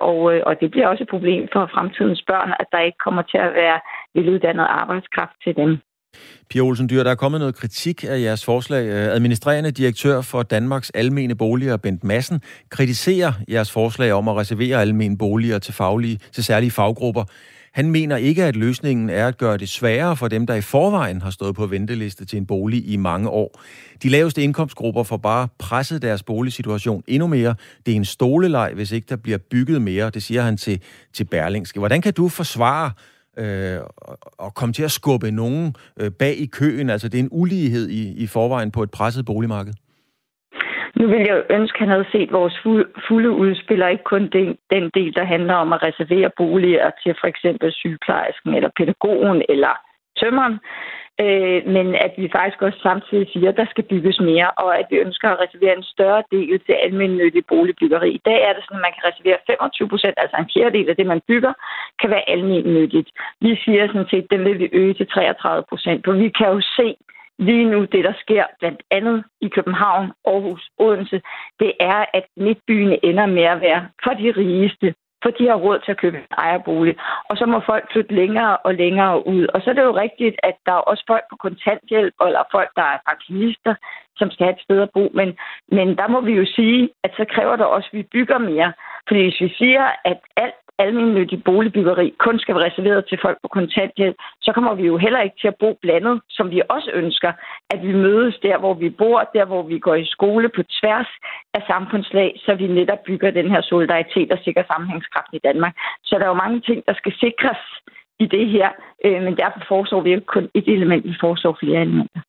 og, 0.00 0.18
og 0.48 0.60
det 0.60 0.70
bliver 0.70 0.88
også 0.88 1.02
et 1.02 1.14
problem 1.14 1.48
for 1.52 1.70
fremtidens 1.74 2.22
børn, 2.26 2.50
at 2.60 2.66
der 2.72 2.80
ikke 2.80 2.98
kommer 3.04 3.22
til 3.22 3.38
at 3.38 3.54
være 3.54 3.78
veluddannet 4.14 4.66
arbejdskraft 4.82 5.36
til 5.44 5.56
dem. 5.56 5.80
Pia 6.50 6.60
Olsen 6.60 6.88
Dyr, 6.88 7.02
der 7.02 7.10
er 7.10 7.14
kommet 7.14 7.40
noget 7.40 7.54
kritik 7.54 8.04
af 8.04 8.20
jeres 8.20 8.44
forslag. 8.44 8.86
Øh, 8.86 9.14
administrerende 9.14 9.70
direktør 9.70 10.20
for 10.20 10.42
Danmarks 10.42 10.90
Almene 10.90 11.34
Boliger, 11.34 11.76
Bent 11.76 12.04
Madsen, 12.04 12.40
kritiserer 12.70 13.32
jeres 13.48 13.70
forslag 13.70 14.12
om 14.12 14.28
at 14.28 14.36
reservere 14.36 14.80
almene 14.80 15.18
boliger 15.18 15.58
til, 15.58 15.74
faglige, 15.74 16.18
til 16.32 16.44
særlige 16.44 16.70
faggrupper. 16.70 17.24
Han 17.76 17.90
mener 17.90 18.16
ikke, 18.16 18.44
at 18.44 18.56
løsningen 18.56 19.10
er 19.10 19.28
at 19.28 19.38
gøre 19.38 19.56
det 19.56 19.68
sværere 19.68 20.16
for 20.16 20.28
dem, 20.28 20.46
der 20.46 20.54
i 20.54 20.60
forvejen 20.60 21.22
har 21.22 21.30
stået 21.30 21.54
på 21.54 21.66
venteliste 21.66 22.24
til 22.24 22.36
en 22.36 22.46
bolig 22.46 22.88
i 22.88 22.96
mange 22.96 23.28
år. 23.28 23.60
De 24.02 24.08
laveste 24.08 24.42
indkomstgrupper 24.42 25.02
får 25.02 25.16
bare 25.16 25.48
presset 25.58 26.02
deres 26.02 26.22
boligsituation 26.22 27.02
endnu 27.06 27.26
mere. 27.26 27.54
Det 27.86 27.92
er 27.92 27.96
en 27.96 28.04
stoleleg, 28.04 28.72
hvis 28.74 28.92
ikke 28.92 29.06
der 29.08 29.16
bliver 29.16 29.38
bygget 29.38 29.82
mere. 29.82 30.10
Det 30.10 30.22
siger 30.22 30.42
han 30.42 30.56
til, 30.56 30.80
til 31.12 31.24
Berlingske. 31.24 31.78
Hvordan 31.78 32.02
kan 32.02 32.12
du 32.12 32.28
forsvare 32.28 32.90
øh, 33.42 33.78
og 34.38 34.54
komme 34.54 34.72
til 34.72 34.84
at 34.84 34.90
skubbe 34.90 35.30
nogen 35.30 35.74
øh, 36.00 36.10
bag 36.18 36.34
i 36.44 36.46
køen. 36.46 36.90
Altså, 36.90 37.08
det 37.08 37.18
er 37.18 37.24
en 37.24 37.38
ulighed 37.42 37.88
i, 37.88 38.22
i 38.24 38.26
forvejen 38.26 38.70
på 38.70 38.82
et 38.82 38.90
presset 38.90 39.26
boligmarked. 39.26 39.72
Nu 40.98 41.06
vil 41.12 41.22
jeg 41.30 41.42
ønske, 41.50 41.76
at 41.76 41.80
han 41.80 41.88
havde 41.88 42.12
set 42.12 42.32
vores 42.32 42.56
fulde 43.08 43.30
udspil, 43.30 43.82
og 43.82 43.90
ikke 43.90 44.10
kun 44.12 44.24
den, 44.36 44.48
den 44.74 44.84
del, 44.94 45.14
der 45.14 45.24
handler 45.24 45.54
om 45.54 45.72
at 45.72 45.82
reservere 45.82 46.30
boliger 46.36 46.90
til 47.02 47.14
for 47.20 47.28
eksempel 47.32 47.72
sygeplejersken, 47.72 48.54
eller 48.54 48.70
pædagogen, 48.78 49.42
eller 49.48 49.72
tømmeren. 50.20 50.58
Øh, 51.24 51.60
men 51.76 51.86
at 51.94 52.12
vi 52.16 52.28
faktisk 52.36 52.62
også 52.62 52.78
samtidig 52.88 53.26
siger, 53.32 53.48
at 53.48 53.56
der 53.56 53.66
skal 53.70 53.84
bygges 53.92 54.20
mere, 54.20 54.50
og 54.50 54.78
at 54.78 54.86
vi 54.90 54.96
ønsker 54.96 55.28
at 55.28 55.40
reservere 55.44 55.76
en 55.76 55.82
større 55.94 56.22
del 56.32 56.60
til 56.66 56.72
almindelig 56.86 57.46
boligbyggeri. 57.46 58.10
I 58.10 58.22
dag 58.24 58.40
er 58.48 58.52
det 58.52 58.62
sådan, 58.64 58.80
at 58.80 58.86
man 58.86 58.94
kan 58.96 59.08
reservere 59.10 59.38
25 59.46 59.88
procent, 59.88 60.14
altså 60.16 60.36
en 60.36 60.50
fjerdedel 60.54 60.88
af 60.90 60.96
det, 60.96 61.06
man 61.06 61.22
bygger, 61.28 61.52
kan 62.00 62.10
være 62.10 62.30
almindeligt. 62.30 63.10
Vi 63.40 63.56
siger 63.64 63.86
sådan 63.86 64.10
set, 64.10 64.24
at 64.24 64.30
den 64.30 64.44
vil 64.44 64.58
vi 64.58 64.68
øge 64.72 64.94
til 64.94 65.06
33 65.06 65.64
procent, 65.70 66.00
for 66.04 66.12
vi 66.12 66.28
kan 66.28 66.48
jo 66.54 66.60
se, 66.78 66.96
lige 67.38 67.64
nu, 67.64 67.84
det 67.84 68.04
der 68.04 68.12
sker 68.20 68.44
blandt 68.58 68.82
andet 68.90 69.24
i 69.40 69.48
København, 69.48 70.12
Aarhus, 70.26 70.70
Odense, 70.78 71.20
det 71.60 71.72
er, 71.80 72.04
at 72.14 72.24
midtbyen 72.36 72.98
ender 73.02 73.26
med 73.26 73.42
at 73.42 73.60
være 73.60 73.88
for 74.04 74.10
de 74.10 74.30
rigeste 74.30 74.94
for 75.26 75.32
de 75.38 75.48
har 75.48 75.64
råd 75.66 75.78
til 75.80 75.92
at 75.92 76.00
købe 76.02 76.16
en 76.18 76.36
ejerbolig. 76.46 76.94
Og 77.28 77.36
så 77.36 77.46
må 77.46 77.58
folk 77.70 77.84
flytte 77.92 78.14
længere 78.14 78.56
og 78.56 78.74
længere 78.74 79.26
ud. 79.26 79.46
Og 79.54 79.58
så 79.62 79.70
er 79.70 79.74
det 79.74 79.88
jo 79.90 80.00
rigtigt, 80.04 80.36
at 80.42 80.56
der 80.66 80.72
er 80.72 80.86
også 80.90 81.04
folk 81.06 81.24
på 81.30 81.36
kontanthjælp, 81.36 82.14
eller 82.26 82.42
folk, 82.56 82.70
der 82.76 82.86
er 82.94 82.98
pensionister, 83.08 83.74
som 84.18 84.30
skal 84.30 84.44
have 84.46 84.56
et 84.56 84.64
sted 84.66 84.80
at 84.82 84.90
bo. 84.96 85.04
Men, 85.14 85.28
men 85.76 85.88
der 86.00 86.08
må 86.08 86.20
vi 86.20 86.32
jo 86.40 86.46
sige, 86.56 86.90
at 87.04 87.12
så 87.16 87.24
kræver 87.34 87.56
det 87.56 87.66
også, 87.66 87.88
at 87.92 87.98
vi 87.98 88.02
bygger 88.02 88.38
mere. 88.38 88.72
Fordi 89.08 89.20
hvis 89.22 89.40
vi 89.40 89.48
siger, 89.58 89.84
at 90.04 90.18
alt 90.36 90.65
almindeligt 90.78 91.44
boligbyggeri 91.44 92.14
kun 92.18 92.38
skal 92.38 92.54
være 92.54 92.66
reserveret 92.70 93.04
til 93.08 93.18
folk 93.22 93.38
på 93.42 93.48
kontanthjælp, 93.48 94.16
så 94.40 94.52
kommer 94.52 94.74
vi 94.74 94.86
jo 94.86 94.96
heller 94.96 95.20
ikke 95.20 95.36
til 95.40 95.48
at 95.48 95.58
bo 95.60 95.78
blandet, 95.82 96.20
som 96.30 96.50
vi 96.50 96.62
også 96.68 96.90
ønsker, 96.94 97.32
at 97.70 97.82
vi 97.82 97.92
mødes 97.92 98.38
der, 98.42 98.58
hvor 98.58 98.74
vi 98.74 98.90
bor, 98.90 99.30
der, 99.34 99.44
hvor 99.44 99.62
vi 99.62 99.78
går 99.78 99.94
i 99.94 100.06
skole 100.14 100.48
på 100.48 100.62
tværs 100.62 101.10
af 101.54 101.62
samfundslag, 101.66 102.40
så 102.44 102.54
vi 102.54 102.66
netop 102.66 103.02
bygger 103.06 103.30
den 103.30 103.50
her 103.50 103.60
solidaritet 103.60 104.32
og 104.32 104.38
sikrer 104.44 104.64
sammenhængskraft 104.66 105.32
i 105.32 105.40
Danmark. 105.44 105.74
Så 106.04 106.14
der 106.18 106.24
er 106.24 106.28
jo 106.28 106.44
mange 106.44 106.60
ting, 106.60 106.86
der 106.86 106.94
skal 106.94 107.12
sikres 107.20 107.62
i 108.18 108.26
det 108.26 108.46
her, 108.48 108.68
øh, 109.04 109.22
men 109.22 109.36
derfor 109.36 109.60
foreslår 109.68 110.00
vi 110.00 110.10
ikke 110.10 110.26
kun 110.26 110.48
et 110.54 110.68
element, 110.68 111.04
vi 111.04 111.14
foreslår 111.20 111.56
flere 111.60 111.80
elementer. 111.80 112.20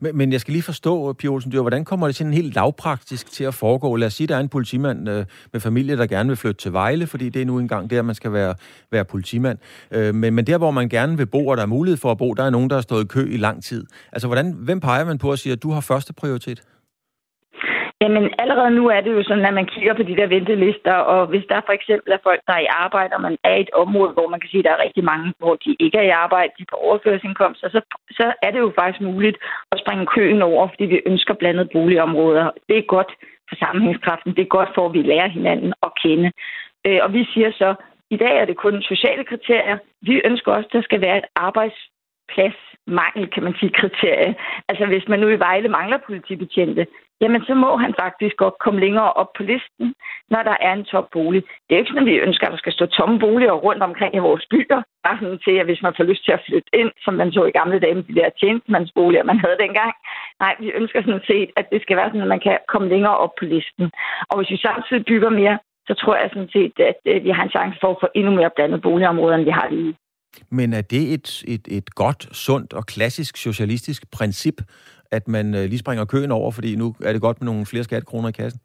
Men, 0.00 0.16
men 0.16 0.32
jeg 0.32 0.40
skal 0.40 0.52
lige 0.52 0.62
forstå, 0.62 1.12
Pia 1.12 1.30
Olsen 1.30 1.52
Dyr, 1.52 1.60
hvordan 1.60 1.84
kommer 1.84 2.06
det 2.06 2.16
sådan 2.16 2.32
helt 2.32 2.54
lavpraktisk 2.54 3.32
til 3.32 3.44
at 3.44 3.54
foregå? 3.54 3.96
Lad 3.96 4.06
os 4.06 4.14
sige, 4.14 4.26
der 4.26 4.36
er 4.36 4.40
en 4.40 4.48
politimand 4.48 5.08
øh, 5.08 5.24
med 5.52 5.60
familie, 5.60 5.96
der 5.96 6.06
gerne 6.06 6.28
vil 6.28 6.36
flytte 6.36 6.62
til 6.62 6.72
Vejle, 6.72 7.06
fordi 7.06 7.28
det 7.28 7.42
er 7.42 7.46
nu 7.46 7.58
engang 7.58 7.90
der, 7.90 8.02
man 8.02 8.14
skal 8.14 8.32
være, 8.32 8.54
være 8.90 9.04
politimand. 9.04 9.58
Øh, 9.90 10.14
men, 10.14 10.34
men 10.34 10.46
der, 10.46 10.58
hvor 10.58 10.70
man 10.70 10.88
gerne 10.88 11.16
vil 11.16 11.26
bo, 11.26 11.46
og 11.46 11.56
der 11.56 11.62
er 11.62 11.66
mulighed 11.66 11.96
for 11.96 12.10
at 12.10 12.18
bo, 12.18 12.34
der 12.34 12.42
er 12.42 12.50
nogen, 12.50 12.70
der 12.70 12.76
har 12.76 12.82
stået 12.82 13.04
i 13.04 13.06
kø 13.06 13.32
i 13.32 13.36
lang 13.36 13.64
tid. 13.64 13.86
Altså, 14.12 14.26
hvordan, 14.26 14.52
hvem 14.52 14.80
peger 14.80 15.04
man 15.04 15.18
på 15.18 15.32
at 15.32 15.38
sige, 15.38 15.52
at 15.52 15.62
du 15.62 15.70
har 15.70 15.80
første 15.80 16.12
prioritet? 16.12 16.62
Jamen 18.02 18.34
allerede 18.38 18.70
nu 18.70 18.84
er 18.88 19.00
det 19.00 19.12
jo 19.12 19.22
sådan, 19.22 19.46
at 19.46 19.54
man 19.54 19.66
kigger 19.66 19.94
på 19.94 20.02
de 20.02 20.16
der 20.16 20.26
ventelister, 20.26 20.94
og 20.94 21.26
hvis 21.26 21.44
der 21.48 21.60
for 21.66 21.72
eksempel 21.72 22.12
er 22.12 22.18
folk, 22.22 22.40
der 22.46 22.52
er 22.52 22.64
i 22.64 22.74
arbejde, 22.86 23.14
og 23.14 23.22
man 23.22 23.36
er 23.44 23.54
i 23.54 23.60
et 23.60 23.70
område, 23.70 24.12
hvor 24.12 24.28
man 24.28 24.40
kan 24.40 24.50
sige, 24.50 24.58
at 24.58 24.64
der 24.64 24.70
er 24.70 24.84
rigtig 24.86 25.04
mange, 25.04 25.34
hvor 25.38 25.54
de 25.54 25.76
ikke 25.80 25.98
er 25.98 26.02
i 26.02 26.18
arbejde, 26.24 26.52
de 26.58 26.62
er 26.62 26.70
på 26.70 26.76
overførselsindkomst, 26.76 27.60
så, 27.60 27.80
så 28.10 28.32
er 28.42 28.50
det 28.50 28.58
jo 28.58 28.72
faktisk 28.78 29.00
muligt 29.00 29.36
at 29.72 29.80
springe 29.82 30.06
køen 30.06 30.42
over, 30.42 30.68
fordi 30.68 30.84
vi 30.84 31.00
ønsker 31.06 31.34
blandet 31.34 31.70
boligområder. 31.72 32.50
Det 32.68 32.78
er 32.78 32.92
godt 32.96 33.12
for 33.48 33.56
sammenhængskraften, 33.56 34.34
det 34.36 34.42
er 34.42 34.56
godt 34.58 34.70
for, 34.74 34.86
at 34.86 34.92
vi 34.92 35.02
lærer 35.02 35.28
hinanden 35.28 35.72
at 35.82 35.90
kende. 36.02 36.32
Øh, 36.86 37.00
og 37.02 37.12
vi 37.12 37.24
siger 37.34 37.50
så, 37.52 37.74
i 38.10 38.16
dag 38.16 38.34
er 38.38 38.44
det 38.44 38.56
kun 38.56 38.82
sociale 38.82 39.24
kriterier. 39.24 39.78
Vi 40.02 40.20
ønsker 40.24 40.52
også, 40.52 40.66
at 40.66 40.72
der 40.72 40.82
skal 40.82 41.00
være 41.00 41.18
et 41.18 41.28
arbejdspladsmangel, 41.36 43.26
kan 43.34 43.42
man 43.42 43.54
sige, 43.60 43.72
kriterie. 43.80 44.34
Altså 44.68 44.86
hvis 44.86 45.08
man 45.08 45.20
nu 45.20 45.28
i 45.28 45.38
Vejle 45.38 45.68
mangler 45.68 45.98
politibetjente, 46.06 46.86
jamen 47.22 47.42
så 47.48 47.54
må 47.54 47.70
han 47.76 47.94
faktisk 48.02 48.36
godt 48.36 48.56
komme 48.64 48.80
længere 48.80 49.12
op 49.20 49.30
på 49.36 49.42
listen, 49.42 49.86
når 50.32 50.42
der 50.42 50.56
er 50.66 50.72
en 50.72 50.84
topbolig. 50.84 51.42
Det 51.64 51.72
er 51.72 51.78
ikke 51.80 51.92
sådan, 51.92 52.06
at 52.08 52.12
vi 52.12 52.26
ønsker, 52.26 52.46
at 52.46 52.52
der 52.52 52.62
skal 52.62 52.72
stå 52.72 52.86
tomme 52.86 53.18
boliger 53.18 53.52
rundt 53.66 53.82
omkring 53.82 54.12
i 54.14 54.26
vores 54.28 54.44
byer. 54.50 54.80
Bare 55.06 55.18
sådan 55.20 55.40
til, 55.46 55.54
at 55.60 55.68
hvis 55.68 55.82
man 55.82 55.94
får 55.96 56.04
lyst 56.10 56.24
til 56.24 56.32
at 56.32 56.44
flytte 56.46 56.70
ind, 56.80 56.90
som 57.04 57.14
man 57.14 57.32
så 57.32 57.42
i 57.44 57.56
gamle 57.58 57.80
dage 57.80 57.94
med 57.94 58.02
de 58.02 58.18
der 58.20 58.28
tjenestemandsboliger, 58.40 59.24
man 59.30 59.38
havde 59.44 59.62
dengang. 59.64 59.92
Nej, 60.40 60.54
vi 60.60 60.68
ønsker 60.80 61.00
sådan 61.02 61.26
set, 61.30 61.50
at 61.56 61.66
det 61.72 61.82
skal 61.82 61.96
være 61.96 62.08
sådan, 62.08 62.26
at 62.26 62.34
man 62.34 62.44
kan 62.46 62.58
komme 62.72 62.88
længere 62.88 63.16
op 63.24 63.34
på 63.38 63.44
listen. 63.44 63.86
Og 64.30 64.34
hvis 64.38 64.50
vi 64.50 64.56
samtidig 64.56 65.04
bygger 65.04 65.30
mere, 65.40 65.58
så 65.88 65.94
tror 65.94 66.16
jeg 66.16 66.30
sådan 66.32 66.52
set, 66.56 66.74
at 66.90 67.00
øh, 67.10 67.24
vi 67.24 67.30
har 67.30 67.42
en 67.44 67.54
chance 67.56 67.78
for 67.80 67.90
at 67.90 68.00
få 68.02 68.08
endnu 68.14 68.32
mere 68.38 68.50
blandet 68.56 68.82
boligområder, 68.82 69.36
end 69.36 69.44
vi 69.44 69.58
har 69.60 69.68
lige 69.70 69.94
men 70.50 70.72
er 70.72 70.80
det 70.80 71.14
et, 71.14 71.44
et, 71.46 71.68
et 71.70 71.94
godt, 71.94 72.36
sundt 72.36 72.72
og 72.72 72.86
klassisk 72.86 73.36
socialistisk 73.36 74.10
princip, 74.10 74.54
at 75.12 75.28
man 75.28 75.54
øh, 75.54 75.64
lige 75.70 75.78
springer 75.78 76.04
køen 76.04 76.32
over, 76.32 76.50
fordi 76.50 76.76
nu 76.76 76.94
er 77.04 77.12
det 77.12 77.22
godt 77.22 77.40
med 77.40 77.46
nogle 77.46 77.66
flere 77.66 77.84
skattekroner 77.84 78.28
i 78.28 78.32
kassen? 78.32 78.60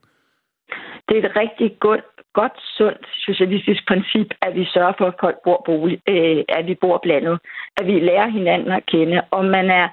Det 1.08 1.18
er 1.18 1.30
et 1.30 1.36
rigtig 1.36 1.78
godt, 1.80 2.06
godt 2.34 2.58
sundt 2.78 3.06
socialistisk 3.28 3.88
princip, 3.88 4.28
at 4.42 4.56
vi 4.56 4.66
sørger 4.66 4.94
for, 4.98 5.06
at 5.06 5.20
folk 5.20 5.38
bor 5.44 5.62
bolig, 5.66 5.98
øh, 6.10 6.44
at 6.50 6.66
vi 6.68 6.76
bor 6.82 7.00
blandet, 7.04 7.40
at 7.78 7.86
vi 7.88 8.00
lærer 8.00 8.28
hinanden 8.28 8.72
at 8.72 8.86
kende, 8.86 9.22
om 9.32 9.46
man 9.46 9.70
er 9.70 9.88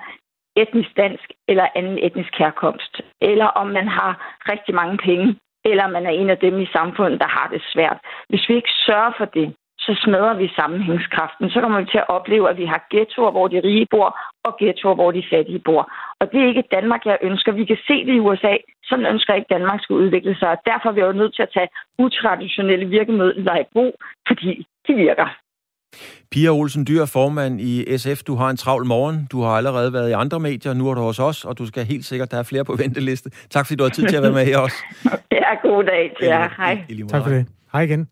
etnisk 0.57 0.97
dansk 0.97 1.27
eller 1.49 1.67
anden 1.77 1.99
etnisk 2.07 2.33
herkomst, 2.39 3.01
eller 3.21 3.47
om 3.47 3.67
man 3.67 3.89
har 3.89 4.13
rigtig 4.53 4.75
mange 4.75 4.99
penge, 4.99 5.37
eller 5.65 5.87
man 5.87 6.07
er 6.07 6.11
en 6.11 6.31
af 6.31 6.39
dem 6.39 6.61
i 6.61 6.73
samfundet, 6.77 7.21
der 7.21 7.29
har 7.29 7.49
det 7.53 7.63
svært. 7.73 7.99
Hvis 8.29 8.49
vi 8.49 8.55
ikke 8.55 8.75
sørger 8.87 9.13
for 9.19 9.25
det, 9.25 9.55
så 9.85 9.93
smadrer 10.05 10.35
vi 10.43 10.57
sammenhængskraften. 10.61 11.51
Så 11.51 11.61
kommer 11.61 11.81
vi 11.81 11.87
til 11.93 12.03
at 12.05 12.11
opleve, 12.17 12.51
at 12.51 12.57
vi 12.63 12.67
har 12.73 12.81
ghettoer, 12.93 13.31
hvor 13.31 13.47
de 13.49 13.61
rige 13.69 13.87
bor, 13.91 14.09
og 14.47 14.53
ghettoer, 14.61 14.95
hvor 14.95 15.11
de 15.17 15.23
fattige 15.33 15.63
bor. 15.69 15.83
Og 16.21 16.25
det 16.33 16.39
er 16.41 16.49
ikke 16.49 16.73
Danmark, 16.77 17.03
jeg 17.07 17.19
ønsker. 17.29 17.53
Vi 17.53 17.65
kan 17.65 17.81
se 17.89 17.97
det 18.07 18.15
i 18.15 18.25
USA. 18.27 18.55
Sådan 18.89 19.07
ønsker 19.13 19.33
jeg 19.33 19.39
ikke, 19.39 19.55
Danmark 19.57 19.81
skal 19.83 19.97
udvikle 20.03 20.35
sig. 20.39 20.49
Og 20.55 20.59
derfor 20.71 20.89
er 20.89 20.93
vi 20.93 21.01
jo 21.01 21.13
nødt 21.13 21.35
til 21.35 21.43
at 21.43 21.53
tage 21.57 21.69
utraditionelle 21.99 22.87
virkemidler 22.87 23.57
i 23.59 23.71
brug, 23.73 23.93
fordi 24.29 24.67
de 24.87 24.95
virker. 24.95 25.29
Pia 26.31 26.51
Olsen 26.51 26.87
Dyr, 26.87 27.05
formand 27.07 27.61
i 27.61 27.99
SF. 27.99 28.23
Du 28.23 28.35
har 28.35 28.49
en 28.51 28.57
travl 28.57 28.87
morgen. 28.87 29.29
Du 29.33 29.43
har 29.43 29.51
allerede 29.51 29.93
været 29.93 30.11
i 30.11 30.13
andre 30.13 30.41
medier. 30.41 30.75
Nu 30.75 30.91
er 30.91 30.95
du 30.95 31.01
hos 31.01 31.19
os, 31.19 31.45
og 31.45 31.59
du 31.59 31.67
skal 31.67 31.85
helt 31.85 32.05
sikkert, 32.05 32.31
der 32.31 32.39
er 32.39 32.43
flere 32.43 32.65
på 32.65 32.75
venteliste. 32.77 33.31
Tak 33.51 33.67
fordi 33.67 33.77
du 33.77 33.83
har 33.83 33.91
tid 33.91 34.05
til 34.09 34.17
at 34.17 34.23
være 34.23 34.33
med 34.33 34.45
her 34.45 34.59
også. 34.59 34.77
ja, 35.41 35.69
god 35.69 35.85
dag 35.85 36.13
til 36.19 36.27
jer. 36.27 36.49
Hej. 36.57 36.85
Tak 37.09 37.23
for 37.23 37.31
det. 37.31 37.47
Hej 37.73 37.83
igen. 37.83 38.09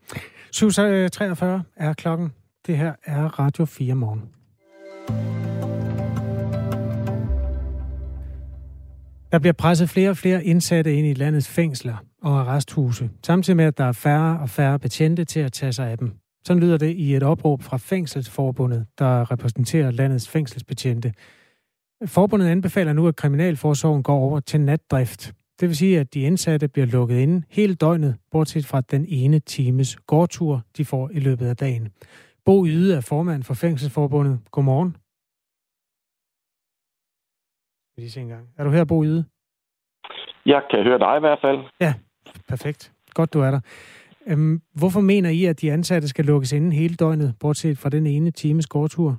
7.43 0.57 1.45
er 1.77 1.95
klokken. 1.97 2.33
Det 2.67 2.77
her 2.77 2.93
er 3.05 3.39
Radio 3.39 3.65
4 3.65 3.95
morgen. 3.95 4.23
Der 9.33 9.39
bliver 9.39 9.53
presset 9.53 9.91
flere 9.91 10.11
og 10.11 10.17
flere 10.17 10.45
indsatte 10.45 10.95
ind 10.95 11.07
i 11.07 11.15
landets 11.15 11.49
fængsler 11.49 11.97
og 12.23 12.41
arresthuse, 12.41 13.11
samtidig 13.27 13.57
med, 13.57 13.65
at 13.65 13.79
der 13.79 13.85
er 13.85 13.93
færre 13.93 14.41
og 14.41 14.51
færre 14.51 14.79
betjente 14.79 15.25
til 15.25 15.41
at 15.41 15.53
tage 15.53 15.73
sig 15.73 15.91
af 15.91 15.99
dem. 15.99 16.13
Sådan 16.45 16.63
lyder 16.63 16.79
det 16.79 16.97
i 16.97 17.17
et 17.17 17.23
opråb 17.23 17.63
fra 17.63 17.77
Fængselsforbundet, 17.77 18.87
der 18.99 19.31
repræsenterer 19.31 19.91
landets 19.91 20.29
fængselsbetjente. 20.29 21.13
Forbundet 22.07 22.47
anbefaler 22.47 22.93
nu, 22.93 23.09
at 23.09 23.17
Kriminalforsorgen 23.17 24.03
går 24.03 24.19
over 24.19 24.41
til 24.41 24.61
natdrift. 24.61 25.33
Det 25.61 25.69
vil 25.69 25.77
sige, 25.77 26.01
at 26.01 26.15
de 26.15 26.21
indsatte 26.21 26.69
bliver 26.69 26.87
lukket 26.87 27.19
inde 27.19 27.43
hele 27.51 27.75
døgnet, 27.75 28.17
bortset 28.31 28.67
fra 28.67 28.81
den 28.81 29.07
ene 29.09 29.39
times 29.39 29.97
gårdtur, 29.97 30.63
de 30.77 30.85
får 30.85 31.11
i 31.11 31.21
løbet 31.21 31.47
af 31.47 31.57
dagen. 31.57 31.89
Bo 32.45 32.67
Yde 32.67 32.97
er 32.97 33.01
formand 33.01 33.43
for 33.43 33.55
Fængselsforbundet. 33.55 34.41
Godmorgen. 34.51 34.97
Lige 37.97 38.11
se 38.11 38.21
engang. 38.21 38.49
Er 38.59 38.65
du 38.65 38.71
her, 38.71 38.85
Bo 38.85 39.05
Yde? 39.05 39.25
Jeg 40.47 40.63
kan 40.71 40.83
høre 40.83 40.99
dig 40.99 41.17
i 41.17 41.21
hvert 41.21 41.39
fald. 41.43 41.59
Ja, 41.81 41.95
perfekt. 42.49 42.93
Godt, 43.15 43.35
du 43.35 43.41
er 43.41 43.51
der. 43.51 43.61
Øhm, 44.27 44.63
hvorfor 44.75 45.01
mener 45.01 45.31
I, 45.31 45.45
at 45.45 45.61
de 45.61 45.73
ansatte 45.73 46.09
skal 46.09 46.25
lukkes 46.25 46.53
inde 46.53 46.77
hele 46.77 46.95
døgnet, 46.95 47.35
bortset 47.41 47.79
fra 47.79 47.89
den 47.89 48.07
ene 48.07 48.31
times 48.31 48.67
gårdtur? 48.67 49.19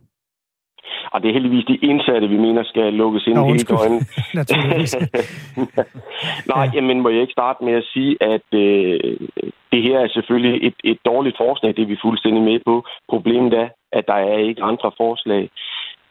Og 1.13 1.21
det 1.21 1.29
er 1.29 1.33
heldigvis 1.33 1.65
de 1.65 1.75
indsatte, 1.75 2.27
vi 2.27 2.37
mener, 2.37 2.63
skal 2.63 2.93
lukkes 2.93 3.27
ind 3.27 3.35
Nå, 3.35 3.45
hele 3.45 3.63
døgnet. 3.63 4.01
Nej, 6.53 6.63
ja. 6.65 6.71
jamen 6.73 7.01
må 7.01 7.09
jeg 7.09 7.21
ikke 7.21 7.37
starte 7.39 7.63
med 7.63 7.73
at 7.73 7.83
sige, 7.93 8.17
at 8.21 8.47
øh, 8.53 8.99
det 9.71 9.81
her 9.83 9.99
er 9.99 10.07
selvfølgelig 10.07 10.67
et, 10.67 10.77
et 10.83 10.99
dårligt 11.05 11.37
forslag, 11.37 11.75
det 11.75 11.81
er 11.83 11.91
vi 11.93 11.97
fuldstændig 12.01 12.43
med 12.43 12.59
på. 12.65 12.85
Problemet 13.09 13.53
er, 13.53 13.69
at 13.91 14.03
der 14.07 14.13
er 14.13 14.37
ikke 14.37 14.63
andre 14.63 14.91
forslag. 14.97 15.49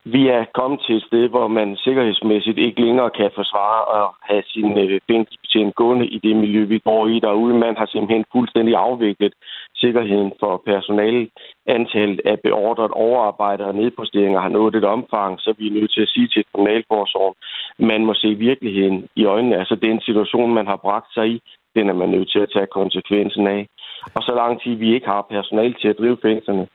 Vi 0.05 0.29
er 0.29 0.45
kommet 0.55 0.81
til 0.87 0.97
et 0.97 1.03
sted, 1.03 1.29
hvor 1.29 1.49
man 1.49 1.77
sikkerhedsmæssigt 1.77 2.59
ikke 2.59 2.81
længere 2.81 3.11
kan 3.11 3.31
forsvare 3.35 3.83
at 4.01 4.09
have 4.23 4.43
sin 4.47 4.79
øh, 4.79 5.01
fængselsbetjent 5.11 5.75
gående 5.75 6.07
i 6.07 6.19
det 6.19 6.37
miljø, 6.37 6.65
vi 6.65 6.79
går 6.79 7.07
i 7.07 7.19
derude. 7.21 7.55
Man 7.55 7.77
har 7.77 7.87
simpelthen 7.87 8.25
fuldstændig 8.33 8.75
afviklet 8.75 9.35
sikkerheden 9.75 10.33
for 10.41 10.63
personale. 10.67 11.29
Antallet 11.67 12.21
af 12.25 12.41
beordret 12.41 12.91
overarbejde 12.91 13.65
og 13.65 13.75
nedposteringer 13.75 14.41
har 14.41 14.49
nået 14.49 14.75
et 14.75 14.85
omfang, 14.85 15.41
så 15.41 15.55
vi 15.59 15.67
er 15.67 15.73
nødt 15.73 15.93
til 15.93 16.03
at 16.03 16.09
sige 16.09 16.29
til 16.29 16.45
kriminalforsorgen, 16.53 17.35
man 17.79 18.05
må 18.05 18.15
se 18.15 18.29
virkeligheden 18.35 19.09
i 19.17 19.25
øjnene. 19.25 19.59
Altså 19.59 19.75
den 19.75 20.01
situation, 20.01 20.55
man 20.55 20.67
har 20.67 20.77
bragt 20.77 21.15
sig 21.15 21.27
i, 21.29 21.41
den 21.75 21.89
er 21.89 21.95
man 21.95 22.09
nødt 22.09 22.31
til 22.31 22.39
at 22.39 22.53
tage 22.53 22.67
konsekvensen 22.67 23.47
af. 23.47 23.67
Og 24.15 24.23
så 24.23 24.33
lang 24.35 24.63
tid 24.63 24.75
vi 24.75 24.95
ikke 24.95 25.07
har 25.07 25.27
personale 25.31 25.75
til 25.81 25.89
at 25.89 25.99
drive 25.99 26.19
fængslerne, 26.23 26.67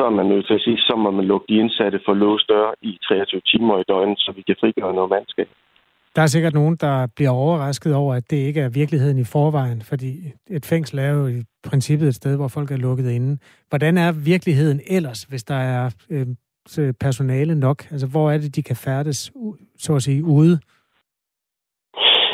så 0.00 0.06
er 0.06 0.16
man 0.20 0.26
nødt 0.26 0.46
til 0.46 0.54
at 0.54 0.60
sige, 0.60 0.78
så 0.78 0.94
må 0.96 1.10
man 1.10 1.24
lukke 1.24 1.46
de 1.48 1.60
indsatte 1.62 2.00
for 2.06 2.14
låst 2.14 2.48
døre 2.48 2.72
i 2.82 2.98
23 3.08 3.40
timer 3.50 3.78
i 3.78 3.84
døgnet, 3.88 4.18
så 4.18 4.32
vi 4.36 4.42
kan 4.42 4.56
frigøre 4.60 4.94
noget 4.94 5.10
mandskab. 5.10 5.48
Der 6.16 6.22
er 6.22 6.26
sikkert 6.26 6.54
nogen, 6.54 6.76
der 6.76 7.06
bliver 7.16 7.30
overrasket 7.30 7.94
over, 7.94 8.14
at 8.14 8.30
det 8.30 8.36
ikke 8.36 8.60
er 8.60 8.68
virkeligheden 8.68 9.18
i 9.18 9.30
forvejen, 9.32 9.82
fordi 9.90 10.10
et 10.50 10.64
fængsel 10.72 10.98
er 10.98 11.12
jo 11.18 11.26
i 11.26 11.42
princippet 11.70 12.08
et 12.08 12.14
sted, 12.14 12.36
hvor 12.36 12.48
folk 12.48 12.70
er 12.70 12.76
lukket 12.76 13.10
inde. 13.10 13.38
Hvordan 13.68 13.98
er 13.98 14.10
virkeligheden 14.32 14.80
ellers, 14.96 15.22
hvis 15.22 15.44
der 15.44 15.60
er 15.76 15.84
øh, 16.10 16.26
personale 17.00 17.54
nok? 17.60 17.78
Altså, 17.92 18.06
hvor 18.14 18.30
er 18.30 18.38
det, 18.38 18.56
de 18.56 18.62
kan 18.62 18.76
færdes, 18.76 19.32
så 19.78 19.94
at 19.94 20.02
sige, 20.02 20.24
ude? 20.24 20.54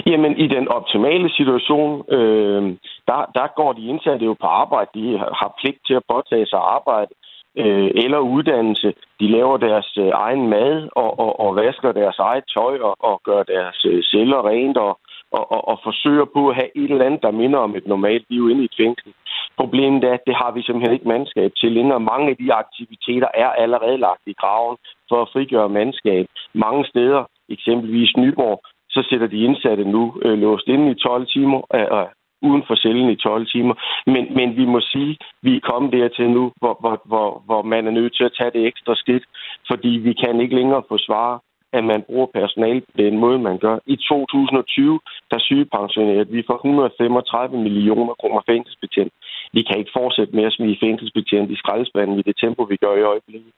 Jamen, 0.06 0.32
i 0.44 0.46
den 0.56 0.68
optimale 0.68 1.30
situation, 1.30 2.04
øh, 2.16 2.62
der, 3.10 3.20
der 3.38 3.46
går 3.56 3.72
de 3.72 3.86
indsatte 3.92 4.24
jo 4.24 4.34
på 4.40 4.46
arbejde. 4.46 4.90
De 4.94 5.18
har 5.18 5.50
pligt 5.60 5.80
til 5.86 5.94
at 5.94 6.08
påtage 6.12 6.46
sig 6.46 6.58
arbejde 6.58 7.12
øh, 7.56 7.90
eller 8.04 8.18
uddannelse. 8.18 8.94
De 9.20 9.28
laver 9.36 9.56
deres 9.56 9.98
øh, 9.98 10.10
egen 10.14 10.48
mad 10.48 10.88
og, 10.92 11.18
og, 11.18 11.40
og 11.40 11.56
vasker 11.56 11.92
deres 11.92 12.18
eget 12.18 12.44
tøj 12.56 12.78
og, 12.78 12.96
og 13.00 13.20
gør 13.24 13.42
deres 13.42 13.84
øh, 13.84 14.02
celler 14.02 14.48
rent 14.48 14.76
og, 14.76 14.98
og, 15.32 15.52
og, 15.52 15.68
og 15.68 15.80
forsøger 15.84 16.24
på 16.24 16.48
at 16.48 16.54
have 16.54 16.70
et 16.76 16.90
eller 16.90 17.06
andet, 17.06 17.22
der 17.22 17.30
minder 17.30 17.58
om 17.58 17.76
et 17.76 17.86
normalt 17.86 18.26
liv 18.30 18.50
inde 18.50 18.62
i 18.62 18.64
et 18.64 18.76
fængsel. 18.80 19.12
Problemet 19.56 20.04
er, 20.04 20.12
at 20.12 20.26
det 20.26 20.34
har 20.34 20.50
vi 20.52 20.62
simpelthen 20.62 20.94
ikke 20.94 21.08
mandskab 21.08 21.50
til 21.56 21.92
og 21.92 22.02
Mange 22.02 22.30
af 22.30 22.36
de 22.36 22.52
aktiviteter 22.52 23.28
er 23.34 23.48
allerede 23.48 23.98
lagt 23.98 24.24
i 24.26 24.34
graven 24.40 24.76
for 25.08 25.22
at 25.22 25.28
frigøre 25.32 25.68
mandskab. 25.68 26.26
Mange 26.54 26.84
steder, 26.86 27.24
eksempelvis 27.48 28.16
Nyborg, 28.16 28.60
så 28.90 29.06
sætter 29.10 29.26
de 29.26 29.44
indsatte 29.44 29.84
nu 29.84 30.02
øh, 30.24 30.38
låst 30.38 30.66
inde 30.68 30.90
i 30.90 30.94
12 30.94 31.26
timer, 31.26 31.60
øh, 31.74 32.06
uden 32.50 32.62
for 32.66 32.76
cellen 32.82 33.10
i 33.10 33.16
12 33.16 33.46
timer. 33.54 33.74
Men, 34.06 34.24
men 34.38 34.48
vi 34.56 34.64
må 34.64 34.80
sige, 34.92 35.10
at 35.10 35.26
vi 35.42 35.52
er 35.56 35.68
kommet 35.70 35.92
dertil 35.92 36.30
nu, 36.30 36.52
hvor, 36.60 36.74
hvor, 36.80 36.96
hvor, 37.10 37.42
hvor 37.46 37.62
man 37.62 37.86
er 37.86 37.94
nødt 37.98 38.16
til 38.16 38.24
at 38.24 38.36
tage 38.38 38.54
det 38.56 38.66
ekstra 38.66 38.94
skridt, 39.02 39.24
fordi 39.70 39.88
vi 39.88 40.12
kan 40.12 40.40
ikke 40.40 40.56
længere 40.60 40.82
forsvare, 40.88 41.38
at 41.72 41.84
man 41.84 42.02
bruger 42.08 42.28
personale 42.40 42.80
på 42.80 42.92
den 43.04 43.14
måde, 43.24 43.38
man 43.38 43.58
gør. 43.58 43.76
I 43.86 43.96
2020, 43.96 45.00
der 45.30 45.38
sygepensionerede 45.38 46.30
vi 46.36 46.42
for 46.46 46.54
135 46.54 47.58
millioner 47.66 48.14
kroner 48.20 48.42
fængselsbetjent. 48.50 49.12
Vi 49.52 49.62
kan 49.62 49.78
ikke 49.78 49.96
fortsætte 50.00 50.36
med 50.36 50.44
at 50.44 50.52
smide 50.52 50.76
fængselsbetjent 50.84 51.50
i 51.50 51.56
skraldespanden 51.56 52.18
i 52.18 52.22
det 52.22 52.36
tempo, 52.42 52.62
vi 52.62 52.76
gør 52.76 52.94
i 52.96 53.08
øjeblikket. 53.12 53.52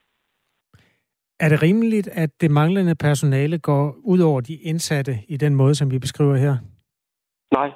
Er 1.40 1.48
det 1.48 1.62
rimeligt, 1.62 2.08
at 2.08 2.30
det 2.40 2.50
manglende 2.50 2.94
personale 2.94 3.58
går 3.58 3.96
ud 4.04 4.20
over 4.20 4.40
de 4.40 4.54
indsatte 4.54 5.12
i 5.28 5.36
den 5.36 5.54
måde, 5.54 5.74
som 5.74 5.90
vi 5.90 5.98
beskriver 5.98 6.36
her? 6.36 6.56
Nej, 7.52 7.70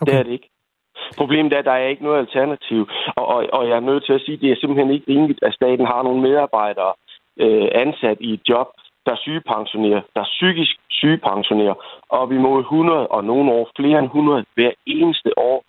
okay. 0.00 0.12
det 0.12 0.18
er 0.18 0.22
det 0.22 0.32
ikke. 0.32 0.50
Problemet 1.16 1.52
er, 1.52 1.58
at 1.58 1.64
der 1.64 1.72
er 1.72 1.86
ikke 1.86 2.04
noget 2.04 2.18
alternativ, 2.18 2.88
og, 3.16 3.26
og, 3.34 3.46
og 3.52 3.68
jeg 3.68 3.76
er 3.76 3.88
nødt 3.90 4.04
til 4.06 4.12
at 4.12 4.20
sige, 4.20 4.34
at 4.34 4.40
det 4.40 4.50
er 4.50 4.56
simpelthen 4.60 4.90
ikke 4.90 5.10
rimeligt, 5.12 5.40
at 5.42 5.54
staten 5.54 5.86
har 5.86 6.02
nogle 6.02 6.22
medarbejdere 6.22 6.92
øh, 7.40 7.68
ansat 7.74 8.18
i 8.20 8.32
et 8.32 8.40
job, 8.48 8.68
der 9.06 9.16
sygepensionerer, 9.16 10.02
der 10.16 10.24
psykisk 10.24 10.74
sygepensionerer, 10.90 11.74
op 12.08 12.32
imod 12.32 12.60
100 12.60 13.06
og 13.06 13.24
nogle 13.24 13.52
år 13.52 13.70
flere 13.76 13.98
end 13.98 14.06
100 14.06 14.44
hver 14.54 14.72
eneste 14.86 15.38
år. 15.38 15.64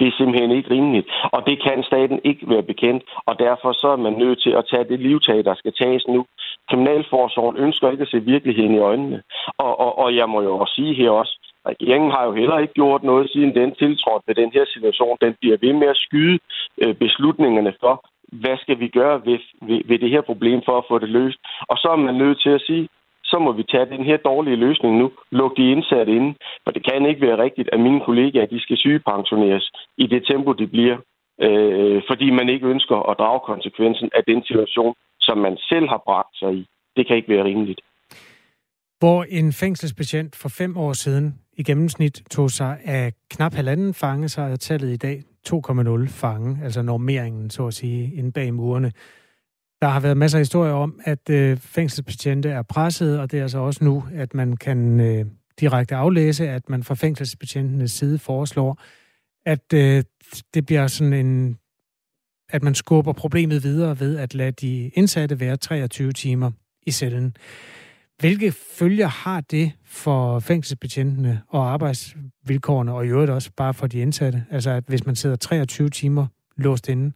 Det 0.00 0.08
er 0.08 0.16
simpelthen 0.18 0.50
ikke 0.50 0.70
rimeligt, 0.70 1.06
og 1.32 1.46
det 1.46 1.62
kan 1.62 1.82
staten 1.82 2.20
ikke 2.24 2.48
være 2.48 2.62
bekendt, 2.62 3.02
og 3.26 3.38
derfor 3.38 3.72
så 3.72 3.88
er 3.88 3.96
man 3.96 4.12
nødt 4.12 4.42
til 4.42 4.50
at 4.50 4.66
tage 4.70 4.84
det 4.84 5.00
livtag, 5.00 5.44
der 5.44 5.54
skal 5.54 5.72
tages 5.72 6.04
nu. 6.08 6.26
Kriminalforsorgen 6.70 7.56
ønsker 7.56 7.90
ikke 7.90 8.02
at 8.02 8.08
se 8.08 8.20
virkeligheden 8.20 8.74
i 8.74 8.78
øjnene, 8.78 9.22
og, 9.58 9.80
og, 9.80 9.98
og 9.98 10.16
jeg 10.16 10.28
må 10.28 10.42
jo 10.42 10.58
også 10.58 10.74
sige 10.74 10.94
her 10.94 11.10
også, 11.10 11.51
Regeringen 11.70 12.10
har 12.10 12.24
jo 12.24 12.32
heller 12.40 12.58
ikke 12.58 12.74
gjort 12.74 13.02
noget 13.02 13.30
siden 13.30 13.54
den 13.54 13.74
tiltrådte 13.74 14.24
ved 14.28 14.34
den 14.34 14.50
her 14.56 14.64
situation. 14.74 15.18
Den 15.20 15.34
bliver 15.40 15.56
ved 15.64 15.72
med 15.72 15.88
at 15.88 16.02
skyde 16.06 16.38
øh, 16.82 16.94
beslutningerne 16.94 17.74
for, 17.80 17.94
hvad 18.42 18.56
skal 18.62 18.80
vi 18.80 18.88
gøre 18.88 19.16
ved, 19.26 19.38
ved, 19.68 19.80
ved 19.88 19.98
det 19.98 20.10
her 20.10 20.20
problem 20.20 20.60
for 20.64 20.78
at 20.78 20.84
få 20.88 20.98
det 20.98 21.08
løst. 21.08 21.38
Og 21.70 21.76
så 21.76 21.88
er 21.92 21.96
man 21.96 22.14
nødt 22.14 22.40
til 22.42 22.50
at 22.50 22.64
sige, 22.66 22.88
så 23.24 23.38
må 23.38 23.52
vi 23.52 23.62
tage 23.62 23.92
den 23.94 24.04
her 24.04 24.16
dårlige 24.16 24.56
løsning 24.56 24.98
nu, 24.98 25.12
lukke 25.30 25.62
de 25.62 25.70
indsatte 25.70 26.12
inde. 26.12 26.34
For 26.64 26.70
det 26.70 26.82
kan 26.88 27.06
ikke 27.06 27.26
være 27.26 27.42
rigtigt, 27.44 27.68
at 27.72 27.80
mine 27.80 28.00
kollegaer 28.06 28.46
de 28.46 28.60
skal 28.60 28.76
sygepensioneres 28.76 29.72
i 29.98 30.06
det 30.06 30.22
tempo, 30.30 30.52
de 30.52 30.66
bliver, 30.66 30.96
øh, 31.44 32.02
fordi 32.10 32.30
man 32.30 32.48
ikke 32.48 32.66
ønsker 32.66 32.96
at 33.10 33.18
drage 33.18 33.40
konsekvensen 33.52 34.10
af 34.14 34.22
den 34.24 34.44
situation, 34.48 34.94
som 35.20 35.38
man 35.38 35.56
selv 35.70 35.88
har 35.88 36.02
bragt 36.08 36.34
sig 36.38 36.52
i. 36.54 36.66
Det 36.96 37.06
kan 37.06 37.16
ikke 37.16 37.32
være 37.34 37.44
rimeligt. 37.44 37.80
Hvor 38.98 39.24
en 39.28 39.52
fængselsbetjent 39.52 40.36
for 40.36 40.48
fem 40.48 40.76
år 40.76 40.92
siden 40.92 41.26
i 41.52 41.62
gennemsnit 41.62 42.22
tog 42.30 42.50
sig 42.50 42.78
af 42.84 43.12
knap 43.30 43.54
halvanden 43.54 43.94
fange, 43.94 44.28
så 44.28 44.40
er 44.40 44.56
tallet 44.56 44.92
i 44.92 44.96
dag 44.96 45.22
2,0 45.48 46.08
fange, 46.08 46.64
altså 46.64 46.82
normeringen, 46.82 47.50
så 47.50 47.66
at 47.66 47.74
sige, 47.74 48.14
inde 48.14 48.32
bag 48.32 48.54
murene. 48.54 48.92
Der 49.80 49.88
har 49.88 50.00
været 50.00 50.16
masser 50.16 50.38
af 50.38 50.40
historier 50.40 50.72
om, 50.72 51.00
at 51.04 51.30
øh, 51.30 51.56
fængselsbetjente 51.56 52.48
er 52.48 52.62
presset, 52.62 53.20
og 53.20 53.30
det 53.30 53.38
er 53.38 53.42
altså 53.42 53.58
også 53.58 53.84
nu, 53.84 54.04
at 54.14 54.34
man 54.34 54.56
kan 54.56 55.00
øh, 55.00 55.26
direkte 55.60 55.94
aflæse, 55.94 56.48
at 56.48 56.68
man 56.68 56.82
fra 56.82 56.94
fængselsbetjentenes 56.94 57.92
side 57.92 58.18
foreslår, 58.18 58.82
at 59.46 59.72
øh, 59.74 60.04
det 60.54 60.66
bliver 60.66 60.86
sådan 60.86 61.12
en 61.12 61.58
at 62.52 62.62
man 62.62 62.74
skubber 62.74 63.12
problemet 63.12 63.62
videre 63.62 64.00
ved 64.00 64.18
at 64.18 64.34
lade 64.34 64.52
de 64.52 64.88
indsatte 64.88 65.40
være 65.40 65.56
23 65.56 66.12
timer 66.12 66.50
i 66.86 66.90
cellen. 66.90 67.36
Hvilke 68.20 68.52
følger 68.78 69.06
har 69.24 69.40
det 69.40 69.72
for 69.86 70.40
fængselsbetjentene 70.48 71.42
og 71.48 71.62
arbejdsvilkårene, 71.74 72.94
og 72.94 73.04
i 73.04 73.08
øvrigt 73.08 73.30
også 73.30 73.50
bare 73.56 73.74
for 73.74 73.86
de 73.86 73.98
indsatte? 73.98 74.38
Altså, 74.50 74.70
at 74.70 74.84
hvis 74.88 75.06
man 75.06 75.14
sidder 75.14 75.36
23 75.36 75.88
timer 75.88 76.26
låst 76.56 76.88
inde? 76.88 77.12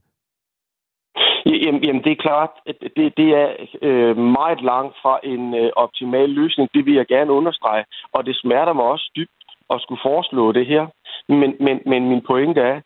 Jamen, 1.47 1.85
jamen 1.85 2.03
det 2.05 2.13
er 2.13 2.25
klart, 2.29 2.51
at 2.67 2.77
det, 2.97 3.13
det 3.17 3.29
er 3.43 3.49
øh, 3.83 4.17
meget 4.17 4.61
langt 4.63 4.95
fra 5.03 5.21
en 5.25 5.55
øh, 5.55 5.71
optimal 5.77 6.29
løsning. 6.29 6.69
Det 6.75 6.87
vil 6.87 6.95
jeg 6.95 7.07
gerne 7.07 7.33
understrege, 7.33 7.85
og 8.13 8.27
det 8.27 8.37
smerter 8.37 8.73
mig 8.73 8.85
også 8.85 9.11
dybt 9.17 9.41
at 9.71 9.81
skulle 9.81 10.01
foreslå 10.05 10.53
det 10.53 10.67
her. 10.67 10.87
Men, 11.29 11.51
men, 11.61 11.77
men 11.87 12.09
min 12.09 12.23
pointe 12.27 12.61
er, 12.61 12.81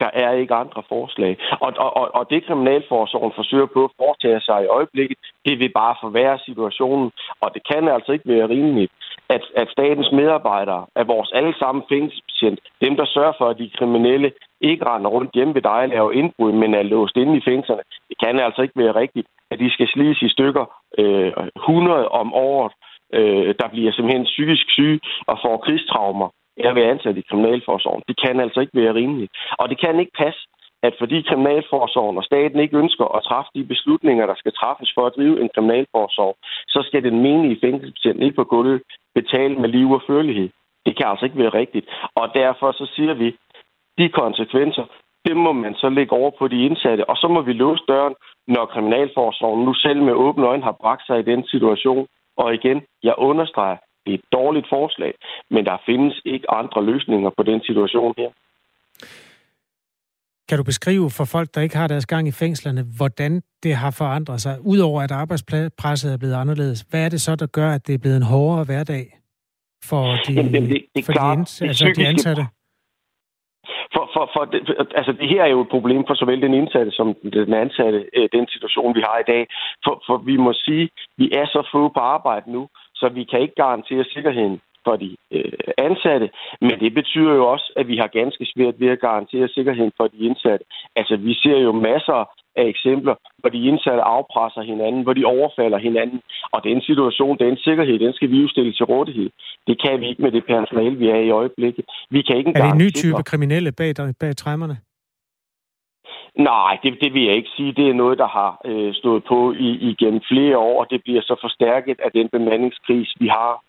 der 0.00 0.10
er 0.12 0.30
ikke 0.32 0.54
andre 0.54 0.82
forslag. 0.88 1.36
Og, 1.60 1.72
og, 1.76 2.14
og 2.14 2.30
det 2.30 2.46
kriminalforsorgen 2.46 3.32
forsøger 3.34 3.66
på 3.66 3.84
at 3.84 3.90
foretage 3.96 4.40
sig 4.40 4.58
i 4.64 4.72
øjeblikket, 4.78 5.18
det 5.46 5.58
vil 5.58 5.72
bare 5.82 5.94
forværre 6.00 6.38
situationen. 6.38 7.10
Og 7.40 7.48
det 7.54 7.62
kan 7.70 7.88
altså 7.88 8.12
ikke 8.12 8.28
være 8.28 8.48
rimeligt, 8.48 8.92
at, 9.28 9.42
at 9.56 9.68
statens 9.68 10.12
medarbejdere 10.12 10.86
at 10.96 11.08
vores 11.08 11.30
allesammen 11.34 11.84
fængselspatient, 11.88 12.58
dem 12.84 12.96
der 12.96 13.06
sørger 13.06 13.32
for, 13.38 13.46
at 13.48 13.58
de 13.58 13.70
kriminelle 13.78 14.32
ikke 14.60 14.86
render 14.86 15.10
rundt 15.10 15.34
hjemme 15.34 15.54
ved 15.54 15.62
dig 15.62 15.80
og 15.84 15.88
laver 15.88 16.12
indbrud, 16.12 16.52
men 16.52 16.74
er 16.74 16.82
låst 16.82 17.16
inde 17.16 17.36
i 17.36 17.46
fængslerne. 17.48 17.82
Det 18.08 18.16
kan 18.22 18.38
altså 18.38 18.62
ikke 18.62 18.78
være 18.82 18.94
rigtigt, 18.94 19.26
at 19.50 19.58
de 19.58 19.70
skal 19.70 19.88
slides 19.88 20.22
i 20.22 20.28
stykker 20.28 20.64
øh, 20.98 21.32
100 21.56 22.08
om 22.08 22.34
året, 22.34 22.72
øh, 23.12 23.54
der 23.60 23.68
bliver 23.72 23.92
simpelthen 23.92 24.24
psykisk 24.24 24.66
syge 24.70 25.00
og 25.26 25.38
får 25.44 25.56
krigstraumer 25.56 26.28
jeg 26.56 26.74
vil 26.74 26.82
ansætte 26.82 27.20
i 27.20 27.28
Kriminalforsorgen. 27.30 28.02
Det 28.08 28.16
kan 28.24 28.40
altså 28.40 28.60
ikke 28.60 28.80
være 28.82 28.94
rimeligt. 28.94 29.32
Og 29.58 29.68
det 29.68 29.80
kan 29.80 30.00
ikke 30.00 30.18
passe, 30.18 30.40
at 30.86 30.94
fordi 30.98 31.22
Kriminalforsorgen 31.28 32.18
og 32.18 32.24
staten 32.24 32.60
ikke 32.60 32.78
ønsker 32.78 33.04
at 33.16 33.24
træffe 33.28 33.50
de 33.54 33.64
beslutninger, 33.64 34.26
der 34.26 34.34
skal 34.34 34.52
træffes 34.52 34.90
for 34.94 35.06
at 35.06 35.16
drive 35.16 35.40
en 35.40 35.50
kriminalforsorg, 35.54 36.36
så 36.68 36.80
skal 36.86 37.02
den 37.04 37.22
menige 37.22 37.60
fængselsbetjent 37.64 38.22
ikke 38.22 38.36
på 38.36 38.44
gulvet 38.44 38.82
betale 39.14 39.54
med 39.54 39.68
liv 39.68 39.90
og 39.90 40.02
førlighed. 40.06 40.48
Det 40.86 40.96
kan 40.96 41.06
altså 41.06 41.24
ikke 41.24 41.38
være 41.38 41.58
rigtigt. 41.62 41.86
Og 42.14 42.26
derfor 42.34 42.72
så 42.72 42.86
siger 42.94 43.14
vi, 43.14 43.36
de 43.98 44.08
konsekvenser, 44.08 44.84
det 45.24 45.36
må 45.36 45.52
man 45.52 45.74
så 45.74 45.88
lægge 45.88 46.12
over 46.12 46.30
på 46.38 46.48
de 46.48 46.64
indsatte, 46.64 47.10
og 47.10 47.16
så 47.16 47.28
må 47.28 47.40
vi 47.40 47.52
låse 47.52 47.84
døren, 47.88 48.14
når 48.46 48.64
Kriminalforsorgen 48.66 49.64
nu 49.64 49.74
selv 49.74 50.02
med 50.02 50.12
åbne 50.12 50.46
øjne 50.46 50.62
har 50.62 50.76
bragt 50.80 51.06
sig 51.06 51.18
i 51.18 51.28
den 51.32 51.46
situation. 51.46 52.06
Og 52.36 52.54
igen, 52.54 52.82
jeg 53.02 53.14
understreger, 53.18 53.76
det 54.04 54.10
er 54.14 54.18
et 54.18 54.24
dårligt 54.32 54.66
forslag, 54.68 55.14
men 55.50 55.64
der 55.64 55.76
findes 55.86 56.20
ikke 56.24 56.50
andre 56.50 56.84
løsninger 56.84 57.30
på 57.36 57.42
den 57.42 57.60
situation 57.68 58.14
her. 58.18 58.30
Kan 60.48 60.58
du 60.58 60.64
beskrive 60.64 61.10
for 61.10 61.24
folk, 61.24 61.48
der 61.54 61.60
ikke 61.60 61.76
har 61.76 61.88
deres 61.88 62.06
gang 62.06 62.28
i 62.28 62.32
fængslerne, 62.32 62.82
hvordan 62.96 63.42
det 63.62 63.74
har 63.74 63.90
forandret 63.98 64.40
sig? 64.40 64.56
Udover 64.60 65.02
at 65.02 65.12
arbejdspresset 65.12 66.12
er 66.12 66.18
blevet 66.18 66.34
anderledes, 66.34 66.80
hvad 66.90 67.04
er 67.04 67.08
det 67.08 67.20
så, 67.20 67.36
der 67.36 67.46
gør, 67.46 67.70
at 67.70 67.86
det 67.86 67.94
er 67.94 67.98
blevet 67.98 68.16
en 68.16 68.22
hårdere 68.22 68.64
hverdag 68.64 69.04
for 69.88 70.04
de, 70.26 70.32
Jamen, 70.32 70.52
det, 70.52 70.62
det, 70.70 70.84
det 70.94 71.04
for 71.04 71.12
klart, 71.12 71.36
de, 71.36 71.64
ind, 71.64 71.68
altså 71.68 71.92
de 71.96 72.06
ansatte? 72.06 72.44
For, 73.94 74.04
for, 74.14 74.24
for 74.34 74.44
det, 74.52 74.60
altså 74.98 75.12
det 75.20 75.28
her 75.28 75.42
er 75.42 75.52
jo 75.56 75.60
et 75.60 75.74
problem 75.76 76.02
for 76.06 76.14
såvel 76.14 76.42
den 76.42 76.54
indsatte 76.54 76.92
som 76.98 77.14
den 77.32 77.54
ansatte, 77.54 78.00
øh, 78.16 78.28
den 78.32 78.46
situation, 78.54 78.94
vi 78.94 79.02
har 79.08 79.18
i 79.18 79.28
dag. 79.32 79.42
For, 79.84 79.94
for 80.06 80.16
vi 80.30 80.36
må 80.36 80.52
sige, 80.52 80.88
vi 81.16 81.26
er 81.40 81.46
så 81.46 81.68
få 81.72 81.88
på 81.88 82.00
arbejde 82.00 82.52
nu, 82.52 82.68
så 83.04 83.08
vi 83.18 83.24
kan 83.30 83.40
ikke 83.40 83.60
garantere 83.64 84.04
sikkerheden 84.14 84.60
for 84.84 84.96
de 85.02 85.10
øh, 85.36 85.52
ansatte, 85.88 86.28
men 86.66 86.76
det 86.84 86.94
betyder 86.98 87.34
jo 87.40 87.44
også, 87.54 87.72
at 87.76 87.86
vi 87.88 87.96
har 88.02 88.18
ganske 88.20 88.44
svært 88.52 88.76
ved 88.82 88.88
at 88.94 89.00
garantere 89.00 89.48
sikkerheden 89.48 89.92
for 89.96 90.06
de 90.12 90.18
indsatte. 90.28 90.64
Altså, 90.96 91.14
vi 91.16 91.34
ser 91.42 91.58
jo 91.66 91.72
masser 91.72 92.20
af 92.60 92.66
eksempler, 92.74 93.14
hvor 93.38 93.50
de 93.54 93.60
indsatte 93.70 94.02
afpresser 94.16 94.62
hinanden, 94.72 95.02
hvor 95.02 95.14
de 95.18 95.24
overfalder 95.24 95.78
hinanden, 95.78 96.20
og 96.54 96.60
den 96.64 96.80
situation, 96.88 97.38
den 97.38 97.56
sikkerhed, 97.56 97.98
den 97.98 98.12
skal 98.12 98.30
vi 98.30 98.38
jo 98.42 98.48
stille 98.48 98.72
til 98.72 98.86
rådighed. 98.92 99.30
Det 99.68 99.76
kan 99.82 100.00
vi 100.00 100.06
ikke 100.10 100.22
med 100.22 100.32
det 100.32 100.44
personale, 100.44 100.96
vi 101.02 101.08
er 101.08 101.20
i 101.28 101.30
øjeblikket. 101.30 101.84
Vi 102.10 102.22
kan 102.22 102.36
ikke 102.36 102.52
er 102.56 102.62
det 102.62 102.72
en 102.72 102.84
ny 102.84 102.90
type 103.02 103.22
kriminelle 103.30 103.72
bag, 103.72 103.92
bag 104.20 104.36
træmmerne? 104.36 104.76
Nej, 106.38 106.78
det, 106.82 107.00
det 107.00 107.14
vil 107.14 107.24
jeg 107.24 107.36
ikke 107.36 107.50
sige. 107.56 107.72
Det 107.72 107.88
er 107.88 107.94
noget, 107.94 108.18
der 108.18 108.26
har 108.26 108.60
øh, 108.64 108.94
stået 108.94 109.24
på 109.24 109.52
i, 109.52 109.68
igennem 109.90 110.20
flere 110.28 110.58
år, 110.58 110.80
og 110.80 110.90
det 110.90 111.02
bliver 111.02 111.22
så 111.22 111.36
forstærket 111.40 112.00
af 112.00 112.10
den 112.12 112.28
bemandingskris, 112.28 113.14
vi 113.20 113.28
har. 113.28 113.62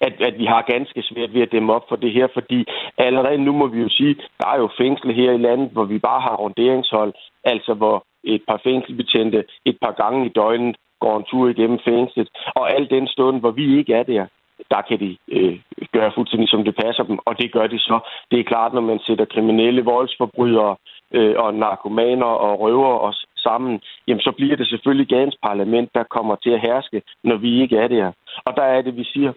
at, 0.00 0.14
at 0.20 0.38
vi 0.38 0.44
har 0.44 0.62
ganske 0.62 1.02
svært 1.02 1.34
ved 1.34 1.42
at 1.42 1.52
dæmme 1.52 1.72
op 1.72 1.88
for 1.88 1.96
det 1.96 2.12
her, 2.12 2.26
fordi 2.34 2.64
allerede 2.98 3.38
nu 3.38 3.52
må 3.52 3.66
vi 3.66 3.80
jo 3.80 3.88
sige, 3.88 4.14
der 4.14 4.48
er 4.48 4.58
jo 4.58 4.68
fængsel 4.78 5.14
her 5.14 5.32
i 5.32 5.38
landet, 5.38 5.70
hvor 5.70 5.84
vi 5.84 5.98
bare 5.98 6.20
har 6.20 6.36
runderingshold, 6.36 7.14
altså 7.44 7.74
hvor 7.74 8.04
et 8.24 8.42
par 8.48 8.60
fængselbetjente 8.64 9.44
et 9.64 9.78
par 9.82 9.92
gange 9.92 10.26
i 10.26 10.28
døgnet 10.28 10.76
går 11.00 11.16
en 11.16 11.24
tur 11.24 11.48
igennem 11.48 11.78
fængslet, 11.84 12.28
og 12.54 12.74
al 12.74 12.90
den 12.90 13.06
stund, 13.08 13.40
hvor 13.40 13.50
vi 13.50 13.78
ikke 13.78 13.94
er 13.94 14.02
der, 14.02 14.26
der 14.70 14.80
kan 14.88 14.98
de 15.00 15.16
øh, 15.28 15.58
gøre 15.92 16.12
fuldstændig, 16.14 16.48
som 16.48 16.64
det 16.64 16.74
passer 16.84 17.04
dem, 17.04 17.18
og 17.24 17.38
det 17.40 17.52
gør 17.52 17.66
de 17.66 17.78
så. 17.78 17.98
Det 18.30 18.40
er 18.40 18.50
klart, 18.52 18.74
når 18.74 18.80
man 18.80 18.98
sætter 19.06 19.24
kriminelle 19.24 19.82
voldsforbrydere 19.84 20.76
øh, 21.12 21.34
og 21.38 21.54
narkomaner 21.54 22.32
og 22.46 22.60
røver 22.60 22.98
os 22.98 23.26
sammen, 23.36 23.80
jamen 24.08 24.20
så 24.20 24.32
bliver 24.36 24.56
det 24.56 24.68
selvfølgelig 24.68 25.08
gadens 25.08 25.36
parlament, 25.42 25.90
der 25.94 26.04
kommer 26.16 26.36
til 26.36 26.50
at 26.50 26.60
herske, 26.60 27.02
når 27.24 27.36
vi 27.36 27.62
ikke 27.62 27.76
er 27.76 27.88
der. 27.88 28.12
Og 28.44 28.56
der 28.56 28.62
er 28.62 28.82
det, 28.82 28.96
vi 28.96 29.04
siger, 29.04 29.32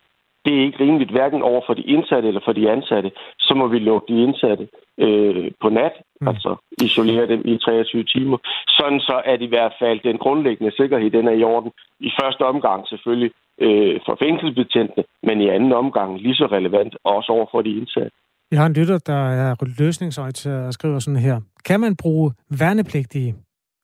det 0.46 0.54
er 0.58 0.66
ikke 0.66 0.84
rimeligt, 0.84 1.12
hverken 1.12 1.42
over 1.42 1.62
for 1.68 1.74
de 1.74 1.82
indsatte 1.82 2.28
eller 2.28 2.42
for 2.46 2.54
de 2.54 2.72
ansatte. 2.72 3.12
Så 3.40 3.54
må 3.54 3.68
vi 3.68 3.80
lukke 3.80 4.14
de 4.14 4.24
indsatte 4.24 4.68
øh, 4.98 5.52
på 5.62 5.70
nat, 5.70 5.96
mm. 6.22 6.28
altså 6.28 6.56
isolere 6.82 7.28
dem 7.28 7.42
i 7.46 7.58
23 7.58 8.04
timer. 8.04 8.38
Sådan 8.68 9.00
så 9.00 9.22
at 9.26 9.42
i 9.42 9.46
hvert 9.54 9.74
fald 9.80 10.00
den 10.00 10.18
grundlæggende 10.18 10.76
sikkerhed, 10.76 11.12
den 11.12 11.28
er 11.28 11.32
i 11.32 11.44
orden. 11.44 11.72
I 12.00 12.12
første 12.22 12.46
omgang 12.46 12.88
selvfølgelig 12.88 13.32
øh, 13.66 14.00
for 14.06 14.18
fængselsbetjentene, 14.24 15.04
men 15.24 15.42
i 15.42 15.48
anden 15.56 15.74
omgang 15.74 16.10
lige 16.22 16.36
så 16.36 16.46
relevant 16.46 16.94
også 17.04 17.32
over 17.32 17.48
for 17.52 17.62
de 17.62 17.78
indsatte. 17.80 18.12
Vi 18.52 18.56
har 18.56 18.66
en 18.66 18.74
lytter, 18.74 18.98
der 18.98 19.22
er 19.30 19.56
løsningsorienteret 19.80 20.68
og 20.68 20.74
skriver 20.74 21.00
sådan 21.00 21.20
her. 21.20 21.42
Kan 21.66 21.80
man 21.80 21.96
bruge 21.96 22.32
værnepligtige 22.60 23.36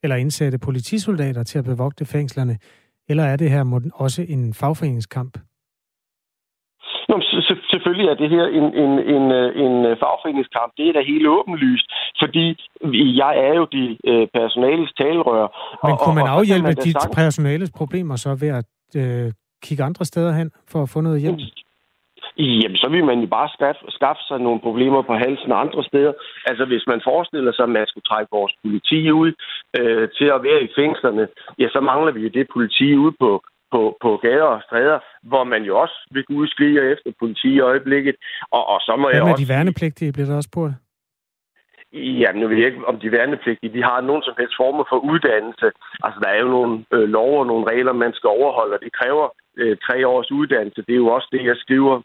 eller 0.03 0.15
indsætte 0.15 0.57
politisoldater 0.59 1.43
til 1.43 1.59
at 1.59 1.65
bevogte 1.65 2.05
fængslerne, 2.05 2.57
eller 3.09 3.23
er 3.23 3.35
det 3.35 3.49
her 3.51 3.91
også 3.95 4.25
en 4.29 4.53
fagforeningskamp? 4.53 5.37
Nå, 7.09 7.21
selvfølgelig 7.73 8.07
er 8.09 8.17
det 8.23 8.29
her 8.29 8.45
en, 8.59 8.67
en, 8.83 8.91
en, 9.15 9.25
en 9.65 9.75
fagforeningskamp. 10.03 10.71
Det 10.77 10.85
er 10.89 10.93
da 10.93 11.01
helt 11.13 11.27
åbenlyst, 11.27 11.87
fordi 12.21 12.45
jeg 13.21 13.33
er 13.47 13.53
jo 13.59 13.65
de 13.71 13.97
øh, 14.09 14.27
personales 14.33 14.91
talerør. 15.01 15.47
Men 15.87 15.97
kunne 15.97 16.15
man 16.15 16.27
afhjælpe 16.27 16.73
de 16.85 16.91
personales 17.13 17.71
problemer 17.79 18.15
så 18.15 18.29
ved 18.43 18.51
at 18.61 18.69
øh, 19.01 19.31
kigge 19.67 19.83
andre 19.83 20.05
steder 20.05 20.31
hen 20.39 20.49
for 20.71 20.79
at 20.83 20.89
få 20.89 21.01
noget 21.01 21.21
hjælp? 21.21 21.39
Jamen, 22.37 22.77
så 22.83 22.87
vil 22.89 23.05
man 23.05 23.19
jo 23.19 23.27
bare 23.37 23.49
skaffe, 23.55 23.81
skaffe 23.97 24.23
sig 24.29 24.39
nogle 24.39 24.59
problemer 24.67 25.01
på 25.01 25.13
halsen 25.23 25.51
andre 25.51 25.83
steder. 25.83 26.13
Altså, 26.49 26.65
hvis 26.65 26.83
man 26.87 27.01
forestiller 27.09 27.51
sig, 27.53 27.63
at 27.63 27.75
man 27.77 27.87
skulle 27.87 28.09
trække 28.11 28.29
vores 28.37 28.53
politi 28.63 29.11
ud 29.11 29.31
øh, 29.79 30.09
til 30.17 30.27
at 30.35 30.43
være 30.47 30.61
i 30.63 30.69
fængslerne, 30.79 31.27
ja, 31.61 31.67
så 31.75 31.79
mangler 31.91 32.11
vi 32.11 32.21
jo 32.25 32.29
det 32.37 32.45
politi 32.53 32.87
ude 33.03 33.15
på, 33.23 33.31
på, 33.73 33.81
på 34.03 34.09
gader 34.25 34.49
og 34.55 34.61
stræder, 34.67 34.99
hvor 35.29 35.43
man 35.43 35.61
jo 35.69 35.73
også 35.83 35.97
vil 36.11 36.23
kunne 36.29 36.47
skrige 36.47 36.91
efter 36.93 37.09
politi 37.19 37.49
i 37.55 37.65
øjeblikket. 37.71 38.15
Og, 38.51 38.63
og 38.73 38.79
så 38.85 38.93
må 38.95 39.07
Hvad 39.07 39.15
jeg 39.15 39.23
med 39.23 39.31
også... 39.31 39.43
de 39.43 39.49
værnepligtige, 39.53 40.13
bliver 40.13 40.27
der 40.27 40.35
også 40.35 40.49
spurgt? 40.53 40.73
Jamen, 41.95 42.41
nu 42.41 42.47
ved 42.47 42.57
jeg 42.57 42.65
ikke, 42.65 42.85
om 42.85 42.99
de 42.99 43.11
værnepligtige, 43.11 43.73
de 43.73 43.83
har 43.83 44.01
nogen 44.01 44.23
som 44.23 44.33
helst 44.37 44.55
former 44.57 44.83
for 44.89 44.97
uddannelse. 44.97 45.71
Altså, 46.03 46.19
der 46.23 46.29
er 46.29 46.39
jo 46.39 46.47
nogle 46.47 46.85
øh, 46.93 47.09
lov 47.09 47.39
og 47.39 47.47
nogle 47.47 47.65
regler, 47.71 47.93
man 47.93 48.13
skal 48.13 48.27
overholde, 48.27 48.73
og 48.73 48.81
det 48.81 48.93
kræver 48.93 49.27
øh, 49.57 49.77
tre 49.87 50.07
års 50.07 50.31
uddannelse. 50.31 50.81
Det 50.87 50.93
er 50.93 51.03
jo 51.05 51.07
også 51.07 51.27
det, 51.31 51.45
jeg 51.45 51.57
skriver 51.57 52.01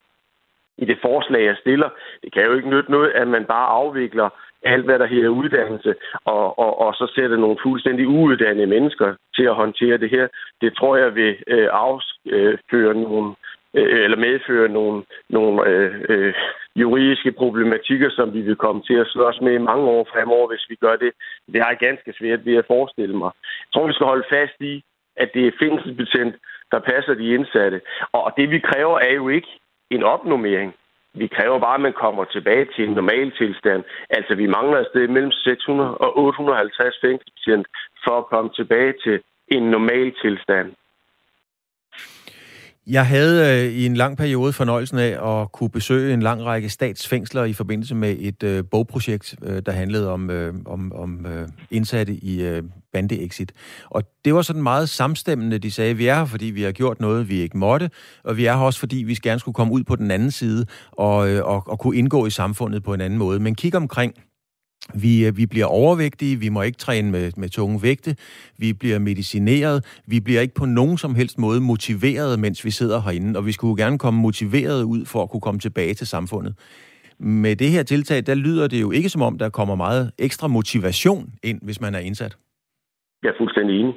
i 0.78 0.84
det 0.84 0.98
forslag, 1.02 1.44
jeg 1.44 1.56
stiller. 1.60 1.88
Det 2.22 2.32
kan 2.32 2.44
jo 2.44 2.52
ikke 2.54 2.70
nytte 2.70 2.90
noget, 2.90 3.10
at 3.10 3.28
man 3.28 3.44
bare 3.44 3.66
afvikler 3.66 4.28
alt, 4.62 4.84
hvad 4.84 4.98
der 4.98 5.06
hedder 5.06 5.28
uddannelse, 5.28 5.94
og, 6.24 6.58
og, 6.58 6.80
og 6.80 6.94
så 6.94 7.12
sætter 7.14 7.36
nogle 7.36 7.56
fuldstændig 7.62 8.08
uuddannede 8.08 8.66
mennesker 8.66 9.14
til 9.36 9.44
at 9.44 9.54
håndtere 9.54 9.98
det 9.98 10.10
her. 10.10 10.28
Det 10.60 10.76
tror 10.76 10.96
jeg 10.96 11.14
vil 11.14 11.36
øh, 11.46 11.68
afføre 11.72 12.90
øh, 12.90 12.96
nogle, 12.96 13.34
øh, 13.74 14.04
eller 14.04 14.16
medføre 14.16 14.68
nogle, 14.68 15.02
nogle 15.28 15.68
øh, 15.68 16.04
øh, 16.08 16.34
juridiske 16.76 17.32
problematikker, 17.32 18.10
som 18.10 18.34
vi 18.34 18.40
vil 18.40 18.56
komme 18.56 18.82
til 18.82 18.94
at 18.94 19.06
slås 19.06 19.40
med 19.40 19.52
i 19.52 19.66
mange 19.70 19.84
år 19.84 20.08
fremover, 20.12 20.48
hvis 20.48 20.66
vi 20.68 20.74
gør 20.74 20.96
det. 20.96 21.12
Det 21.52 21.62
har 21.62 21.68
jeg 21.68 21.78
ganske 21.78 22.12
svært 22.18 22.46
ved 22.46 22.56
at 22.56 22.66
forestille 22.66 23.16
mig. 23.16 23.30
Jeg 23.66 23.70
tror, 23.72 23.86
vi 23.86 23.92
skal 23.92 24.06
holde 24.06 24.26
fast 24.30 24.60
i, 24.60 24.84
at 25.16 25.30
det 25.34 25.46
er 25.46 25.58
fængselsbetjent, 25.62 26.34
der 26.72 26.78
passer 26.78 27.14
de 27.14 27.34
indsatte. 27.34 27.80
Og 28.12 28.32
det, 28.36 28.50
vi 28.50 28.58
kræver, 28.58 28.98
er 28.98 29.12
jo 29.12 29.28
ikke 29.28 29.52
en 29.90 30.02
opnummering. 30.02 30.74
Vi 31.14 31.26
kræver 31.26 31.58
bare, 31.58 31.74
at 31.74 31.80
man 31.80 31.92
kommer 31.92 32.24
tilbage 32.24 32.66
til 32.74 32.84
en 32.88 32.94
normal 32.94 33.32
tilstand. 33.32 33.82
Altså, 34.10 34.34
vi 34.34 34.46
mangler 34.46 34.78
et 34.78 34.90
sted 34.90 35.08
mellem 35.08 35.30
600 35.32 35.98
og 35.98 36.18
850 36.18 36.94
fængselsbetjent 37.04 37.66
for 38.04 38.18
at 38.18 38.26
komme 38.26 38.50
tilbage 38.54 38.94
til 39.04 39.20
en 39.48 39.62
normal 39.62 40.14
tilstand. 40.22 40.74
Jeg 42.90 43.06
havde 43.06 43.64
øh, 43.66 43.72
i 43.72 43.86
en 43.86 43.96
lang 43.96 44.16
periode 44.16 44.52
fornøjelsen 44.52 44.98
af 44.98 45.40
at 45.40 45.52
kunne 45.52 45.70
besøge 45.70 46.14
en 46.14 46.22
lang 46.22 46.44
række 46.44 46.68
statsfængsler 46.68 47.44
i 47.44 47.52
forbindelse 47.52 47.94
med 47.94 48.16
et 48.18 48.42
øh, 48.42 48.64
bogprojekt, 48.70 49.34
øh, 49.42 49.62
der 49.66 49.72
handlede 49.72 50.10
om, 50.10 50.30
øh, 50.30 50.54
om, 50.66 50.92
om 50.92 51.26
øh, 51.26 51.48
indsatte 51.70 52.14
i 52.14 52.42
øh, 52.42 52.62
bandeexit. 52.92 53.52
Og 53.90 54.02
det 54.24 54.34
var 54.34 54.42
sådan 54.42 54.62
meget 54.62 54.88
samstemmende. 54.88 55.58
De 55.58 55.70
sagde, 55.70 55.96
vi 55.96 56.06
er 56.06 56.14
her, 56.14 56.24
fordi 56.24 56.44
vi 56.44 56.62
har 56.62 56.72
gjort 56.72 57.00
noget, 57.00 57.28
vi 57.28 57.40
ikke 57.40 57.58
måtte, 57.58 57.90
og 58.24 58.36
vi 58.36 58.44
er 58.44 58.56
her 58.56 58.64
også, 58.64 58.80
fordi 58.80 58.96
vi 58.96 59.14
gerne 59.14 59.40
skulle 59.40 59.54
komme 59.54 59.72
ud 59.72 59.82
på 59.82 59.96
den 59.96 60.10
anden 60.10 60.30
side 60.30 60.66
og, 60.92 61.30
øh, 61.30 61.44
og, 61.44 61.68
og 61.68 61.78
kunne 61.78 61.96
indgå 61.96 62.26
i 62.26 62.30
samfundet 62.30 62.82
på 62.82 62.94
en 62.94 63.00
anden 63.00 63.18
måde. 63.18 63.40
Men 63.40 63.54
kig 63.54 63.74
omkring 63.74 64.14
vi, 64.94 65.26
øh, 65.26 65.36
vi 65.36 65.46
bliver 65.46 65.66
overvægtige, 65.66 66.36
vi 66.36 66.48
må 66.48 66.62
ikke 66.62 66.78
træne 66.78 67.10
med, 67.10 67.32
med 67.36 67.48
tunge 67.48 67.80
vægte, 67.82 68.10
vi 68.58 68.72
bliver 68.80 68.98
medicineret, 68.98 70.00
vi 70.06 70.20
bliver 70.20 70.40
ikke 70.40 70.54
på 70.54 70.66
nogen 70.66 70.98
som 70.98 71.14
helst 71.14 71.38
måde 71.38 71.60
motiveret, 71.60 72.38
mens 72.38 72.64
vi 72.64 72.70
sidder 72.70 73.00
herinde, 73.00 73.38
og 73.38 73.46
vi 73.46 73.52
skulle 73.52 73.82
gerne 73.82 73.98
komme 73.98 74.20
motiveret 74.20 74.82
ud 74.84 75.02
for 75.12 75.22
at 75.22 75.30
kunne 75.30 75.40
komme 75.40 75.60
tilbage 75.60 75.94
til 75.94 76.06
samfundet. 76.06 76.54
Med 77.18 77.56
det 77.56 77.70
her 77.70 77.82
tiltag, 77.82 78.26
der 78.26 78.34
lyder 78.34 78.66
det 78.68 78.80
jo 78.80 78.90
ikke 78.90 79.08
som 79.08 79.22
om, 79.22 79.38
der 79.38 79.48
kommer 79.48 79.74
meget 79.74 80.12
ekstra 80.18 80.48
motivation 80.48 81.24
ind, 81.42 81.58
hvis 81.62 81.80
man 81.80 81.94
er 81.94 81.98
indsat. 81.98 82.36
Jeg 83.22 83.28
er 83.28 83.38
fuldstændig 83.38 83.80
enig. 83.80 83.94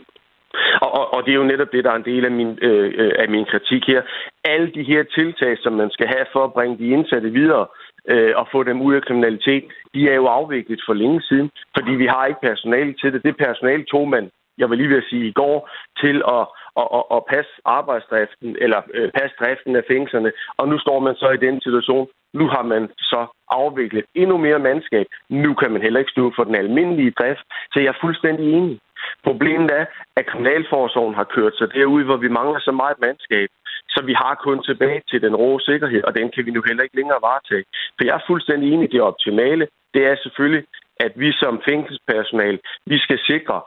Og, 0.81 0.91
og, 0.99 1.13
og 1.13 1.19
det 1.25 1.31
er 1.31 1.35
jo 1.35 1.51
netop 1.53 1.71
det, 1.71 1.83
der 1.83 1.91
er 1.91 1.95
en 1.95 2.09
del 2.11 2.25
af 2.25 2.31
min, 2.31 2.57
øh, 2.61 2.93
øh 2.97 3.11
af 3.19 3.29
min 3.29 3.45
kritik 3.45 3.83
her. 3.87 4.01
Alle 4.45 4.71
de 4.77 4.83
her 4.83 5.03
tiltag, 5.03 5.57
som 5.63 5.73
man 5.73 5.89
skal 5.91 6.07
have 6.07 6.25
for 6.33 6.43
at 6.45 6.53
bringe 6.53 6.77
de 6.77 6.87
indsatte 6.87 7.29
videre, 7.29 7.61
øh, 7.61 7.82
Øh, 8.07 8.33
og 8.35 8.47
få 8.51 8.63
dem 8.63 8.81
ud 8.81 8.93
af 8.95 9.01
kriminalitet, 9.01 9.63
de 9.93 10.09
er 10.09 10.15
jo 10.15 10.25
afviklet 10.25 10.81
for 10.85 10.93
længe 10.93 11.21
siden, 11.21 11.49
fordi 11.77 11.91
vi 11.91 12.05
har 12.05 12.25
ikke 12.25 12.41
personale 12.41 12.93
til 12.93 13.13
det. 13.13 13.23
Det 13.23 13.37
personale 13.37 13.83
tog 13.83 14.09
man, 14.09 14.29
jeg 14.57 14.69
vil 14.69 14.77
lige 14.77 14.89
vil 14.89 15.03
sige, 15.09 15.27
i 15.27 15.31
går 15.31 15.69
til 16.01 16.17
at, 16.37 16.45
at, 16.81 16.87
at, 16.97 17.03
at 17.15 17.25
passe 17.33 17.51
arbejdsdriften, 17.65 18.55
eller 18.61 18.81
øh, 18.93 19.11
passe 19.11 19.35
driften 19.39 19.75
af 19.75 19.83
fængslerne, 19.87 20.31
og 20.57 20.67
nu 20.67 20.79
står 20.79 20.99
man 20.99 21.15
så 21.15 21.29
i 21.29 21.43
den 21.45 21.61
situation, 21.61 22.07
nu 22.33 22.47
har 22.47 22.63
man 22.63 22.89
så 22.97 23.25
afviklet 23.49 24.05
endnu 24.15 24.37
mere 24.37 24.59
mandskab. 24.59 25.07
Nu 25.29 25.53
kan 25.53 25.71
man 25.71 25.81
heller 25.81 25.99
ikke 25.99 26.11
stå 26.11 26.31
for 26.35 26.43
den 26.43 26.55
almindelige 26.55 27.15
drift, 27.19 27.45
så 27.71 27.79
jeg 27.79 27.87
er 27.87 28.01
fuldstændig 28.01 28.53
enig. 28.53 28.79
Problemet 29.23 29.71
er, 29.71 29.85
at 30.15 30.25
Kriminalforsorgen 30.25 31.15
har 31.15 31.23
kørt 31.23 31.55
sig 31.57 31.67
derude, 31.73 32.05
hvor 32.05 32.17
vi 32.17 32.27
mangler 32.27 32.59
så 32.59 32.71
meget 32.71 32.97
mandskab, 32.99 33.49
så 33.89 33.99
vi 34.05 34.13
har 34.13 34.35
kun 34.35 34.63
tilbage 34.63 35.01
til 35.09 35.21
den 35.21 35.35
rå 35.35 35.59
sikkerhed, 35.59 36.03
og 36.03 36.15
den 36.15 36.31
kan 36.31 36.45
vi 36.45 36.51
nu 36.51 36.61
heller 36.67 36.83
ikke 36.83 36.95
længere 36.95 37.21
varetage. 37.21 37.65
For 37.97 38.03
jeg 38.05 38.15
er 38.15 38.27
fuldstændig 38.27 38.73
enig 38.73 38.89
i 38.89 38.91
det 38.91 39.01
optimale. 39.01 39.67
Det 39.93 40.05
er 40.05 40.15
selvfølgelig, 40.23 40.63
at 40.99 41.11
vi 41.15 41.31
som 41.31 41.61
fængselspersonal, 41.65 42.59
vi 42.85 42.97
skal 42.97 43.19
sikre 43.19 43.61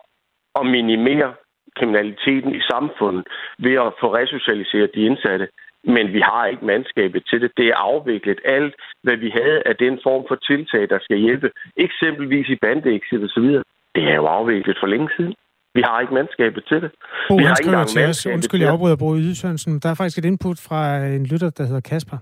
og 0.55 0.67
minimere 0.67 1.35
kriminaliteten 1.79 2.55
i 2.55 2.61
samfundet 2.71 3.25
ved 3.59 3.75
at 3.87 3.93
få 4.01 4.15
resocialiseret 4.15 4.91
de 4.95 5.01
indsatte. 5.01 5.49
Men 5.85 6.13
vi 6.13 6.21
har 6.21 6.47
ikke 6.47 6.65
mandskabet 6.65 7.23
til 7.31 7.41
det. 7.41 7.51
Det 7.57 7.67
er 7.69 7.77
afviklet 7.77 8.41
alt, 8.45 8.75
hvad 9.03 9.17
vi 9.17 9.31
havde 9.31 9.63
af 9.67 9.77
den 9.77 10.01
form 10.03 10.25
for 10.29 10.35
tiltag, 10.35 10.89
der 10.89 10.99
skal 11.03 11.19
hjælpe. 11.19 11.51
Eksempelvis 11.77 12.49
i 12.49 12.57
bandeexit 12.57 13.23
og 13.23 13.29
så 13.29 13.41
videre. 13.41 13.65
Det 13.95 14.05
er 14.05 14.15
jo 14.15 14.27
afviklet 14.27 14.77
for 14.81 14.87
længe 14.87 15.11
siden. 15.17 15.35
Vi 15.79 15.83
har 15.89 16.01
ikke 16.01 16.15
mandskabet 16.15 16.63
til 16.71 16.79
det. 16.83 16.91
Bo, 17.29 17.37
vi 17.37 17.45
har 17.45 17.55
skriver 17.55 17.85
til 17.85 18.05
os, 18.11 18.27
undskyld, 18.27 18.61
jeg 18.61 18.71
afbryder 18.71 18.97
Bo 18.97 19.17
Ydsørensen. 19.17 19.79
Der 19.83 19.89
er 19.89 19.95
faktisk 19.95 20.19
et 20.19 20.25
input 20.25 20.59
fra 20.59 21.07
en 21.07 21.27
lytter, 21.27 21.51
der 21.51 21.65
hedder 21.65 21.81
Kasper, 21.81 22.19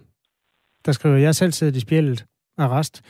der 0.86 0.92
skriver, 0.92 1.16
jeg 1.16 1.34
selv 1.34 1.52
sidder 1.52 1.76
i 1.76 1.80
spjældet 1.80 2.24
arrest. 2.59 3.02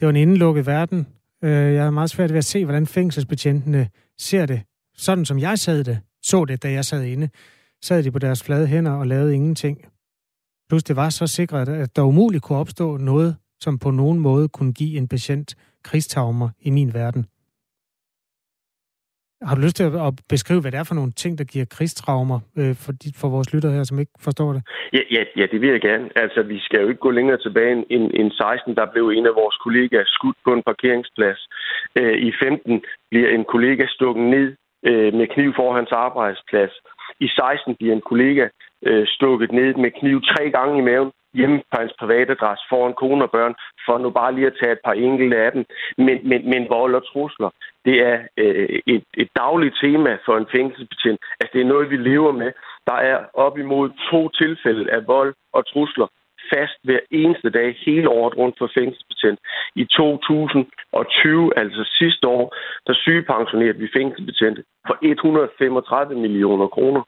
Det 0.00 0.06
var 0.06 0.10
en 0.10 0.16
indelukket 0.16 0.66
verden. 0.66 1.06
Øh, 1.44 1.50
jeg 1.50 1.84
har 1.84 1.90
meget 1.90 2.10
svært 2.10 2.30
ved 2.30 2.38
at 2.38 2.44
se, 2.44 2.64
hvordan 2.64 2.86
fængselsbetjentene 2.86 3.88
ser 4.18 4.46
det. 4.46 4.62
Sådan 4.96 5.24
som 5.24 5.38
jeg 5.38 5.58
sad 5.58 5.84
det, 5.84 5.98
så 6.22 6.44
det, 6.44 6.62
da 6.62 6.70
jeg 6.70 6.84
sad 6.84 7.02
inde, 7.02 7.28
sad 7.82 8.02
de 8.02 8.10
på 8.10 8.18
deres 8.18 8.42
flade 8.42 8.66
hænder 8.66 8.92
og 8.92 9.06
lavede 9.06 9.34
ingenting. 9.34 9.78
Plus 10.68 10.84
det 10.84 10.96
var 10.96 11.08
så 11.08 11.26
sikret, 11.26 11.68
at 11.68 11.96
der 11.96 12.02
umuligt 12.02 12.42
kunne 12.42 12.58
opstå 12.58 12.96
noget, 12.96 13.36
som 13.60 13.78
på 13.78 13.90
nogen 13.90 14.18
måde 14.18 14.48
kunne 14.48 14.72
give 14.72 14.98
en 14.98 15.08
patient 15.08 15.54
krigstaumer 15.84 16.48
i 16.60 16.70
min 16.70 16.94
verden. 16.94 17.26
Har 19.46 19.54
du 19.54 19.60
lyst 19.60 19.76
til 19.76 19.84
at 20.08 20.14
beskrive, 20.34 20.60
hvad 20.60 20.72
det 20.72 20.78
er 20.78 20.88
for 20.88 20.94
nogle 21.00 21.12
ting, 21.22 21.32
der 21.38 21.44
giver 21.52 21.66
krigstraumer 21.76 22.38
øh, 22.60 22.74
for, 22.84 22.92
de, 22.92 23.08
for 23.20 23.28
vores 23.28 23.48
lyttere 23.54 23.72
her, 23.72 23.84
som 23.84 23.98
ikke 23.98 24.12
forstår 24.26 24.52
det? 24.52 24.62
Ja, 24.92 25.02
ja, 25.16 25.22
ja, 25.36 25.46
det 25.52 25.60
vil 25.60 25.70
jeg 25.76 25.80
gerne. 25.80 26.06
Altså, 26.16 26.42
vi 26.42 26.58
skal 26.66 26.80
jo 26.80 26.88
ikke 26.88 27.04
gå 27.06 27.10
længere 27.10 27.38
tilbage 27.46 27.72
end, 27.94 28.10
end 28.20 28.30
16. 28.30 28.76
Der 28.76 28.86
blev 28.92 29.04
en 29.08 29.26
af 29.26 29.34
vores 29.40 29.56
kollegaer 29.64 30.04
skudt 30.06 30.36
på 30.44 30.52
en 30.52 30.62
parkeringsplads. 30.70 31.40
Øh, 31.98 32.16
I 32.28 32.32
15 32.42 32.82
bliver 33.10 33.28
en 33.28 33.44
kollega 33.52 33.84
stukket 33.96 34.24
ned 34.34 34.48
øh, 34.88 35.14
med 35.18 35.26
kniv 35.34 35.50
for 35.56 35.76
hans 35.78 35.92
arbejdsplads. 35.92 36.72
I 37.20 37.28
16 37.28 37.76
bliver 37.78 37.94
en 37.94 38.06
kollega 38.10 38.44
øh, 38.88 39.06
stukket 39.06 39.52
ned 39.52 39.74
med 39.74 39.90
kniv 40.00 40.18
tre 40.32 40.50
gange 40.56 40.78
i 40.78 40.86
maven 40.90 41.10
hjemme 41.34 41.58
på 41.70 41.76
hans 41.80 41.94
privatadresse 42.00 42.64
foran 42.70 42.94
kone 42.94 43.24
og 43.24 43.30
børn, 43.30 43.54
for 43.86 43.98
nu 43.98 44.10
bare 44.10 44.34
lige 44.34 44.46
at 44.46 44.58
tage 44.60 44.72
et 44.72 44.84
par 44.84 44.92
enkelte 44.92 45.36
af 45.46 45.52
dem. 45.52 45.64
Men, 46.06 46.16
men, 46.28 46.40
men 46.50 46.62
vold 46.70 46.94
og 46.94 47.04
trusler, 47.12 47.50
det 47.84 47.96
er 48.10 48.16
øh, 48.36 48.78
et, 48.86 49.04
et 49.22 49.28
dagligt 49.36 49.76
tema 49.82 50.18
for 50.26 50.34
en 50.36 50.46
fængselsbetjent. 50.56 51.20
Altså, 51.40 51.52
det 51.54 51.60
er 51.60 51.72
noget, 51.74 51.90
vi 51.90 51.96
lever 51.96 52.32
med. 52.32 52.52
Der 52.86 52.98
er 53.10 53.18
op 53.34 53.58
imod 53.58 53.90
to 54.10 54.28
tilfælde 54.28 54.90
af 54.90 55.06
vold 55.06 55.34
og 55.52 55.66
trusler 55.66 56.06
fast 56.52 56.78
hver 56.86 57.00
eneste 57.10 57.50
dag, 57.50 57.76
hele 57.86 58.08
året 58.08 58.36
rundt 58.36 58.56
for 58.58 58.70
fængselsbetjent. 58.78 59.38
I 59.74 59.84
2020, 59.84 61.58
altså 61.58 61.82
sidste 61.98 62.28
år, 62.28 62.56
der 62.86 62.94
sygepensionerede 62.94 63.78
vi 63.78 63.88
fængselsbetjente 63.96 64.64
for 64.86 64.96
135 65.02 66.14
millioner 66.24 66.66
kroner. 66.66 67.02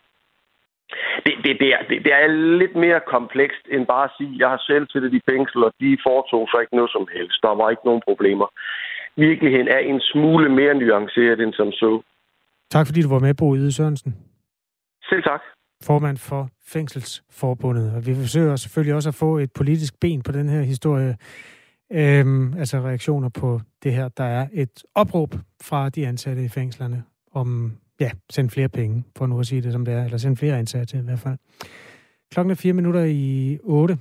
Det, 1.24 1.34
det, 1.45 1.53
det, 1.62 1.68
er, 1.76 1.82
det, 1.89 1.97
det 2.05 2.12
er 2.12 2.26
lidt 2.61 2.76
mere 2.84 3.01
komplekst 3.14 3.64
end 3.74 3.87
bare 3.87 4.05
at 4.05 4.14
sige, 4.18 4.34
at 4.34 4.39
jeg 4.43 4.49
har 4.49 4.62
selv 4.70 4.87
siddet 4.93 5.14
i 5.14 5.20
fængsel, 5.30 5.64
og 5.64 5.72
de 5.80 5.99
foretog 6.07 6.49
sig 6.49 6.61
ikke 6.61 6.76
noget 6.76 6.91
som 6.97 7.07
helst. 7.16 7.39
Der 7.43 7.55
var 7.61 7.70
ikke 7.70 7.87
nogen 7.89 8.03
problemer. 8.09 8.49
Virkeligheden 9.16 9.68
er 9.68 9.78
en 9.78 10.01
smule 10.01 10.49
mere 10.59 10.74
nuanceret 10.74 11.41
end 11.41 11.53
som 11.53 11.72
så. 11.72 12.03
Tak 12.70 12.87
fordi 12.87 13.03
du 13.03 13.09
var 13.09 13.18
med, 13.18 13.34
Bo 13.34 13.57
Yde 13.57 13.72
Sørensen. 13.72 14.16
Selv 15.09 15.22
tak. 15.22 15.43
Formand 15.82 16.16
for 16.16 16.49
Fængselsforbundet. 16.66 17.95
Og 17.97 18.07
vi 18.07 18.14
forsøger 18.14 18.57
selvfølgelig 18.57 18.95
også 18.95 19.09
at 19.09 19.14
få 19.14 19.39
et 19.39 19.51
politisk 19.53 20.01
ben 20.01 20.22
på 20.22 20.32
den 20.32 20.49
her 20.49 20.62
historie. 20.62 21.16
Øhm, 21.93 22.59
altså 22.59 22.76
reaktioner 22.78 23.28
på 23.28 23.61
det 23.82 23.93
her. 23.93 24.09
Der 24.09 24.24
er 24.24 24.47
et 24.53 24.84
opråb 24.95 25.34
fra 25.62 25.89
de 25.89 26.07
ansatte 26.07 26.45
i 26.45 26.49
fængslerne 26.49 27.05
om 27.32 27.72
ja, 28.01 28.11
send 28.30 28.51
flere 28.51 28.68
penge, 28.68 29.05
for 29.16 29.26
nu 29.26 29.40
at 29.40 29.47
sige 29.47 29.62
det 29.62 29.72
som 29.72 29.84
det 29.84 29.94
er, 29.94 30.05
eller 30.05 30.18
send 30.18 30.36
flere 30.36 30.59
ansatte 30.59 30.99
i 30.99 31.01
hvert 31.01 31.18
fald. 31.18 31.38
Klokken 32.30 32.51
er 32.51 32.55
fire 32.55 32.72
minutter 32.72 33.05
i 33.05 33.59
otte. 33.62 33.99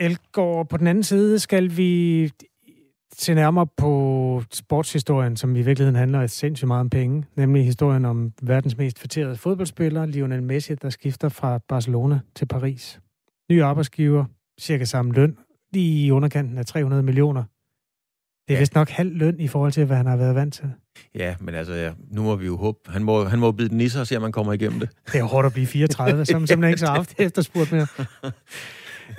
Elgård, 0.00 0.68
på 0.68 0.76
den 0.76 0.86
anden 0.86 1.04
side 1.04 1.38
skal 1.38 1.76
vi 1.76 2.30
se 3.14 3.34
nærmere 3.34 3.66
på 3.66 4.42
sportshistorien, 4.52 5.36
som 5.36 5.56
i 5.56 5.62
virkeligheden 5.62 5.96
handler 5.96 6.26
sindssygt 6.26 6.66
meget 6.66 6.80
om 6.80 6.90
penge, 6.90 7.24
nemlig 7.36 7.64
historien 7.64 8.04
om 8.04 8.32
verdens 8.42 8.76
mest 8.76 8.98
fætterede 8.98 9.36
fodboldspiller, 9.36 10.06
Lionel 10.06 10.42
Messi, 10.42 10.74
der 10.74 10.90
skifter 10.90 11.28
fra 11.28 11.58
Barcelona 11.58 12.20
til 12.34 12.46
Paris. 12.46 13.00
Ny 13.50 13.62
arbejdsgiver, 13.62 14.24
cirka 14.60 14.84
samme 14.84 15.12
løn, 15.12 15.38
lige 15.72 16.06
i 16.06 16.10
underkanten 16.10 16.58
af 16.58 16.66
300 16.66 17.02
millioner. 17.02 17.44
Det 18.48 18.54
er 18.54 18.54
ja. 18.54 18.58
vist 18.58 18.74
nok 18.74 18.88
halv 18.88 19.16
løn 19.16 19.40
i 19.40 19.48
forhold 19.48 19.72
til, 19.72 19.84
hvad 19.84 19.96
han 19.96 20.06
har 20.06 20.16
været 20.16 20.34
vant 20.34 20.54
til. 20.54 20.72
Ja, 21.14 21.34
men 21.40 21.54
altså, 21.54 21.74
ja, 21.74 21.92
nu 22.10 22.22
må 22.22 22.36
vi 22.36 22.46
jo 22.46 22.56
håbe. 22.56 22.78
Han 22.88 23.04
må, 23.04 23.24
han 23.24 23.38
må 23.38 23.52
bide 23.52 23.68
den 23.68 23.80
i 23.80 23.88
sig 23.88 24.00
og 24.00 24.06
se, 24.06 24.16
om 24.16 24.22
man 24.22 24.32
kommer 24.32 24.52
igennem 24.52 24.80
det. 24.80 24.88
Det 25.12 25.20
er 25.20 25.24
hårdt 25.24 25.46
at 25.46 25.52
blive 25.52 25.66
34, 25.66 26.24
som 26.24 26.46
simpelthen 26.46 26.70
ikke 26.70 26.80
så 26.80 26.86
haft 26.86 27.14
efterspurgt 27.18 27.72
mere. 27.72 27.86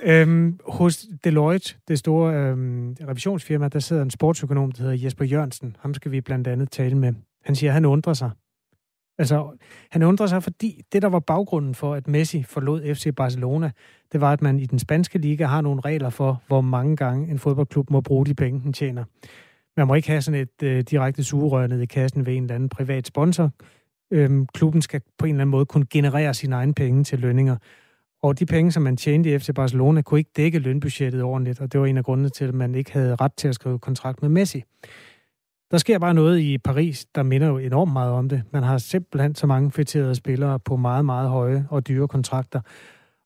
øhm, 0.20 0.58
hos 0.68 1.06
Deloitte, 1.24 1.74
det 1.88 1.98
store 1.98 2.34
øhm, 2.34 2.96
revisionsfirma, 3.08 3.68
der 3.68 3.78
sidder 3.78 4.02
en 4.02 4.10
sportsøkonom, 4.10 4.72
der 4.72 4.82
hedder 4.82 5.04
Jesper 5.04 5.24
Jørgensen. 5.24 5.76
Ham 5.80 5.94
skal 5.94 6.10
vi 6.10 6.20
blandt 6.20 6.46
andet 6.46 6.70
tale 6.70 6.94
med. 6.94 7.12
Han 7.44 7.56
siger, 7.56 7.70
at 7.70 7.74
han 7.74 7.84
undrer 7.84 8.14
sig. 8.14 8.30
Altså, 9.18 9.58
han 9.90 10.02
undrer 10.02 10.26
sig, 10.26 10.42
fordi 10.42 10.82
det, 10.92 11.02
der 11.02 11.08
var 11.08 11.20
baggrunden 11.20 11.74
for, 11.74 11.94
at 11.94 12.08
Messi 12.08 12.42
forlod 12.42 12.94
FC 12.94 13.14
Barcelona, 13.16 13.70
det 14.12 14.20
var, 14.20 14.32
at 14.32 14.42
man 14.42 14.58
i 14.58 14.66
den 14.66 14.78
spanske 14.78 15.18
liga 15.18 15.46
har 15.46 15.60
nogle 15.60 15.80
regler 15.80 16.10
for, 16.10 16.42
hvor 16.46 16.60
mange 16.60 16.96
gange 16.96 17.30
en 17.30 17.38
fodboldklub 17.38 17.90
må 17.90 18.00
bruge 18.00 18.26
de 18.26 18.34
penge, 18.34 18.60
den 18.60 18.72
tjener. 18.72 19.04
Man 19.76 19.86
må 19.86 19.94
ikke 19.94 20.08
have 20.08 20.22
sådan 20.22 20.40
et 20.40 20.62
øh, 20.62 20.80
direkte 20.80 21.24
sugerør 21.24 21.66
ned 21.66 21.80
i 21.80 21.86
kassen 21.86 22.26
ved 22.26 22.34
en 22.34 22.42
eller 22.42 22.54
anden 22.54 22.68
privat 22.68 23.06
sponsor. 23.06 23.50
Øhm, 24.10 24.46
klubben 24.46 24.82
skal 24.82 25.00
på 25.18 25.26
en 25.26 25.34
eller 25.34 25.40
anden 25.40 25.50
måde 25.50 25.66
kunne 25.66 25.86
generere 25.90 26.34
sine 26.34 26.56
egne 26.56 26.74
penge 26.74 27.04
til 27.04 27.18
lønninger. 27.18 27.56
Og 28.22 28.38
de 28.38 28.46
penge, 28.46 28.72
som 28.72 28.82
man 28.82 28.96
tjente 28.96 29.34
i 29.34 29.38
FC 29.38 29.48
Barcelona, 29.54 30.02
kunne 30.02 30.20
ikke 30.20 30.30
dække 30.36 30.58
lønbudgettet 30.58 31.22
ordentligt, 31.22 31.60
og 31.60 31.72
det 31.72 31.80
var 31.80 31.86
en 31.86 31.96
af 31.96 32.04
grundene 32.04 32.28
til, 32.28 32.44
at 32.44 32.54
man 32.54 32.74
ikke 32.74 32.92
havde 32.92 33.14
ret 33.14 33.32
til 33.36 33.48
at 33.48 33.54
skrive 33.54 33.78
kontrakt 33.78 34.22
med 34.22 34.30
Messi. 34.30 34.62
Der 35.70 35.78
sker 35.78 35.98
bare 35.98 36.14
noget 36.14 36.38
i 36.38 36.58
Paris, 36.58 37.06
der 37.14 37.22
minder 37.22 37.46
jo 37.46 37.58
enormt 37.58 37.92
meget 37.92 38.12
om 38.12 38.28
det. 38.28 38.42
Man 38.52 38.62
har 38.62 38.78
simpelthen 38.78 39.34
så 39.34 39.46
mange 39.46 39.70
fætterede 39.70 40.14
spillere 40.14 40.60
på 40.60 40.76
meget, 40.76 41.04
meget 41.04 41.28
høje 41.28 41.66
og 41.70 41.88
dyre 41.88 42.08
kontrakter. 42.08 42.60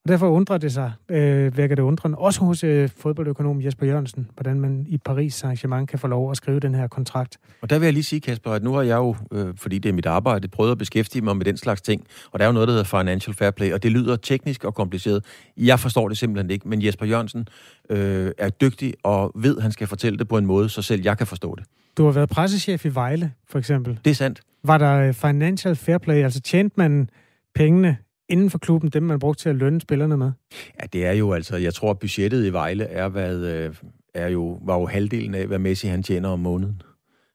Og 0.08 0.12
derfor 0.12 0.28
undrer 0.28 0.58
det 0.58 0.72
sig, 0.72 0.92
øh, 1.08 1.56
vækker 1.56 1.76
det 1.76 1.82
undrende, 1.82 2.18
også 2.18 2.40
hos 2.40 2.64
øh, 2.64 2.88
fodboldøkonom 2.96 3.62
Jesper 3.62 3.86
Jørgensen, 3.86 4.30
hvordan 4.34 4.60
man 4.60 4.86
i 4.88 4.98
Paris 4.98 5.44
Saint-Germain 5.44 5.86
kan 5.86 5.98
få 5.98 6.06
lov 6.06 6.30
at 6.30 6.36
skrive 6.36 6.60
den 6.60 6.74
her 6.74 6.86
kontrakt. 6.86 7.38
Og 7.62 7.70
der 7.70 7.78
vil 7.78 7.86
jeg 7.86 7.92
lige 7.92 8.04
sige, 8.04 8.20
Kasper, 8.20 8.50
at 8.50 8.62
nu 8.62 8.72
har 8.72 8.82
jeg 8.82 8.96
jo, 8.96 9.16
øh, 9.32 9.54
fordi 9.56 9.78
det 9.78 9.88
er 9.88 9.92
mit 9.92 10.06
arbejde, 10.06 10.48
prøvet 10.48 10.70
at 10.70 10.78
beskæftige 10.78 11.22
mig 11.22 11.36
med 11.36 11.44
den 11.44 11.56
slags 11.56 11.82
ting. 11.82 12.04
Og 12.32 12.38
der 12.38 12.44
er 12.44 12.48
jo 12.48 12.52
noget, 12.52 12.68
der 12.68 12.72
hedder 12.72 12.84
financial 12.84 13.34
fair 13.34 13.50
play, 13.50 13.72
og 13.72 13.82
det 13.82 13.92
lyder 13.92 14.16
teknisk 14.16 14.64
og 14.64 14.74
kompliceret. 14.74 15.24
Jeg 15.56 15.80
forstår 15.80 16.08
det 16.08 16.18
simpelthen 16.18 16.50
ikke, 16.50 16.68
men 16.68 16.84
Jesper 16.84 17.06
Jørgensen 17.06 17.48
øh, 17.90 18.32
er 18.38 18.48
dygtig 18.48 18.94
og 19.02 19.32
ved, 19.34 19.56
at 19.56 19.62
han 19.62 19.72
skal 19.72 19.86
fortælle 19.86 20.18
det 20.18 20.28
på 20.28 20.38
en 20.38 20.46
måde, 20.46 20.68
så 20.68 20.82
selv 20.82 21.02
jeg 21.04 21.18
kan 21.18 21.26
forstå 21.26 21.54
det. 21.54 21.64
Du 21.98 22.04
har 22.04 22.12
været 22.12 22.28
pressechef 22.28 22.84
i 22.84 22.94
Vejle, 22.94 23.32
for 23.48 23.58
eksempel. 23.58 23.98
Det 24.04 24.10
er 24.10 24.14
sandt. 24.14 24.40
Var 24.64 24.78
der 24.78 25.00
øh, 25.00 25.14
financial 25.14 25.76
fair 25.76 25.98
play, 25.98 26.16
altså 26.16 26.40
tjente 26.40 26.74
man 26.76 27.10
pengene 27.54 27.96
inden 28.28 28.50
for 28.50 28.58
klubben, 28.58 28.90
dem 28.90 29.02
man 29.02 29.18
brugte 29.18 29.42
til 29.42 29.48
at 29.48 29.56
lønne 29.56 29.80
spillerne 29.80 30.16
med? 30.16 30.32
Ja, 30.80 30.86
det 30.92 31.06
er 31.06 31.12
jo 31.12 31.32
altså, 31.32 31.56
jeg 31.56 31.74
tror, 31.74 31.92
budgettet 31.94 32.46
i 32.46 32.52
Vejle 32.52 32.84
er, 32.84 33.08
hvad, 33.08 33.36
øh, 33.36 33.74
er 34.14 34.28
jo, 34.28 34.58
var 34.62 34.78
jo 34.78 34.86
halvdelen 34.86 35.34
af, 35.34 35.46
hvad 35.46 35.58
Messi 35.58 35.86
han 35.86 36.02
tjener 36.02 36.28
om 36.28 36.40
måneden. 36.40 36.82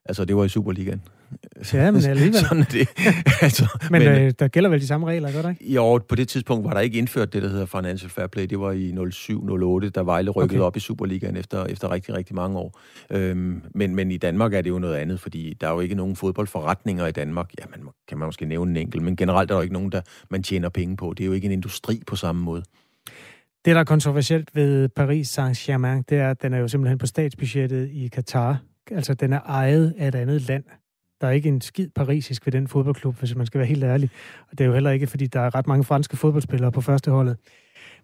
Altså, 0.05 0.25
det 0.25 0.35
var 0.35 0.43
i 0.43 0.49
Superligaen. 0.49 1.01
Ja, 1.73 1.91
men 1.91 2.05
alligevel. 2.09 2.35
Sådan 2.35 2.59
er 2.59 2.65
det. 2.65 2.87
altså, 3.41 3.77
men, 3.91 4.03
men 4.03 4.21
øh, 4.21 4.33
der 4.39 4.47
gælder 4.47 4.69
vel 4.69 4.81
de 4.81 4.87
samme 4.87 5.07
regler, 5.07 5.31
gør 5.31 5.41
der 5.41 5.49
ikke? 5.49 5.73
Jo, 5.73 5.99
på 6.09 6.15
det 6.15 6.27
tidspunkt 6.27 6.65
var 6.65 6.73
der 6.73 6.79
ikke 6.79 6.97
indført 6.97 7.33
det, 7.33 7.43
der 7.43 7.49
hedder 7.49 7.65
Financial 7.65 8.09
Fair 8.09 8.27
Play. 8.27 8.45
Det 8.45 8.59
var 8.59 8.71
i 8.71 8.91
07-08, 9.85 9.89
da 9.89 10.01
Vejle 10.01 10.29
rykkede 10.31 10.59
okay. 10.59 10.65
op 10.65 10.77
i 10.77 10.79
Superligaen 10.79 11.37
efter, 11.37 11.65
efter 11.65 11.91
rigtig, 11.91 12.15
rigtig 12.15 12.35
mange 12.35 12.57
år. 12.57 12.79
Øhm, 13.09 13.61
men, 13.75 13.95
men 13.95 14.11
i 14.11 14.17
Danmark 14.17 14.53
er 14.53 14.61
det 14.61 14.69
jo 14.69 14.79
noget 14.79 14.95
andet, 14.95 15.19
fordi 15.19 15.53
der 15.61 15.67
er 15.67 15.71
jo 15.71 15.79
ikke 15.79 15.95
nogen 15.95 16.15
fodboldforretninger 16.15 17.07
i 17.07 17.11
Danmark. 17.11 17.51
Ja, 17.59 17.65
man 17.69 17.89
kan 18.07 18.17
man 18.17 18.25
måske 18.25 18.45
nævne 18.45 18.71
en 18.71 18.77
enkelt, 18.77 19.03
men 19.03 19.15
generelt 19.15 19.51
er 19.51 19.53
der 19.53 19.59
jo 19.59 19.61
ikke 19.61 19.73
nogen, 19.73 19.91
der 19.91 20.01
man 20.29 20.43
tjener 20.43 20.69
penge 20.69 20.97
på. 20.97 21.13
Det 21.17 21.23
er 21.23 21.27
jo 21.27 21.33
ikke 21.33 21.45
en 21.45 21.51
industri 21.51 22.01
på 22.07 22.15
samme 22.15 22.41
måde. 22.41 22.63
Det, 23.65 23.75
der 23.75 23.79
er 23.79 23.83
kontroversielt 23.83 24.55
ved 24.55 24.89
Paris 24.89 25.39
Saint-Germain, 25.39 26.03
det 26.09 26.17
er, 26.17 26.29
at 26.29 26.41
den 26.41 26.53
er 26.53 26.57
jo 26.57 26.67
simpelthen 26.67 26.97
på 26.97 27.05
statsbudgettet 27.05 27.89
i 27.89 28.07
Katar. 28.07 28.57
Altså, 28.91 29.13
den 29.13 29.33
er 29.33 29.39
ejet 29.39 29.93
af 29.97 30.07
et 30.07 30.15
andet 30.15 30.47
land. 30.47 30.63
Der 31.23 31.29
er 31.29 31.33
ikke 31.33 31.49
en 31.49 31.61
skid 31.61 31.89
parisisk 31.95 32.45
ved 32.45 32.51
den 32.51 32.67
fodboldklub, 32.67 33.19
hvis 33.19 33.35
man 33.35 33.45
skal 33.45 33.59
være 33.59 33.67
helt 33.67 33.83
ærlig. 33.83 34.09
Og 34.51 34.57
det 34.57 34.61
er 34.61 34.65
jo 34.67 34.73
heller 34.73 34.91
ikke, 34.91 35.07
fordi 35.07 35.27
der 35.27 35.39
er 35.39 35.55
ret 35.55 35.67
mange 35.67 35.83
franske 35.83 36.17
fodboldspillere 36.17 36.71
på 36.71 36.81
førsteholdet. 36.81 37.37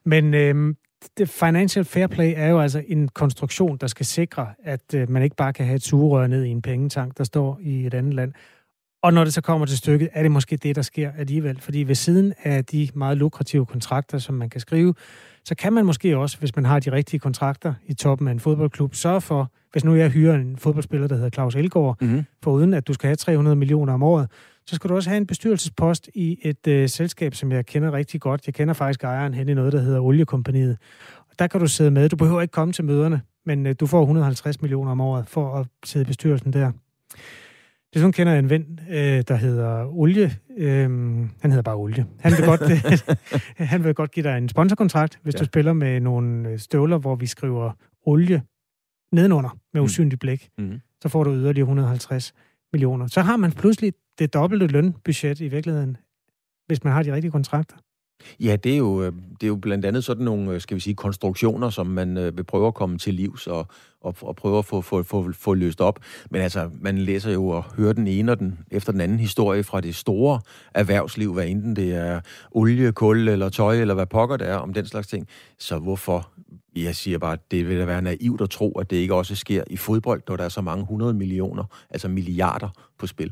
Men 0.05 0.33
øh, 0.33 0.75
det 1.17 1.29
financial 1.29 1.85
fair 1.85 2.07
play 2.07 2.33
er 2.35 2.47
jo 2.47 2.59
altså 2.59 2.83
en 2.87 3.07
konstruktion, 3.07 3.77
der 3.77 3.87
skal 3.87 4.05
sikre, 4.05 4.47
at 4.63 4.93
øh, 4.95 5.09
man 5.09 5.23
ikke 5.23 5.35
bare 5.35 5.53
kan 5.53 5.65
have 5.65 5.75
et 5.75 5.83
sugerør 5.83 6.27
ned 6.27 6.43
i 6.43 6.49
en 6.49 6.61
pengetank, 6.61 7.17
der 7.17 7.23
står 7.23 7.59
i 7.61 7.85
et 7.85 7.93
andet 7.93 8.13
land. 8.13 8.33
Og 9.03 9.13
når 9.13 9.23
det 9.23 9.33
så 9.33 9.41
kommer 9.41 9.65
til 9.65 9.77
stykket, 9.77 10.09
er 10.13 10.21
det 10.21 10.31
måske 10.31 10.57
det, 10.57 10.75
der 10.75 10.81
sker 10.81 11.11
alligevel. 11.17 11.61
Fordi 11.61 11.83
ved 11.83 11.95
siden 11.95 12.33
af 12.43 12.65
de 12.65 12.89
meget 12.93 13.17
lukrative 13.17 13.65
kontrakter, 13.65 14.17
som 14.17 14.35
man 14.35 14.49
kan 14.49 14.61
skrive, 14.61 14.93
så 15.45 15.55
kan 15.55 15.73
man 15.73 15.85
måske 15.85 16.17
også, 16.17 16.39
hvis 16.39 16.55
man 16.55 16.65
har 16.65 16.79
de 16.79 16.91
rigtige 16.91 17.19
kontrakter 17.19 17.73
i 17.85 17.93
toppen 17.93 18.27
af 18.27 18.31
en 18.31 18.39
fodboldklub, 18.39 18.95
sørge 18.95 19.21
for, 19.21 19.51
hvis 19.71 19.83
nu 19.83 19.95
jeg 19.95 20.09
hyrer 20.09 20.35
en 20.35 20.57
fodboldspiller, 20.57 21.07
der 21.07 21.15
hedder 21.15 21.29
Claus 21.29 21.55
Elgaard, 21.55 21.97
mm-hmm. 22.01 22.23
for 22.43 22.51
uden 22.51 22.73
at 22.73 22.87
du 22.87 22.93
skal 22.93 23.07
have 23.07 23.15
300 23.15 23.55
millioner 23.55 23.93
om 23.93 24.03
året, 24.03 24.27
så 24.65 24.75
skal 24.75 24.89
du 24.89 24.95
også 24.95 25.09
have 25.09 25.17
en 25.17 25.27
bestyrelsespost 25.27 26.09
i 26.15 26.39
et 26.41 26.67
øh, 26.67 26.89
selskab, 26.89 27.35
som 27.35 27.51
jeg 27.51 27.65
kender 27.65 27.93
rigtig 27.93 28.21
godt. 28.21 28.47
Jeg 28.47 28.53
kender 28.53 28.73
faktisk 28.73 29.03
ejeren 29.03 29.33
hen 29.33 29.49
i 29.49 29.53
noget, 29.53 29.73
der 29.73 29.79
hedder 29.79 29.99
Oliekompaniet. 29.99 30.77
Der 31.39 31.47
kan 31.47 31.59
du 31.59 31.67
sidde 31.67 31.91
med. 31.91 32.09
Du 32.09 32.15
behøver 32.15 32.41
ikke 32.41 32.51
komme 32.51 32.73
til 32.73 32.85
møderne, 32.85 33.21
men 33.45 33.65
øh, 33.65 33.75
du 33.79 33.87
får 33.87 34.01
150 34.01 34.61
millioner 34.61 34.91
om 34.91 35.01
året 35.01 35.27
for 35.27 35.55
at 35.55 35.67
sidde 35.83 36.03
i 36.03 36.07
bestyrelsen 36.07 36.53
der. 36.53 36.71
Det 37.93 37.99
sådan 37.99 38.11
kender 38.11 38.33
jeg 38.33 38.39
en 38.39 38.49
ven, 38.49 38.79
øh, 38.89 39.23
der 39.27 39.35
hedder 39.35 39.85
Olie. 39.85 40.31
Øh, 40.57 40.89
han 41.41 41.51
hedder 41.51 41.61
bare 41.61 41.75
Olie. 41.75 42.05
Han 42.19 42.31
vil, 42.31 42.45
godt, 42.45 42.61
han 43.73 43.83
vil 43.83 43.93
godt 43.93 44.11
give 44.11 44.23
dig 44.23 44.37
en 44.37 44.49
sponsorkontrakt, 44.49 45.19
hvis 45.23 45.33
ja. 45.33 45.39
du 45.39 45.45
spiller 45.45 45.73
med 45.73 45.99
nogle 45.99 46.49
øh, 46.49 46.59
støvler, 46.59 46.97
hvor 46.97 47.15
vi 47.15 47.25
skriver 47.25 47.71
olie 48.05 48.41
nedenunder 49.11 49.57
med 49.73 49.81
mm. 49.81 49.85
usynligt 49.85 50.19
blik. 50.19 50.49
Mm. 50.57 50.79
Så 51.01 51.09
får 51.09 51.23
du 51.23 51.31
yderligere 51.33 51.63
150 51.63 52.33
millioner. 52.73 53.07
Så 53.07 53.21
har 53.21 53.37
man 53.37 53.51
pludselig 53.51 53.93
det 54.19 54.33
dobbelte 54.33 54.67
lønbudget 54.67 55.39
i 55.39 55.47
virkeligheden, 55.47 55.97
hvis 56.67 56.83
man 56.83 56.93
har 56.93 57.03
de 57.03 57.13
rigtige 57.13 57.31
kontrakter. 57.31 57.77
Ja, 58.39 58.55
det 58.55 58.73
er, 58.73 58.77
jo, 58.77 59.03
øh, 59.03 59.11
det 59.11 59.43
er 59.43 59.47
jo 59.47 59.55
blandt 59.55 59.85
andet 59.85 60.03
sådan 60.03 60.25
nogle, 60.25 60.51
øh, 60.51 60.61
skal 60.61 60.75
vi 60.75 60.81
sige, 60.81 60.95
konstruktioner, 60.95 61.69
som 61.69 61.87
man 61.87 62.17
øh, 62.17 62.37
vil 62.37 62.43
prøve 62.43 62.67
at 62.67 62.73
komme 62.73 62.97
til 62.97 63.13
livs 63.13 63.47
og, 63.47 63.67
og, 64.01 64.15
og 64.21 64.35
prøve 64.35 64.57
at 64.57 64.65
få, 64.65 64.81
få, 64.81 65.03
få, 65.03 65.31
få 65.31 65.53
løst 65.53 65.81
op. 65.81 65.99
Men 66.29 66.41
altså, 66.41 66.69
man 66.81 66.97
læser 66.97 67.31
jo 67.31 67.47
og 67.47 67.63
hører 67.77 67.93
den 67.93 68.07
ene 68.07 68.31
og 68.31 68.39
den 68.39 68.59
efter 68.71 68.91
den 68.91 69.01
anden 69.01 69.19
historie 69.19 69.63
fra 69.63 69.81
det 69.81 69.95
store 69.95 70.41
erhvervsliv, 70.75 71.33
hvad 71.33 71.47
enten 71.47 71.75
det 71.75 71.95
er 71.95 72.21
olie, 72.51 72.91
kul 72.91 73.27
eller 73.27 73.49
tøj, 73.49 73.81
eller 73.81 73.93
hvad 73.93 74.05
pokker 74.05 74.37
det 74.37 74.47
er, 74.47 74.55
om 74.55 74.73
den 74.73 74.85
slags 74.85 75.07
ting. 75.07 75.27
Så 75.57 75.79
hvorfor? 75.79 76.29
Jeg 76.75 76.95
siger 76.95 77.17
bare, 77.17 77.33
at 77.33 77.51
det 77.51 77.67
vil 77.67 77.79
da 77.79 77.85
være 77.85 78.01
naivt 78.01 78.41
at 78.41 78.49
tro, 78.49 78.71
at 78.71 78.89
det 78.89 78.95
ikke 78.95 79.15
også 79.15 79.35
sker 79.35 79.63
i 79.69 79.77
fodbold, 79.77 80.21
når 80.27 80.35
der 80.35 80.43
er 80.43 80.49
så 80.49 80.61
mange 80.61 80.85
hundrede 80.85 81.13
millioner, 81.13 81.63
altså 81.89 82.07
milliarder 82.07 82.69
på 82.97 83.07
spil. 83.07 83.31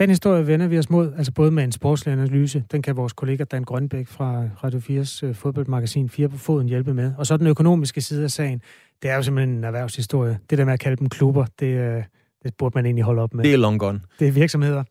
Den 0.00 0.10
historie 0.10 0.46
vender 0.46 0.68
vi 0.68 0.78
os 0.78 0.90
mod, 0.90 1.12
altså 1.16 1.32
både 1.32 1.50
med 1.50 1.64
en 1.64 1.72
sportslig 1.72 2.12
analyse, 2.12 2.64
den 2.72 2.82
kan 2.82 2.96
vores 2.96 3.12
kollega 3.12 3.44
Dan 3.44 3.64
Grønbæk 3.64 4.08
fra 4.08 4.44
Radio 4.64 4.78
4's 4.78 5.26
øh, 5.26 5.34
fodboldmagasin 5.34 6.08
4 6.08 6.28
på 6.28 6.36
foden 6.36 6.68
hjælpe 6.68 6.94
med. 6.94 7.12
Og 7.18 7.26
så 7.26 7.36
den 7.36 7.46
økonomiske 7.46 8.00
side 8.00 8.24
af 8.24 8.30
sagen, 8.30 8.62
det 9.02 9.10
er 9.10 9.16
jo 9.16 9.22
simpelthen 9.22 9.56
en 9.56 9.64
erhvervshistorie. 9.64 10.38
Det 10.50 10.58
der 10.58 10.64
med 10.64 10.72
at 10.72 10.80
kalde 10.80 10.96
dem 10.96 11.08
klubber, 11.08 11.46
det, 11.60 11.66
øh, 11.66 12.02
det 12.42 12.54
burde 12.58 12.72
man 12.74 12.86
egentlig 12.86 13.04
holde 13.04 13.22
op 13.22 13.34
med. 13.34 13.44
Det 13.44 13.52
er 13.52 13.56
long 13.56 13.80
gone. 13.80 14.00
Det 14.18 14.28
er 14.28 14.32
virksomheder. 14.32 14.84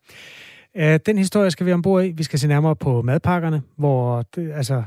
Øh, 0.76 1.00
den 1.06 1.18
historie 1.18 1.50
skal 1.50 1.66
vi 1.66 1.72
ombord 1.72 2.04
i. 2.04 2.10
Vi 2.10 2.22
skal 2.22 2.38
se 2.38 2.48
nærmere 2.48 2.76
på 2.76 3.02
madpakkerne, 3.02 3.62
hvor 3.76 4.24
det, 4.34 4.52
altså, 4.52 4.82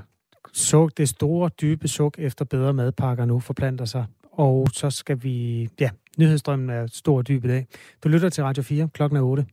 suk, 0.53 0.97
det 0.97 1.09
store, 1.09 1.49
dybe 1.61 1.87
suk 1.87 2.15
efter 2.19 2.45
bedre 2.45 2.73
madpakker 2.73 3.25
nu 3.25 3.39
forplanter 3.39 3.85
sig. 3.85 4.05
Og 4.31 4.67
så 4.73 4.89
skal 4.89 5.23
vi... 5.23 5.67
Ja, 5.79 5.89
nyhedsstrømmen 6.17 6.69
er 6.69 6.87
stor 6.87 7.17
og 7.17 7.27
dyb 7.27 7.45
i 7.45 7.47
dag. 7.47 7.67
Du 8.03 8.09
lytter 8.09 8.29
til 8.29 8.43
Radio 8.43 8.63
4. 8.63 8.89
Klokken 8.93 9.17
er 9.17 9.21
8. 9.21 9.45